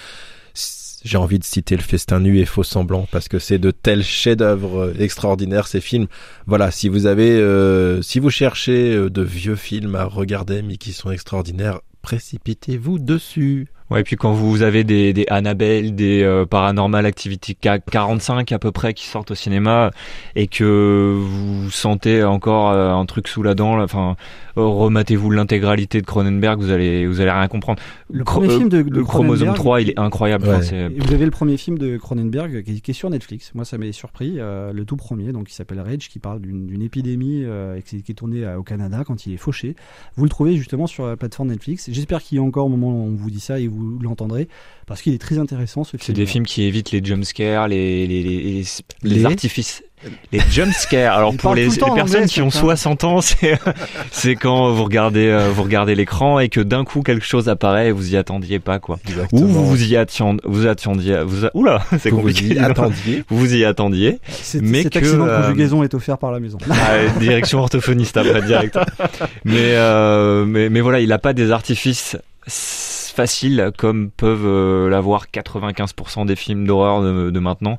j'ai 1.05 1.19
envie 1.19 1.39
de 1.39 1.45
citer 1.45 1.77
le 1.77 1.83
festin 1.83 2.19
nu 2.19 2.39
et 2.39 2.47
faux 2.47 2.63
semblant 2.63 3.07
parce 3.11 3.29
que 3.29 3.39
c'est 3.39 3.59
de 3.59 3.71
tels 3.71 4.03
chefs-d'œuvre 4.03 4.87
euh, 4.87 4.95
extraordinaires 4.99 5.67
ces 5.67 5.81
films. 5.81 6.07
Voilà, 6.47 6.71
si 6.71 6.89
vous 6.89 7.07
avez, 7.07 7.31
euh, 7.31 8.03
si 8.03 8.19
vous 8.19 8.31
cherchez 8.31 8.95
euh, 8.95 9.11
de 9.11 9.23
vieux 9.23 9.57
films 9.57 9.95
à 9.95 10.05
regarder 10.05 10.63
mais 10.63 10.79
qui 10.79 10.93
sont 10.93 11.11
extraordinaires, 11.11 11.81
précipitez-vous 12.03 12.99
dessus. 12.99 13.69
Ouais, 13.95 14.01
et 14.01 14.03
puis 14.05 14.17
quand 14.17 14.33
vous 14.33 14.63
avez 14.63 14.83
des, 14.83 15.13
des 15.13 15.25
Annabelle, 15.29 15.95
des 15.95 16.25
euh, 16.25 16.47
Paranormal 16.47 17.07
Activity 17.07 17.57
45 17.57 18.51
à 18.51 18.59
peu 18.59 18.73
près 18.73 18.93
qui 18.93 19.07
sortent 19.07 19.31
au 19.31 19.37
cinéma 19.37 19.93
et 20.35 20.49
que 20.49 21.15
vous 21.17 21.71
sentez 21.71 22.25
encore 22.25 22.71
euh, 22.71 22.91
un 22.91 23.07
truc 23.07 23.29
sous 23.29 23.45
la 23.45 23.55
dent, 23.55 23.81
enfin, 23.81 24.17
rematez-vous 24.57 25.31
l'intégralité 25.31 26.01
de 26.01 26.07
Cronenberg, 26.07 26.61
vous 26.61 26.73
allez 26.73 27.07
vous 27.07 27.21
allez 27.21 27.31
rien 27.31 27.47
comprendre. 27.47 27.81
Le 28.11 28.25
premier 28.25 28.49
film 28.49 28.69
de, 28.69 28.83
de 28.83 29.03
Chromosome 29.03 29.55
3, 29.55 29.83
il 29.83 29.91
est 29.91 29.99
incroyable. 29.99 30.45
vous 30.45 31.13
avez 31.15 31.25
le 31.25 31.31
premier 31.31 31.57
film 31.57 31.79
de 31.79 31.97
Cronenberg 31.97 32.65
qui 32.65 32.91
est 32.91 32.95
sur 32.95 33.11
Netflix. 33.11 33.53
Moi, 33.55 33.65
ça 33.65 33.79
m'a 33.79 33.93
surpris. 33.93 34.35
Euh, 34.39 34.73
le 34.73 34.85
tout 34.85 34.97
premier, 34.97 35.31
donc 35.31 35.47
qui 35.47 35.55
s'appelle 35.55 35.79
Rage, 35.79 36.09
qui 36.09 36.19
parle 36.19 36.41
d'une 36.41 36.83
épidémie 36.83 37.43
euh, 37.45 37.81
qui, 37.81 38.03
qui, 38.03 38.11
est 38.11 38.15
tournée 38.17 38.45
au 38.57 38.65
Canada 38.65 39.05
quand 39.07 39.25
il 39.27 39.35
est 39.35 39.39
fauché. 39.39 39.77
Vous 40.17 40.25
le 40.25 40.31
trouvez 40.31 40.57
justement 40.57 40.89
sur 40.89 41.07
la 41.07 41.17
plateforme 41.17 41.51
Netflix. 41.51 41.89
J'espère 41.93 42.23
qu'il 42.23 42.39
y 42.39 42.41
a 42.41 42.43
encore 42.43 42.67
au 42.67 42.71
moment 42.71 42.89
où 42.89 43.07
on 43.07 43.15
vous 43.15 43.31
dit 43.31 43.41
ça 43.41 43.61
et 43.61 43.69
vous 43.69 43.84
l'entendrez 44.01 44.49
parce 44.87 45.03
qu'il 45.03 45.15
est 45.15 45.19
très 45.19 45.39
intéressant 45.39 45.85
ce 45.85 45.91
film. 45.91 46.03
C'est 46.03 46.13
des 46.13 46.27
films 46.27 46.45
qui 46.45 46.65
évitent 46.65 46.91
les 46.91 47.03
jumpscares, 47.03 47.69
les, 47.69 48.07
les, 48.07 48.23
les, 48.23 48.65
les, 49.03 49.25
artifices. 49.25 49.83
Les 50.33 50.41
jumpscares. 50.51 51.15
Alors 51.17 51.35
pour 51.35 51.55
les, 51.55 51.69
personnes 51.69 52.27
qui 52.27 52.43
ont 52.43 52.51
60 52.51 53.05
ans, 53.05 53.21
c'est 53.23 53.59
c'est 54.11 54.37
quand 54.37 54.71
vous 54.73 54.85
regardez 54.85 55.29
euh, 55.29 55.49
vous 55.51 55.63
regardez 55.63 55.95
l'écran 55.95 56.39
et 56.39 56.51
que 56.51 56.61
d'un 56.61 56.85
coup 56.85 57.03
quelque 57.03 57.25
chose 57.25 57.49
apparaît 57.49 57.89
et 57.89 57.93
vous 57.93 58.13
y 58.13 58.17
attendiez 58.19 58.59
pas 58.59 58.79
quoi. 58.79 58.99
Ou 59.33 59.39
vous 59.47 59.65
vous 59.65 59.85
y 59.85 59.97
attendiez 59.97 60.41
vous 60.45 60.67
attendiez 60.67 61.23
vous 61.25 61.47
oula 61.55 61.83
c'est 61.99 62.11
compliqué. 62.11 62.49
Vous 62.49 62.55
y 62.55 62.59
attendiez. 62.59 63.25
Vous 63.29 63.39
vous 63.39 63.55
y 63.55 63.65
attendiez. 63.65 64.19
Mais 64.61 64.83
cet 64.83 64.93
que 64.93 64.99
accident 64.99 65.25
de 65.25 65.31
euh, 65.31 65.43
conjugaison 65.43 65.83
est 65.83 65.95
offert 65.95 66.19
par 66.19 66.33
la 66.33 66.41
maison. 66.41 66.59
Ah, 66.71 66.99
direction 67.19 67.61
orthophoniste 67.61 68.17
après 68.19 68.43
direct. 68.43 68.79
Mais 69.45 69.73
euh, 69.75 70.45
mais 70.45 70.69
mais 70.69 70.83
voilà 70.83 71.01
il 71.01 71.11
a 71.13 71.19
pas 71.19 71.33
des 71.33 71.51
artifices 71.51 72.19
facile 73.15 73.71
comme 73.79 74.11
peuvent 74.11 74.45
euh, 74.45 74.91
l'avoir 74.91 75.27
95% 75.33 76.27
des 76.27 76.37
films 76.37 76.67
d'horreur 76.67 77.01
de, 77.03 77.39
maintenant. 77.39 77.79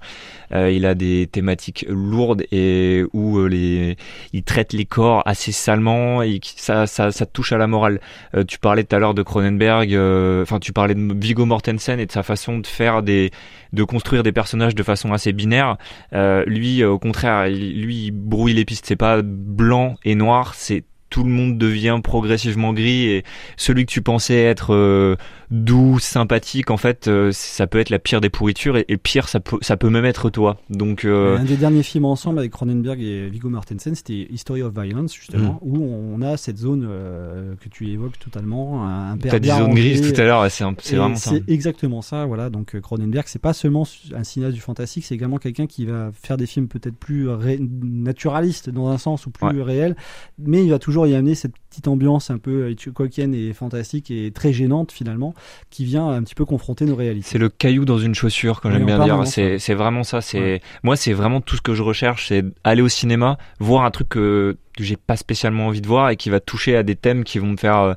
Euh, 0.54 0.72
il 0.72 0.86
a 0.86 0.96
des 0.96 1.28
thématiques 1.28 1.86
lourdes 1.90 2.44
et 2.52 3.04
où 3.14 3.40
euh, 3.40 3.48
les, 3.48 3.98
il 4.32 4.44
traite 4.44 4.72
les 4.74 4.86
corps 4.86 5.24
assez 5.26 5.52
salement 5.52 6.24
et 6.24 6.40
ça, 6.44 6.88
ça, 6.88 7.12
touche 7.26 7.52
à 7.52 7.58
la 7.58 7.68
morale. 7.68 8.00
tu 8.48 8.60
parlais 8.60 8.84
tout 8.84 8.96
à 8.96 9.00
l'heure 9.00 9.14
de 9.14 9.24
Cronenberg, 9.24 9.94
enfin 10.42 10.60
tu 10.60 10.72
parlais 10.72 10.96
de 10.96 11.14
Viggo 11.20 11.46
Mortensen 11.46 12.00
et 12.00 12.06
de 12.06 12.12
sa 12.12 12.24
façon 12.24 12.60
de 12.60 12.68
faire 12.68 13.04
des, 13.04 13.32
de 13.74 13.84
construire 13.84 14.24
des 14.24 14.32
personnages 14.32 14.76
de 14.76 14.84
façon 14.84 15.12
assez 15.12 15.34
binaire. 15.34 15.78
lui, 16.46 16.84
au 16.84 17.00
contraire, 17.00 17.48
lui, 17.50 18.06
il 18.06 18.12
brouille 18.12 18.54
les 18.54 18.64
pistes. 18.64 18.86
C'est 18.86 18.96
pas 18.96 19.22
blanc 19.22 19.96
et 20.06 20.16
noir, 20.16 20.54
c'est 20.56 20.84
tout 21.10 21.24
le 21.24 21.30
monde 21.30 21.58
devient 21.58 22.00
progressivement 22.04 22.74
gris 22.74 23.06
et 23.06 23.24
celui 23.58 23.86
que 23.86 23.92
tu 23.92 24.02
pensais 24.02 24.42
être 24.44 24.74
euh, 24.74 25.16
doux, 25.52 26.00
sympathique, 26.00 26.72
en 26.72 26.78
fait, 26.78 27.08
euh, 27.08 27.30
ça 27.32 27.68
peut 27.68 27.80
être 27.80 27.90
la 27.90 28.00
pire 28.00 28.22
des 28.22 28.30
pourritures 28.30 28.78
et, 28.78 28.98
pire, 28.98 29.30
ça 29.30 29.40
peut, 29.40 29.58
ça 29.62 29.78
peut 29.78 29.90
même 29.90 30.06
être 30.06 30.30
toi. 30.30 30.58
Donc, 30.70 31.06
euh, 31.06 31.38
un 31.38 31.44
des 31.44 31.58
derniers 31.58 31.84
films 31.84 32.06
ensemble 32.06 32.40
avec 32.40 32.52
Cronenberg 32.52 33.00
et 33.02 33.30
Viggo 33.30 33.50
Mortensen, 33.50 33.94
c'était 33.96 34.28
History 34.32 34.64
of 34.64 34.74
Violence 34.74 35.14
justement, 35.14 35.54
mm. 35.54 35.60
où 35.62 35.84
on 35.84 36.22
a 36.22 36.38
cette 36.38 36.58
zone 36.58 36.88
que 37.62 37.70
tu 37.70 37.90
évoques 37.90 38.18
totalement, 38.20 38.88
un 38.88 39.18
père. 39.18 39.32
T'as 39.32 39.40
dit 39.40 39.50
zone 39.50 39.74
grise 39.74 40.02
tout 40.02 40.20
à 40.20 40.26
l'heure, 40.26 40.50
c'est 40.50 40.64
vraiment 40.64 41.16
ça. 41.16 41.32
C'est 41.32 41.44
exactement 41.52 42.02
ça, 42.02 42.26
voilà. 42.26 42.50
Donc 42.50 42.80
Cronenberg, 42.80 43.26
c'est 43.28 43.42
pas 43.42 43.54
seulement 43.54 43.88
un 44.14 44.24
cinéaste 44.24 44.56
du 44.56 44.62
fantastique, 44.62 45.06
c'est 45.06 45.16
également 45.16 45.38
quelqu'un 45.38 45.68
qui 45.68 45.86
va 45.86 46.12
faire 46.14 46.38
des 46.38 46.48
films 46.48 46.68
peut-être 46.68 46.96
plus 46.96 47.28
naturalistes 47.60 48.70
dans 48.70 48.88
un 48.88 48.98
sens 48.98 49.28
ou 49.28 49.30
plus 49.30 49.62
réels, 49.62 49.96
mais 50.40 50.64
il 50.64 50.72
va 50.72 50.80
toujours 50.80 50.95
y 51.04 51.16
amener 51.16 51.36
cette 51.36 51.54
petite 51.70 51.88
ambiance 51.88 52.30
un 52.30 52.38
peu 52.38 52.72
Hitchcockienne 52.72 53.34
et 53.34 53.54
fantastique 53.54 54.10
et 54.12 54.32
très 54.32 54.54
gênante 54.54 54.92
finalement, 54.92 55.34
qui 55.70 55.86
vient 55.86 56.08
un 56.08 56.24
petit 56.24 56.36
peu 56.36 56.46
confronter 56.46 56.86
nos 56.86 56.96
réalités. 56.96 57.28
C'est 57.30 57.38
le 57.38 57.50
caillou 57.50 57.86
dans 57.86 57.98
une 57.98 58.16
chaussure, 58.16 58.62
quand 58.62 58.72
j'aime 58.72 58.86
bien 58.86 59.04
dire. 59.04 59.28
C'est, 59.28 59.60
c'est 59.60 59.74
vraiment 59.74 60.04
ça. 60.04 60.22
C'est 60.22 60.62
moi, 60.84 60.96
c'est 60.96 61.14
vraiment 61.14 61.42
tout 61.42 61.58
ce 61.58 61.62
que 61.62 61.74
je 61.74 61.84
recherche, 61.84 62.30
c'est 62.30 62.46
aller 62.64 62.82
au 62.82 62.90
cinéma, 62.90 63.38
voir 63.60 63.84
un 63.84 63.92
truc 63.92 64.10
que, 64.10 64.58
que 64.78 64.84
j'ai 64.84 64.98
pas 64.98 65.18
spécialement 65.18 65.68
envie 65.68 65.82
de 65.82 65.88
voir 65.88 66.10
et 66.10 66.16
qui 66.16 66.30
va 66.30 66.40
toucher 66.40 66.76
à 66.76 66.84
des 66.84 66.96
thèmes 66.96 67.24
qui 67.24 67.40
vont 67.40 67.48
me 67.48 67.58
faire 67.58 67.80
euh, 67.80 67.94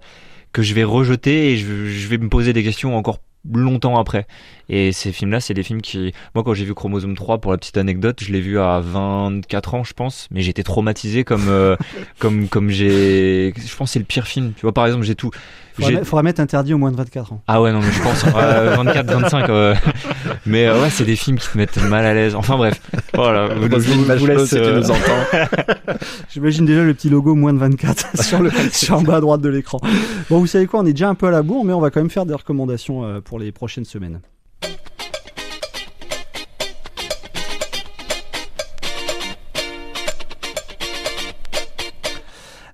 que 0.53 0.63
je 0.63 0.75
vais 0.75 0.85
rejeter 0.85 1.53
et 1.53 1.57
je, 1.57 1.87
je 1.87 2.09
vais 2.09 2.19
me 2.19 2.29
poser 2.29 2.53
des 2.53 2.65
questions 2.65 2.97
encore 2.97 3.21
longtemps 3.53 3.99
après. 3.99 4.27
Et 4.69 4.93
ces 4.93 5.13
films-là, 5.13 5.41
c'est 5.41 5.55
des 5.55 5.63
films 5.63 5.81
qui... 5.81 6.13
Moi, 6.35 6.45
quand 6.45 6.55
j'ai 6.55 6.65
vu 6.65 6.75
Chromosome 6.75 7.15
3, 7.15 7.39
pour 7.39 7.53
la 7.53 7.59
petite 7.59 7.79
anecdote, 7.79 8.19
je 8.23 8.33
l'ai 8.33 8.41
vu 8.41 8.59
à 8.59 8.81
24 8.81 9.75
ans, 9.75 9.85
je 9.85 9.95
pense, 9.95 10.29
mais 10.31 10.43
j'étais 10.43 10.63
traumatisé 10.63 11.25
comme 11.25 11.49
euh, 11.49 11.77
comme 12.19 12.49
comme 12.49 12.71
j'ai... 12.71 13.55
Je 13.57 13.77
pense 13.77 13.93
c'est 13.93 13.99
le 13.99 14.05
pire 14.05 14.27
film. 14.27 14.53
Tu 14.55 14.63
vois, 14.63 14.73
par 14.73 14.87
exemple, 14.87 15.05
j'ai 15.05 15.15
tout... 15.15 15.31
Il 15.81 16.05
faudra, 16.05 16.25
mettre 16.25 16.41
interdit 16.41 16.75
au 16.75 16.79
moins 16.79 16.91
de 16.91 16.97
24 16.97 17.33
ans. 17.33 17.43
Ah 17.47 17.63
ouais, 17.63 17.73
non, 17.73 17.81
mais 17.81 17.93
je 17.93 18.03
pense 18.03 18.25
24, 18.25 19.07
25. 19.07 19.49
Mais 20.47 20.67
euh, 20.67 20.83
ouais, 20.83 20.91
c'est 20.91 21.05
des 21.05 21.15
films 21.15 21.39
qui 21.39 21.49
te 21.49 21.57
mettent 21.57 21.77
mal 21.77 22.05
à 22.05 22.15
l'aise. 22.15 22.35
Enfin 22.35 22.57
bref, 22.57 22.81
voilà. 23.15 23.49
Vous, 23.55 23.69
vous, 23.69 24.05
vous 24.05 24.27
laisse, 24.27 24.55
euh... 24.55 24.81
nous 24.81 24.93
J'imagine 26.31 26.67
déjà 26.67 26.83
le 26.83 26.95
petit 26.95 27.09
logo 27.09 27.35
moins 27.35 27.53
de 27.53 27.59
24 27.59 28.21
sur 28.23 28.43
le 28.43 28.51
sur 28.73 28.97
en 28.97 29.03
bas 29.03 29.17
à 29.17 29.21
droite 29.21 29.41
de 29.41 29.49
l'écran. 29.49 29.79
Bon, 30.31 30.39
vous 30.39 30.47
savez 30.47 30.67
quoi, 30.67 30.81
on 30.81 30.87
est 30.87 30.93
déjà 30.93 31.09
un 31.09 31.15
peu 31.15 31.27
à 31.27 31.31
la 31.31 31.43
bourre, 31.43 31.65
mais 31.65 31.73
on 31.73 31.81
va 31.81 31.91
quand 31.91 32.01
même 32.01 32.11
faire 32.11 32.27
des 32.27 32.35
recommandations 32.35 33.05
euh, 33.05 33.21
pour 33.21 33.39
les 33.39 33.53
prochaines 33.53 33.85
semaines. 33.85 34.21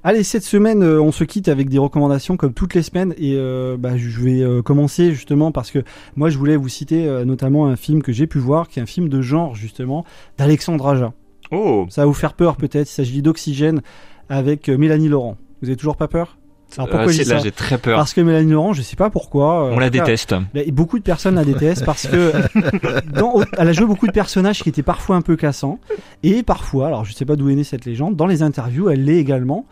Allez, 0.07 0.23
cette 0.23 0.45
semaine, 0.45 0.83
euh, 0.83 1.01
on 1.01 1.13
se 1.13 1.25
quitte 1.25 1.49
avec 1.49 1.71
des 1.71 1.79
recommandations 1.79 2.37
comme 2.37 2.53
toutes 2.53 2.75
les 2.75 2.83
semaines 2.83 3.15
et 3.17 3.37
euh, 3.37 3.79
bah, 3.79 3.97
je 3.97 4.21
vais 4.21 4.43
euh, 4.43 4.61
commencer 4.61 5.13
justement 5.13 5.51
parce 5.51 5.71
que 5.71 5.79
moi 6.15 6.29
je 6.29 6.37
voulais 6.37 6.57
vous 6.57 6.69
citer 6.69 7.07
notamment 7.25 7.67
un 7.69 7.77
film 7.77 8.03
que 8.03 8.13
j'ai 8.13 8.27
pu 8.27 8.39
voir, 8.39 8.69
qui 8.69 8.81
est 8.81 8.83
un 8.83 8.87
film 8.87 9.09
de 9.09 9.23
genre 9.23 9.55
justement 9.55 10.05
d'Alexandre 10.37 10.87
Aja. 10.87 11.13
Oh. 11.51 11.87
Ça 11.89 12.03
va 12.03 12.07
vous 12.07 12.13
faire 12.13 12.35
peur 12.35 12.57
peut-être. 12.57 12.91
Il 12.91 12.93
s'agit 12.93 13.23
d'Oxygène 13.23 13.81
avec 14.29 14.69
Mélanie 14.69 15.09
Laurent. 15.09 15.39
Vous 15.63 15.69
avez 15.69 15.77
toujours 15.77 15.97
pas 15.97 16.09
peur? 16.09 16.37
Alors 16.77 16.89
pourquoi 16.89 17.13
euh, 17.13 17.25
là 17.29 17.39
j'ai 17.39 17.53
très 17.53 17.79
peur. 17.79 17.97
Parce 17.97 18.15
que 18.15 18.21
Mélanie 18.21 18.51
Laurent, 18.51 18.73
je 18.73 18.83
sais 18.83 18.97
pas 18.97 19.11
pourquoi. 19.11 19.67
euh, 19.67 19.75
On 19.75 19.79
la 19.79 19.91
déteste. 19.91 20.35
Et 20.55 20.73
beaucoup 20.73 20.99
de 20.99 21.05
personnes 21.05 21.37
la 21.37 21.45
détestent 21.45 21.85
parce 21.85 22.07
que 22.07 22.33
dans, 23.13 23.41
elle 23.57 23.69
a 23.69 23.73
joué 23.73 23.87
beaucoup 23.87 24.07
de 24.07 24.13
personnages 24.13 24.63
qui 24.63 24.69
étaient 24.69 24.83
parfois 24.83 25.17
un 25.17 25.23
peu 25.23 25.37
cassants 25.37 25.79
et 26.23 26.43
parfois, 26.43 26.89
alors 26.89 27.05
je 27.05 27.13
sais 27.13 27.25
pas 27.25 27.37
d'où 27.37 27.49
est 27.51 27.55
née 27.55 27.65
cette 27.65 27.85
légende, 27.85 28.17
dans 28.17 28.27
les 28.27 28.43
interviews 28.43 28.91
elle 28.91 29.05
l'est 29.05 29.19
également. 29.19 29.67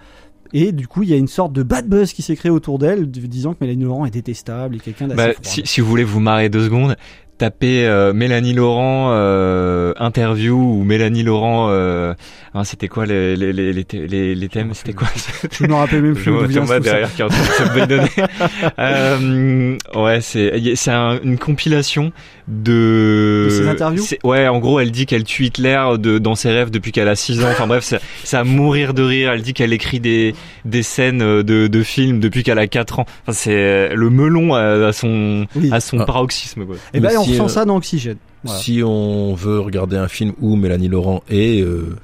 Et 0.54 0.72
du 0.72 0.86
coup, 0.86 1.02
il 1.02 1.08
y 1.08 1.14
a 1.14 1.16
une 1.16 1.28
sorte 1.28 1.52
de 1.52 1.62
bad 1.62 1.88
buzz 1.88 2.12
qui 2.12 2.22
s'est 2.22 2.36
créé 2.36 2.50
autour 2.50 2.78
d'elle, 2.78 3.10
disant 3.10 3.54
que 3.54 3.58
Mélanie 3.60 3.84
Laurent 3.84 4.04
est 4.04 4.10
détestable 4.10 4.76
et 4.76 4.78
quelqu'un 4.80 5.08
d'assez 5.08 5.34
Bah, 5.34 5.62
si 5.64 5.80
vous 5.80 5.86
voulez 5.86 6.04
vous 6.04 6.20
marrer 6.20 6.48
deux 6.48 6.64
secondes, 6.64 6.96
tapez 7.42 7.86
euh, 7.86 8.12
Mélanie 8.12 8.52
Laurent 8.54 9.08
euh, 9.10 9.92
interview 9.98 10.54
ou 10.54 10.84
Mélanie 10.84 11.24
Laurent. 11.24 11.66
Euh, 11.70 12.14
hein, 12.54 12.62
c'était 12.62 12.86
quoi 12.86 13.04
les 13.04 13.34
les 13.34 13.52
les 13.52 13.72
les, 13.72 13.84
les, 14.06 14.34
les 14.36 14.48
thèmes 14.48 14.74
C'était 14.74 14.92
quoi 14.92 15.08
Je 15.50 15.66
me 15.66 15.74
rappelle 15.74 16.02
même 16.02 16.14
plus 16.16 16.30
vient 16.46 16.62
Thomas 16.62 16.74
ça. 16.74 16.80
derrière 16.80 17.12
qui 17.12 17.20
est 17.22 17.24
en 17.24 17.28
train 17.28 17.42
de 17.42 17.68
se 17.68 17.74
bedonner. 17.80 18.10
euh, 18.78 19.76
ouais, 19.96 20.20
c'est 20.20 20.74
c'est 20.76 20.90
un- 20.92 21.18
une 21.22 21.38
compilation 21.38 22.12
de. 22.48 23.46
De 23.46 23.50
ses 23.50 23.68
interviews 23.68 24.04
Ouais, 24.24 24.46
en 24.48 24.58
gros, 24.58 24.78
elle 24.80 24.90
dit 24.90 25.06
qu'elle 25.06 25.24
tue 25.24 25.46
Hitler 25.46 25.80
de, 25.98 26.18
dans 26.18 26.34
ses 26.34 26.50
rêves 26.50 26.70
depuis 26.70 26.92
qu'elle 26.92 27.08
a 27.08 27.16
6 27.16 27.42
ans. 27.44 27.48
Enfin 27.50 27.66
bref, 27.66 27.92
c'est 28.24 28.36
à 28.36 28.44
mourir 28.44 28.94
de 28.94 29.02
rire. 29.02 29.32
Elle 29.32 29.42
dit 29.42 29.52
qu'elle 29.54 29.72
écrit 29.72 30.00
des 30.00 30.34
des 30.64 30.82
scènes 30.82 31.18
de 31.42 31.66
de 31.66 31.82
films 31.82 32.20
depuis 32.20 32.42
qu'elle 32.42 32.58
a 32.58 32.66
4 32.66 33.00
ans. 33.00 33.06
Enfin, 33.22 33.32
c'est 33.32 33.94
le 33.94 34.10
melon 34.10 34.54
à, 34.54 34.88
à 34.88 34.92
son 34.92 35.46
Oui. 35.56 35.70
à 35.72 35.80
son 35.80 35.98
Ah. 36.00 36.04
paroxysme 36.04 36.64
quoi. 36.66 36.76
Et 36.94 37.00
ben 37.00 37.10
si, 37.32 37.40
euh, 37.40 37.48
ça 37.48 37.64
dans 37.64 37.76
Oxygène. 37.76 38.16
Voilà. 38.44 38.60
Si 38.60 38.82
on 38.84 39.34
veut 39.34 39.60
regarder 39.60 39.96
un 39.96 40.08
film 40.08 40.32
où 40.40 40.56
Mélanie 40.56 40.88
Laurent 40.88 41.22
est, 41.28 41.62
euh, 41.62 41.96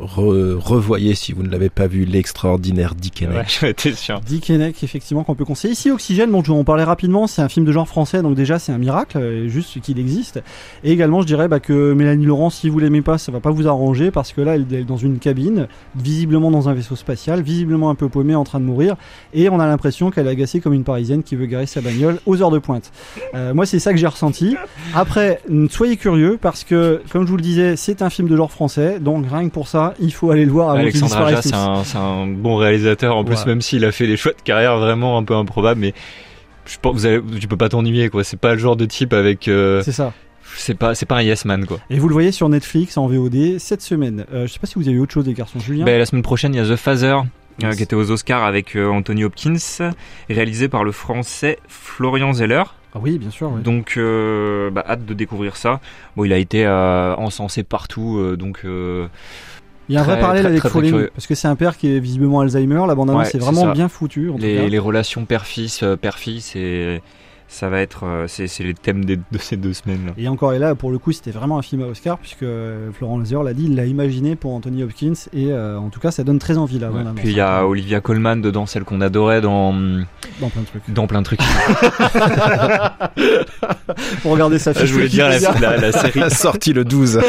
re- 0.00 0.54
revoyez 0.54 1.14
si 1.14 1.32
vous 1.32 1.42
ne 1.42 1.48
l'avez 1.48 1.68
pas 1.68 1.86
vu 1.86 2.04
l'extraordinaire 2.04 2.94
Dick. 2.94 3.24
Ouais, 3.28 3.74
sûr. 3.94 4.20
Dick 4.20 4.48
Henneck, 4.50 4.82
effectivement, 4.82 5.24
qu'on 5.24 5.34
peut 5.34 5.44
conseiller. 5.44 5.72
Ici, 5.74 5.90
Oxygène, 5.90 6.30
bon, 6.30 6.42
je 6.42 6.52
vais 6.52 6.58
en 6.58 6.64
parler 6.64 6.84
rapidement, 6.84 7.26
c'est 7.26 7.42
un 7.42 7.48
film 7.48 7.66
de 7.66 7.72
genre 7.72 7.86
français, 7.88 8.22
donc 8.22 8.34
déjà, 8.34 8.58
c'est 8.58 8.72
un 8.72 8.78
miracle, 8.78 9.18
euh, 9.18 9.48
juste 9.48 9.80
qu'il 9.80 9.98
existe. 9.98 10.42
Et 10.84 10.92
également, 10.92 11.20
je 11.20 11.26
dirais 11.26 11.48
bah, 11.48 11.60
que 11.60 11.92
Mélanie 11.92 12.26
Laurent, 12.26 12.50
si 12.50 12.68
vous 12.68 12.78
l'aimez 12.78 13.02
pas, 13.02 13.18
ça 13.18 13.32
va 13.32 13.40
pas 13.40 13.50
vous 13.50 13.68
arranger, 13.68 14.10
parce 14.10 14.32
que 14.32 14.40
là, 14.40 14.54
elle 14.56 14.72
est 14.72 14.84
dans 14.84 14.96
une 14.96 15.18
cabine, 15.18 15.68
visiblement 15.96 16.50
dans 16.50 16.68
un 16.68 16.74
vaisseau 16.74 16.96
spatial, 16.96 17.42
visiblement 17.42 17.90
un 17.90 17.94
peu 17.94 18.08
paumée, 18.08 18.34
en 18.34 18.44
train 18.44 18.60
de 18.60 18.64
mourir, 18.64 18.96
et 19.34 19.48
on 19.48 19.60
a 19.60 19.66
l'impression 19.66 20.10
qu'elle 20.10 20.26
est 20.26 20.30
agacée 20.30 20.60
comme 20.60 20.72
une 20.72 20.84
parisienne 20.84 21.22
qui 21.22 21.36
veut 21.36 21.46
garer 21.46 21.66
sa 21.66 21.80
bagnole 21.80 22.18
aux 22.26 22.40
heures 22.42 22.50
de 22.50 22.58
pointe. 22.58 22.92
Euh, 23.34 23.52
moi, 23.54 23.66
c'est 23.66 23.78
ça 23.78 23.92
que 23.92 23.98
j'ai 23.98 24.06
ressenti. 24.06 24.56
Après, 24.94 25.40
soyez 25.70 25.96
curieux, 25.96 26.38
parce 26.40 26.64
que, 26.64 27.02
comme 27.10 27.24
je 27.24 27.30
vous 27.30 27.36
le 27.36 27.42
disais, 27.42 27.76
c'est 27.76 28.02
un 28.02 28.10
film 28.10 28.28
de 28.28 28.36
genre 28.36 28.50
français, 28.50 28.98
donc 29.00 29.26
rien 29.30 29.48
que 29.48 29.52
pour 29.52 29.68
ça, 29.68 29.81
il 30.00 30.12
faut 30.12 30.30
aller 30.30 30.44
le 30.44 30.52
voir 30.52 30.70
avant 30.70 30.78
qu'il 30.78 30.88
Alexandre 30.88 31.16
Aja, 31.26 31.40
disparaisse 31.40 31.86
c'est 31.88 31.96
un, 31.98 32.26
bon 32.26 32.56
réalisateur. 32.56 33.16
En 33.16 33.24
plus, 33.24 33.44
même 33.46 33.60
s'il 33.60 33.84
a 33.84 33.92
fait 33.92 34.06
des 34.06 34.16
choix 34.16 34.32
de 34.32 34.42
carrière 34.42 34.78
vraiment 34.78 35.18
un 35.18 35.24
peu 35.24 35.34
improbables, 35.34 35.80
mais 35.80 35.94
je 36.66 36.76
pense 36.80 36.92
que 36.92 36.98
vous 36.98 37.06
allez, 37.06 37.20
tu 37.40 37.48
peux 37.48 37.56
pas 37.56 37.68
t'ennuyer 37.68 38.08
quoi. 38.08 38.24
C'est 38.24 38.38
pas 38.38 38.52
le 38.52 38.58
genre 38.58 38.76
de 38.76 38.84
type 38.86 39.12
avec. 39.12 39.48
euh, 39.48 39.82
C'est 39.82 39.92
ça. 39.92 40.12
c'est 40.56 40.74
pas, 40.74 40.94
c'est 40.94 41.06
pas 41.06 41.16
un 41.16 41.22
yes 41.22 41.44
man 41.44 41.66
quoi. 41.66 41.78
Et 41.90 41.98
vous 41.98 42.08
le 42.08 42.12
voyez 42.12 42.32
sur 42.32 42.48
Netflix 42.48 42.96
en 42.96 43.06
VOD 43.06 43.58
cette 43.58 43.82
semaine. 43.82 44.24
Euh, 44.32 44.46
je 44.46 44.52
sais 44.52 44.58
pas 44.58 44.66
si 44.66 44.74
vous 44.76 44.86
avez 44.88 44.96
eu 44.96 45.00
autre 45.00 45.12
chose 45.12 45.24
des 45.24 45.34
garçons 45.34 45.58
Julien? 45.58 45.84
Ben, 45.84 45.98
la 45.98 46.06
semaine 46.06 46.22
prochaine, 46.22 46.54
il 46.54 46.58
y 46.58 46.60
a 46.60 46.64
The 46.64 46.76
Phaser. 46.76 47.16
euh, 47.64 47.72
qui 47.74 47.82
était 47.82 47.96
aux 47.96 48.10
Oscars 48.10 48.44
avec 48.44 48.76
euh, 48.76 48.88
Anthony 48.88 49.24
Hopkins, 49.24 49.56
réalisé 50.30 50.68
par 50.68 50.84
le 50.84 50.92
français 50.92 51.58
Florian 51.68 52.32
Zeller. 52.32 52.62
Ah 52.94 52.98
oui, 53.02 53.18
bien 53.18 53.30
sûr. 53.30 53.50
oui. 53.54 53.62
Donc, 53.62 53.94
euh, 53.96 54.70
bah, 54.70 54.84
hâte 54.86 55.06
de 55.06 55.14
découvrir 55.14 55.56
ça. 55.56 55.80
Bon, 56.16 56.24
il 56.24 56.32
a 56.32 56.36
été 56.38 56.66
euh, 56.66 57.14
encensé 57.16 57.62
partout, 57.62 58.18
euh, 58.18 58.36
donc 58.36 58.60
euh, 58.64 59.06
Il 59.88 59.94
y 59.94 59.98
a 59.98 60.00
un 60.00 60.04
vrai 60.04 60.20
parallèle 60.20 60.46
avec 60.46 60.62
Falling 60.62 61.08
parce 61.14 61.26
que 61.26 61.34
c'est 61.34 61.48
un 61.48 61.56
père 61.56 61.76
qui 61.76 61.94
est 61.94 61.98
visiblement 61.98 62.40
Alzheimer. 62.40 62.82
La 62.86 62.94
bande-annonce 62.94 63.22
Ouais, 63.22 63.28
est 63.28 63.32
c'est 63.32 63.38
vraiment 63.38 63.72
bien 63.72 63.88
foutue. 63.88 64.30
En 64.30 64.34
tout 64.34 64.40
cas. 64.40 64.46
les, 64.46 64.70
les 64.70 64.78
relations 64.78 65.24
père-fils, 65.24 65.82
euh, 65.82 65.96
père-fils, 65.96 66.54
et 66.56 67.00
ça 67.52 67.68
va 67.68 67.80
être, 67.80 68.06
euh, 68.06 68.24
c'est 68.28 68.46
c'est 68.48 68.64
les 68.64 68.72
thèmes 68.72 69.04
de 69.04 69.18
ces 69.38 69.58
deux 69.58 69.74
semaines. 69.74 70.06
là. 70.06 70.12
Et 70.16 70.26
encore 70.26 70.54
et 70.54 70.58
là, 70.58 70.74
pour 70.74 70.90
le 70.90 70.98
coup, 70.98 71.12
c'était 71.12 71.32
vraiment 71.32 71.58
un 71.58 71.62
film 71.62 71.82
à 71.82 71.86
Oscar 71.86 72.16
puisque 72.18 72.44
euh, 72.44 72.90
Florent 72.92 73.18
Lazer 73.18 73.42
l'a 73.42 73.52
dit, 73.52 73.64
il 73.66 73.76
l'a 73.76 73.84
imaginé 73.84 74.36
pour 74.36 74.54
Anthony 74.54 74.82
Hopkins 74.82 75.12
et 75.34 75.52
euh, 75.52 75.78
en 75.78 75.90
tout 75.90 76.00
cas, 76.00 76.10
ça 76.10 76.24
donne 76.24 76.38
très 76.38 76.56
envie 76.56 76.78
là. 76.78 76.90
Ouais. 76.90 77.02
Puis 77.14 77.28
il 77.28 77.36
y 77.36 77.40
a 77.40 77.66
Olivia 77.66 78.00
Colman 78.00 78.36
dedans, 78.36 78.64
celle 78.64 78.84
qu'on 78.84 79.02
adorait 79.02 79.42
dans 79.42 79.74
dans 80.40 80.48
plein 80.48 80.62
de 80.62 80.66
trucs. 80.66 80.82
dans 80.88 81.06
plein 81.06 81.20
de 81.20 81.26
trucs. 81.26 81.40
Pour 84.22 84.32
regarder 84.32 84.58
sa 84.58 84.74
fiche 84.74 84.86
Je 84.86 84.92
voulais 84.94 85.08
dire 85.08 85.28
la, 85.28 85.36
Wikipédia, 85.36 85.70
la, 85.70 85.76
la 85.76 85.92
série. 85.92 86.30
Sorti 86.30 86.72
le 86.72 86.84
12. 86.84 87.20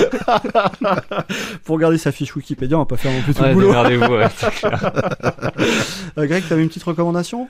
pour 1.66 1.76
regarder 1.76 1.98
sa 1.98 2.12
fiche 2.12 2.36
Wikipédia, 2.36 2.78
on 2.78 2.82
va 2.82 2.86
pas 2.86 2.98
faire 2.98 3.12
non 3.12 3.22
plus 3.22 3.34
tout 3.34 3.42
Ouais, 3.42 3.50
le 3.50 3.54
boulot. 3.56 4.18
ouais, 4.20 4.28
c'est 4.38 4.52
clair. 4.52 4.92
Euh, 6.18 6.26
Greg, 6.28 6.44
t'avais 6.48 6.62
une 6.64 6.70
petite 6.70 6.84
recommandation? 6.84 7.48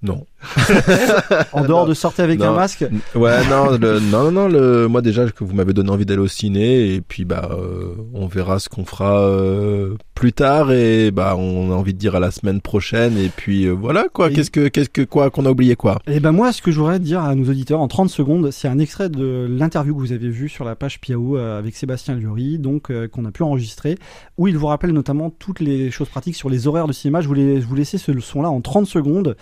Non. 0.00 0.26
en 1.52 1.64
dehors 1.64 1.86
de 1.86 1.94
sortir 1.94 2.22
avec 2.24 2.38
Non. 2.38 2.50
un 2.50 2.54
masque. 2.54 2.84
Ouais, 3.16 3.36
non, 3.48 3.76
le, 3.76 3.98
non, 3.98 4.30
non, 4.30 4.30
non, 4.30 4.48
le, 4.48 4.86
moi 4.86 5.02
déjà 5.02 5.28
que 5.28 5.42
vous 5.42 5.54
m'avez 5.54 5.72
donné 5.72 5.90
envie 5.90 6.06
d'aller 6.06 6.20
au 6.20 6.28
ciné 6.28 6.94
et 6.94 7.00
puis 7.00 7.24
bah 7.24 7.48
euh, 7.50 7.94
on 8.14 8.28
verra 8.28 8.60
ce 8.60 8.68
qu'on 8.68 8.84
fera 8.84 9.20
euh, 9.20 9.96
plus 10.14 10.32
tard 10.32 10.70
et 10.70 11.10
bah 11.10 11.34
on 11.36 11.72
a 11.72 11.74
envie 11.74 11.94
de 11.94 11.98
dire 11.98 12.14
à 12.14 12.20
la 12.20 12.30
semaine 12.30 12.60
prochaine 12.60 13.18
et 13.18 13.28
puis 13.28 13.64
euh, 13.64 13.72
voilà 13.72 14.06
quoi. 14.12 14.30
Qu'est-ce 14.30 14.52
que 14.52 14.68
qu'est-ce 14.68 14.88
que 14.88 15.02
quoi 15.02 15.30
qu'on 15.30 15.46
a 15.46 15.50
oublié 15.50 15.74
quoi? 15.74 15.98
Et 16.06 16.20
ben 16.20 16.30
moi, 16.30 16.52
ce 16.52 16.62
que 16.62 16.70
je 16.70 16.78
voudrais 16.78 17.00
dire 17.00 17.20
à 17.24 17.34
nos 17.34 17.50
auditeurs 17.50 17.80
en 17.80 17.88
30 17.88 18.08
secondes, 18.08 18.52
c'est 18.52 18.68
un 18.68 18.78
extrait 18.78 19.08
de 19.08 19.48
l'interview 19.50 19.96
que 19.96 20.00
vous 20.00 20.12
avez 20.12 20.28
vue 20.30 20.48
sur 20.48 20.64
la 20.64 20.76
page 20.76 21.00
Piao 21.00 21.36
avec 21.36 21.74
Sébastien 21.74 22.14
Lurie, 22.14 22.60
donc 22.60 22.92
qu'on 23.08 23.24
a 23.24 23.32
pu 23.32 23.42
enregistrer, 23.42 23.96
où 24.36 24.46
il 24.46 24.56
vous 24.56 24.66
rappelle 24.68 24.92
notamment 24.92 25.30
toutes 25.30 25.58
les 25.58 25.90
choses 25.90 26.08
pratiques 26.08 26.36
sur 26.36 26.48
les 26.50 26.68
horaires 26.68 26.86
de 26.86 26.92
cinéma. 26.92 27.20
Je 27.20 27.26
voulais 27.26 27.58
vous 27.58 27.74
laisser 27.74 27.98
ce 27.98 28.16
son-là 28.20 28.48
en 28.50 28.60
30 28.60 28.86
secondes 28.86 29.36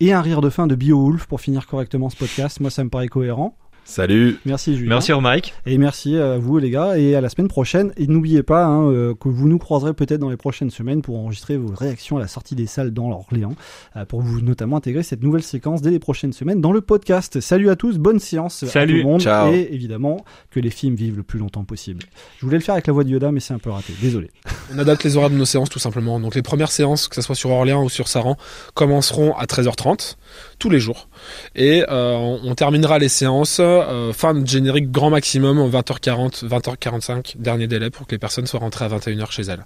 et 0.00 0.12
un 0.12 0.22
rire 0.22 0.40
de 0.40 0.50
fin 0.50 0.66
de 0.66 0.74
BioWolf 0.74 1.26
pour 1.26 1.40
finir 1.40 1.66
correctement 1.66 2.10
ce 2.10 2.16
podcast. 2.16 2.60
Moi, 2.60 2.70
ça 2.70 2.82
me 2.82 2.90
paraît 2.90 3.08
cohérent. 3.08 3.56
Salut. 3.90 4.38
Merci 4.44 4.76
Julien. 4.76 4.90
Merci 4.90 5.12
Romaric. 5.12 5.52
Et 5.66 5.76
merci 5.76 6.16
à 6.16 6.38
vous 6.38 6.58
les 6.58 6.70
gars 6.70 6.96
et 6.96 7.16
à 7.16 7.20
la 7.20 7.28
semaine 7.28 7.48
prochaine. 7.48 7.92
Et 7.96 8.06
n'oubliez 8.06 8.44
pas 8.44 8.64
hein, 8.64 8.88
euh, 8.88 9.14
que 9.16 9.28
vous 9.28 9.48
nous 9.48 9.58
croiserez 9.58 9.94
peut-être 9.94 10.20
dans 10.20 10.30
les 10.30 10.36
prochaines 10.36 10.70
semaines 10.70 11.02
pour 11.02 11.18
enregistrer 11.18 11.56
vos 11.56 11.74
réactions 11.74 12.16
à 12.16 12.20
la 12.20 12.28
sortie 12.28 12.54
des 12.54 12.68
salles 12.68 12.92
dans 12.92 13.08
l'Orléans, 13.08 13.56
euh, 13.96 14.04
pour 14.04 14.20
vous 14.20 14.42
notamment 14.42 14.76
intégrer 14.76 15.02
cette 15.02 15.24
nouvelle 15.24 15.42
séquence 15.42 15.82
dès 15.82 15.90
les 15.90 15.98
prochaines 15.98 16.32
semaines 16.32 16.60
dans 16.60 16.70
le 16.70 16.82
podcast. 16.82 17.40
Salut 17.40 17.68
à 17.68 17.74
tous, 17.74 17.98
bonne 17.98 18.20
séance 18.20 18.62
à 18.62 18.68
Salut. 18.68 18.92
tout 18.92 18.98
le 18.98 19.12
monde 19.12 19.22
Ciao. 19.22 19.52
et 19.52 19.70
évidemment 19.72 20.24
que 20.52 20.60
les 20.60 20.70
films 20.70 20.94
vivent 20.94 21.16
le 21.16 21.24
plus 21.24 21.40
longtemps 21.40 21.64
possible. 21.64 22.04
Je 22.38 22.46
voulais 22.46 22.58
le 22.58 22.62
faire 22.62 22.74
avec 22.74 22.86
la 22.86 22.92
voix 22.92 23.02
de 23.02 23.08
Yoda 23.08 23.32
mais 23.32 23.40
c'est 23.40 23.54
un 23.54 23.58
peu 23.58 23.70
raté, 23.70 23.92
désolé. 24.00 24.30
On 24.72 24.78
adapte 24.78 25.02
les 25.02 25.16
horaires 25.16 25.30
de 25.30 25.34
nos 25.34 25.44
séances 25.44 25.68
tout 25.68 25.80
simplement. 25.80 26.20
Donc 26.20 26.36
les 26.36 26.42
premières 26.42 26.70
séances, 26.70 27.08
que 27.08 27.16
ce 27.16 27.22
soit 27.22 27.34
sur 27.34 27.50
Orléans 27.50 27.82
ou 27.82 27.88
sur 27.88 28.06
Saran, 28.06 28.36
commenceront 28.74 29.34
à 29.34 29.46
13h30 29.46 30.14
tous 30.60 30.70
les 30.70 30.78
jours. 30.78 31.08
Et 31.56 31.84
euh, 31.88 32.14
on 32.44 32.54
terminera 32.54 33.00
les 33.00 33.08
séances 33.08 33.60
euh, 33.88 34.12
fin 34.12 34.34
de 34.34 34.46
générique 34.46 34.90
grand 34.90 35.10
maximum 35.10 35.58
20h40, 35.70 36.46
20h45, 36.46 37.36
dernier 37.38 37.66
délai 37.66 37.90
pour 37.90 38.06
que 38.06 38.12
les 38.12 38.18
personnes 38.18 38.46
soient 38.46 38.60
rentrées 38.60 38.84
à 38.84 38.88
21h 38.88 39.30
chez 39.30 39.42
elles. 39.42 39.64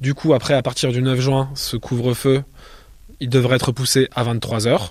Du 0.00 0.14
coup, 0.14 0.34
après, 0.34 0.54
à 0.54 0.62
partir 0.62 0.92
du 0.92 1.02
9 1.02 1.20
juin, 1.20 1.50
ce 1.54 1.76
couvre-feu, 1.76 2.42
il 3.20 3.28
devrait 3.28 3.56
être 3.56 3.72
poussé 3.72 4.08
à 4.14 4.24
23h. 4.24 4.90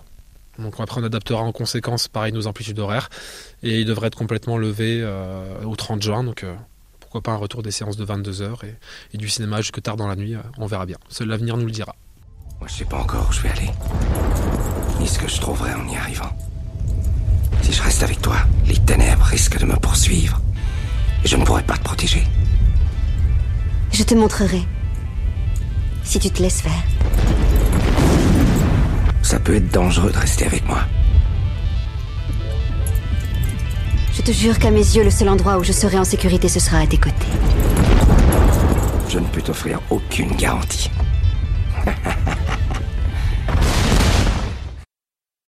Donc 0.60 0.76
après, 0.80 1.02
on 1.02 1.04
adaptera 1.04 1.42
en 1.42 1.52
conséquence, 1.52 2.08
pareil, 2.08 2.32
nos 2.32 2.48
amplitudes 2.48 2.80
horaires. 2.80 3.10
Et 3.64 3.80
il 3.82 3.86
devrait 3.86 4.08
être 4.08 4.18
complètement 4.18 4.58
levé 4.58 5.02
euh, 5.02 5.64
au 5.64 5.76
30 5.76 6.02
juin. 6.02 6.24
Donc 6.24 6.44
euh, 6.44 6.54
pourquoi 7.00 7.22
pas 7.22 7.32
un 7.32 7.38
retour 7.38 7.64
des 7.64 7.72
séances 7.72 7.98
de 7.98 8.06
22h 8.06 8.66
et, 8.66 8.76
et 9.14 9.18
du 9.18 9.30
cinéma 9.30 9.58
jusque 9.58 9.82
tard 9.82 9.98
dans 9.98 10.08
la 10.08 10.16
nuit, 10.16 10.36
on 10.58 10.66
verra 10.66 10.86
bien. 10.86 10.98
Seul 11.10 11.28
l'avenir 11.28 11.58
nous 11.58 11.66
le 11.66 11.72
dira. 11.72 11.96
Moi, 12.60 12.70
je 12.70 12.74
sais 12.76 12.86
pas 12.86 12.98
encore 12.98 13.28
où 13.30 13.34
je 13.34 13.42
vais 13.42 13.50
aller. 13.50 13.70
Ni 15.00 15.08
ce 15.08 15.20
que 15.20 15.28
je 15.28 15.40
trouverai 15.42 15.74
en 15.74 15.88
y 15.88 15.96
arrivant. 15.98 16.32
Si 17.62 17.72
je 17.72 17.82
reste 17.82 18.04
avec 18.04 18.22
toi, 18.22 18.38
les 18.68 18.78
ténèbres 18.78 19.24
risquent 19.24 19.60
de 19.60 19.66
me 19.66 19.76
poursuivre. 19.76 20.40
Et 21.24 21.28
je 21.28 21.36
ne 21.36 21.44
pourrai 21.44 21.64
pas 21.64 21.78
te 21.78 21.84
protéger. 21.84 22.24
Je 23.92 24.04
te 24.04 24.14
montrerai. 24.14 24.64
Si 26.04 26.20
tu 26.20 26.30
te 26.30 26.42
laisses 26.42 26.62
faire. 26.62 26.84
Ça 29.24 29.40
peut 29.40 29.56
être 29.56 29.72
dangereux 29.72 30.12
de 30.12 30.18
rester 30.18 30.46
avec 30.46 30.68
moi. 30.68 30.80
Je 34.14 34.22
te 34.22 34.32
jure 34.32 34.58
qu'à 34.60 34.72
mes 34.72 34.80
yeux, 34.80 35.04
le 35.04 35.10
seul 35.10 35.30
endroit 35.30 35.58
où 35.58 35.64
je 35.64 35.72
serai 35.72 35.98
en 35.98 36.04
sécurité, 36.04 36.48
ce 36.48 36.60
sera 36.60 36.80
à 36.80 36.88
tes 36.88 36.98
côtés. 36.98 37.16
Je 39.10 39.20
ne 39.20 39.26
peux 39.26 39.42
t'offrir 39.42 39.80
aucune 39.90 40.32
garantie. 40.36 40.90